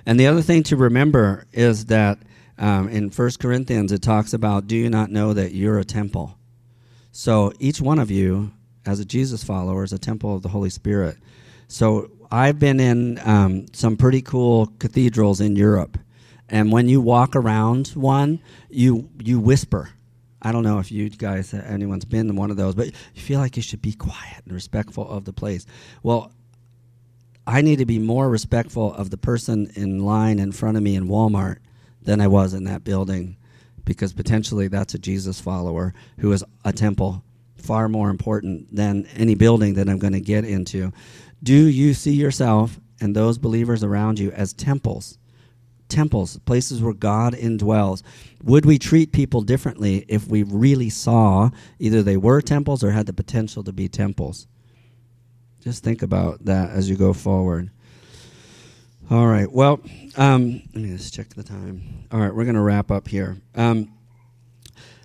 And 0.07 0.21
the 0.21 0.29
other 0.29 0.43
thing 0.43 0.63
to 0.65 0.77
remember 0.77 1.47
is 1.53 1.87
that 1.87 2.21
um, 2.59 2.89
in 2.89 3.11
1 3.11 3.31
Corinthians 3.41 3.91
it 3.91 4.03
talks 4.03 4.33
about, 4.33 4.69
do 4.69 4.77
you 4.77 4.89
not 4.89 5.11
know 5.11 5.33
that 5.33 5.53
you're 5.53 5.81
a 5.81 5.85
temple? 5.85 6.38
So 7.19 7.53
each 7.59 7.81
one 7.81 7.99
of 7.99 8.13
you 8.13 8.53
as 8.87 9.01
a 9.01 9.05
Jesus 9.05 9.43
follower 9.43 9.83
is 9.83 9.93
a 9.93 9.99
temple 9.99 10.37
of 10.37 10.43
the 10.43 10.51
Holy 10.51 10.71
Spirit. 10.71 11.17
So 11.67 12.13
I've 12.31 12.61
been 12.61 12.79
in 12.79 13.19
um, 13.25 13.67
some 13.73 13.97
pretty 13.97 14.23
cool 14.23 14.69
cathedrals 14.79 15.41
in 15.41 15.57
Europe, 15.57 15.99
and 16.49 16.71
when 16.71 16.89
you 16.89 17.01
walk 17.01 17.35
around 17.35 17.89
one, 17.89 18.41
you 18.71 19.11
you 19.21 19.41
whisper. 19.41 19.91
I 20.41 20.53
don't 20.53 20.63
know 20.63 20.79
if 20.79 20.93
you 20.93 21.11
guys, 21.11 21.53
anyone's 21.53 22.05
been 22.05 22.31
in 22.31 22.37
one 22.37 22.53
of 22.53 22.57
those, 22.57 22.77
but 22.77 22.87
you 22.87 23.21
feel 23.21 23.41
like 23.41 23.57
you 23.57 23.65
should 23.65 23.83
be 23.83 23.95
quiet 23.95 24.45
and 24.45 24.55
respectful 24.55 25.11
of 25.11 25.25
the 25.25 25.33
place. 25.33 25.67
Well, 26.05 26.31
I 27.49 27.63
need 27.63 27.81
to 27.81 27.87
be 27.87 27.99
more 27.99 28.31
respectful 28.31 28.95
of 28.95 29.11
the 29.11 29.19
person 29.19 29.73
in 29.75 29.99
line 29.99 30.39
in 30.39 30.53
front 30.53 30.77
of 30.77 30.85
me 30.85 30.95
in 30.95 31.09
Walmart 31.09 31.59
than 32.01 32.21
I 32.21 32.29
was 32.29 32.55
in 32.55 32.63
that 32.65 32.85
building 32.85 33.38
because 33.89 34.13
potentially 34.13 34.69
that's 34.69 34.93
a 34.93 34.99
Jesus 34.99 35.41
follower 35.41 35.95
who 36.19 36.31
is 36.31 36.45
a 36.63 36.75
temple 36.75 37.25
far 37.57 37.89
more 37.89 38.11
important 38.11 38.77
than 38.77 39.07
any 39.17 39.35
building 39.35 39.75
that 39.75 39.89
I'm 39.89 39.99
going 39.99 40.13
to 40.13 40.21
get 40.21 40.45
into. 40.45 40.93
Do 41.43 41.55
you 41.55 41.95
see 41.95 42.13
yourself 42.13 42.79
and 43.01 43.17
those 43.17 43.39
believers 43.39 43.83
around 43.83 44.19
you 44.19 44.31
as 44.33 44.53
temples? 44.53 45.17
Temples, 45.89 46.39
places 46.41 46.83
where 46.83 46.93
God 46.93 47.33
indwells. 47.33 48.03
Would 48.45 48.67
we 48.67 48.79
treat 48.79 49.11
people 49.11 49.41
differently 49.41 50.05
if 50.07 50.29
we 50.29 50.43
really 50.43 50.91
saw 50.91 51.49
either 51.79 52.03
they 52.03 52.19
were 52.19 52.43
temples 52.43 52.85
or 52.85 52.91
had 52.91 53.07
the 53.07 53.15
potential 53.15 53.65
to 53.65 53.73
be 53.73 53.89
temples? 53.89 54.47
Just 55.63 55.83
think 55.83 56.03
about 56.03 56.45
that 56.45 56.73
as 56.73 56.91
you 56.91 56.97
go 56.97 57.15
forward. 57.15 57.71
All 59.11 59.27
right. 59.27 59.51
Well, 59.51 59.81
um, 60.19 60.61
let 60.75 60.83
me 60.83 60.91
just 60.91 61.15
check 61.15 61.31
the 61.31 61.43
time. 61.43 62.05
All 62.13 62.21
right, 62.21 62.35
we're 62.35 62.45
going 62.45 62.57
to 62.57 62.61
wrap 62.61 62.91
up 62.91 63.09
here. 63.09 63.39
Um, 63.55 63.91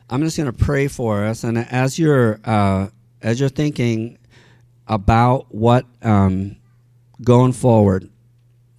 I'm 0.10 0.22
just 0.24 0.36
going 0.36 0.52
to 0.52 0.58
pray 0.58 0.90
for 0.90 1.24
us, 1.24 1.46
and 1.46 1.58
as 1.58 1.98
you're 1.98 2.38
uh, 2.44 2.90
as 3.22 3.40
you're 3.40 3.48
thinking 3.48 4.18
about 4.88 5.56
what 5.56 5.86
um, 6.02 6.58
going 7.24 7.54
forward, 7.54 8.10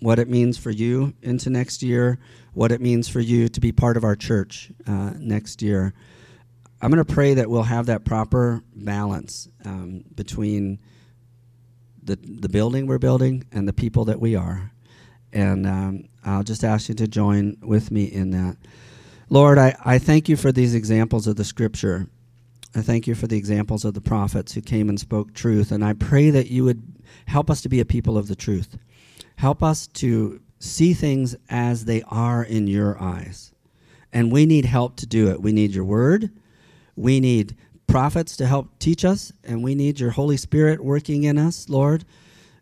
what 0.01 0.19
it 0.19 0.29
means 0.29 0.59
for 0.59 0.71
you 0.71 1.15
into 1.23 1.49
next 1.49 1.83
year, 1.83 2.19
what 2.53 2.71
it 2.71 2.83
means 2.83 3.09
for 3.09 3.21
you 3.21 3.49
to 3.49 3.61
be 3.63 3.73
part 3.73 3.97
of 3.97 4.05
our 4.05 4.17
church 4.17 4.71
uh, 4.87 5.13
next 5.17 5.63
year. 5.63 5.95
I'm 6.83 6.91
going 6.91 7.03
to 7.03 7.15
pray 7.15 7.33
that 7.33 7.49
we'll 7.49 7.63
have 7.63 7.87
that 7.87 8.05
proper 8.05 8.63
balance 8.75 9.49
um, 9.65 10.05
between 10.15 10.81
the 12.03 12.17
the 12.17 12.51
building 12.51 12.87
we're 12.87 12.99
building 12.99 13.47
and 13.53 13.67
the 13.67 13.73
people 13.73 14.05
that 14.05 14.21
we 14.21 14.37
are. 14.37 14.74
And 15.35 15.67
um, 15.67 16.05
I'll 16.25 16.45
just 16.45 16.65
ask 16.65 16.89
you 16.89 16.95
to 16.95 17.09
join 17.09 17.59
with 17.61 17.91
me 17.91 18.05
in 18.05 18.31
that. 18.31 18.57
Lord, 19.29 19.59
I, 19.59 19.77
I 19.85 19.99
thank 19.99 20.29
you 20.29 20.37
for 20.37 20.53
these 20.53 20.75
examples 20.75 21.27
of 21.27 21.37
the 21.37 21.45
scripture. 21.45 22.07
I 22.75 22.83
thank 22.83 23.07
you 23.07 23.15
for 23.15 23.27
the 23.27 23.37
examples 23.37 23.85
of 23.85 23.95
the 23.95 24.01
prophets 24.01 24.53
who 24.53 24.61
came 24.61 24.89
and 24.89 24.99
spoke 24.99 25.35
truth. 25.35 25.73
And 25.73 25.85
I 25.85 25.93
pray 25.93 26.31
that 26.31 26.51
you 26.51 26.65
would 26.65 26.83
help 27.27 27.51
us 27.51 27.61
to 27.63 27.69
be 27.69 27.81
a 27.81 27.85
people 27.85 28.17
of 28.17 28.29
the 28.29 28.37
truth. 28.37 28.79
Help 29.37 29.63
us 29.63 29.89
to 29.89 30.41
see 30.61 30.95
things 30.95 31.37
as 31.51 31.85
they 31.85 32.03
are 32.09 32.43
in 32.45 32.67
your 32.69 33.01
eyes. 33.03 33.53
And 34.13 34.31
we 34.31 34.47
need 34.47 34.65
help 34.65 34.97
to 34.97 35.07
do 35.07 35.31
it. 35.31 35.43
We 35.43 35.53
need 35.53 35.75
your 35.75 35.85
word. 35.85 36.31
We 36.97 37.19
need 37.19 37.57
prophets 37.89 38.37
to 38.37 38.47
help 38.47 38.79
teach 38.79 39.05
us. 39.05 39.33
And 39.43 39.65
we 39.65 39.75
need 39.75 39.99
your 39.99 40.11
Holy 40.11 40.37
Spirit 40.37 40.85
working 40.85 41.25
in 41.25 41.39
us, 41.39 41.69
Lord, 41.69 42.05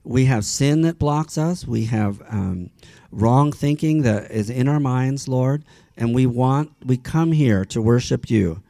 we 0.05 0.24
have 0.26 0.44
sin 0.44 0.82
that 0.82 0.98
blocks 0.98 1.38
us. 1.38 1.66
We 1.66 1.84
have 1.86 2.22
um, 2.28 2.70
wrong 3.11 3.53
thinking 3.53 4.03
that 4.03 4.30
is 4.30 4.50
in 4.50 4.68
our 4.68 4.80
minds, 4.80 5.28
Lord. 5.28 5.64
And 5.96 6.14
we 6.14 6.26
want, 6.26 6.72
we 6.84 6.96
come 6.96 7.32
here 7.32 7.64
to 7.66 7.82
worship 7.82 8.30
you. 8.30 8.62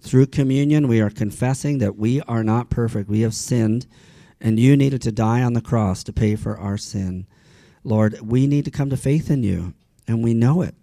Through 0.00 0.26
communion, 0.26 0.86
we 0.86 1.00
are 1.00 1.10
confessing 1.10 1.78
that 1.78 1.96
we 1.96 2.20
are 2.22 2.44
not 2.44 2.70
perfect. 2.70 3.08
We 3.08 3.22
have 3.22 3.34
sinned, 3.34 3.86
and 4.40 4.60
you 4.60 4.76
needed 4.76 5.02
to 5.02 5.12
die 5.12 5.42
on 5.42 5.54
the 5.54 5.60
cross 5.60 6.04
to 6.04 6.12
pay 6.12 6.36
for 6.36 6.56
our 6.56 6.76
sin. 6.76 7.26
Lord, 7.82 8.20
we 8.20 8.46
need 8.46 8.64
to 8.66 8.70
come 8.70 8.90
to 8.90 8.96
faith 8.96 9.30
in 9.30 9.42
you, 9.42 9.74
and 10.06 10.22
we 10.22 10.34
know 10.34 10.62
it. 10.62 10.74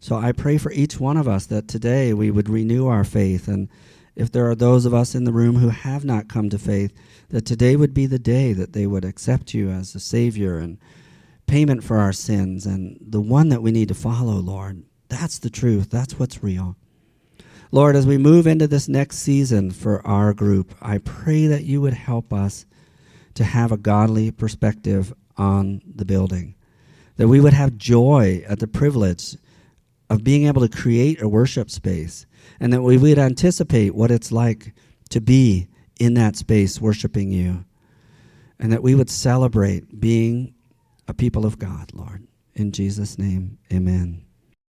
So 0.00 0.16
I 0.16 0.32
pray 0.32 0.58
for 0.58 0.72
each 0.72 1.00
one 1.00 1.16
of 1.16 1.26
us 1.26 1.46
that 1.46 1.68
today 1.68 2.12
we 2.12 2.30
would 2.30 2.48
renew 2.48 2.86
our 2.86 3.04
faith. 3.04 3.48
And 3.48 3.68
if 4.18 4.32
there 4.32 4.50
are 4.50 4.56
those 4.56 4.84
of 4.84 4.92
us 4.92 5.14
in 5.14 5.22
the 5.22 5.32
room 5.32 5.56
who 5.56 5.68
have 5.68 6.04
not 6.04 6.28
come 6.28 6.50
to 6.50 6.58
faith, 6.58 6.92
that 7.28 7.46
today 7.46 7.76
would 7.76 7.94
be 7.94 8.04
the 8.04 8.18
day 8.18 8.52
that 8.52 8.72
they 8.72 8.84
would 8.84 9.04
accept 9.04 9.54
you 9.54 9.70
as 9.70 9.94
a 9.94 10.00
Savior 10.00 10.58
and 10.58 10.76
payment 11.46 11.84
for 11.84 11.98
our 11.98 12.12
sins 12.12 12.66
and 12.66 12.98
the 13.00 13.20
one 13.20 13.48
that 13.48 13.62
we 13.62 13.70
need 13.70 13.86
to 13.88 13.94
follow, 13.94 14.34
Lord. 14.34 14.82
That's 15.08 15.38
the 15.38 15.48
truth. 15.48 15.88
That's 15.90 16.18
what's 16.18 16.42
real. 16.42 16.76
Lord, 17.70 17.94
as 17.94 18.06
we 18.06 18.18
move 18.18 18.48
into 18.48 18.66
this 18.66 18.88
next 18.88 19.18
season 19.18 19.70
for 19.70 20.04
our 20.04 20.34
group, 20.34 20.74
I 20.82 20.98
pray 20.98 21.46
that 21.46 21.64
you 21.64 21.80
would 21.80 21.94
help 21.94 22.32
us 22.32 22.66
to 23.34 23.44
have 23.44 23.70
a 23.70 23.76
godly 23.76 24.32
perspective 24.32 25.14
on 25.36 25.80
the 25.86 26.04
building, 26.04 26.56
that 27.18 27.28
we 27.28 27.38
would 27.38 27.52
have 27.52 27.76
joy 27.76 28.42
at 28.48 28.58
the 28.58 28.66
privilege 28.66 29.36
of 30.10 30.24
being 30.24 30.48
able 30.48 30.66
to 30.66 30.76
create 30.76 31.22
a 31.22 31.28
worship 31.28 31.70
space, 31.70 32.26
and 32.60 32.72
that 32.72 32.82
we 32.82 32.98
would 32.98 33.18
anticipate 33.18 33.94
what 33.94 34.10
it's 34.10 34.32
like 34.32 34.72
to 35.10 35.20
be 35.20 35.68
in 35.98 36.14
that 36.14 36.36
space 36.36 36.80
worshiping 36.80 37.32
you. 37.32 37.64
And 38.60 38.72
that 38.72 38.82
we 38.82 38.94
would 38.94 39.10
celebrate 39.10 40.00
being 40.00 40.54
a 41.06 41.14
people 41.14 41.46
of 41.46 41.58
God, 41.58 41.92
Lord. 41.94 42.26
In 42.54 42.72
Jesus' 42.72 43.18
name, 43.18 43.58
amen. 43.72 44.27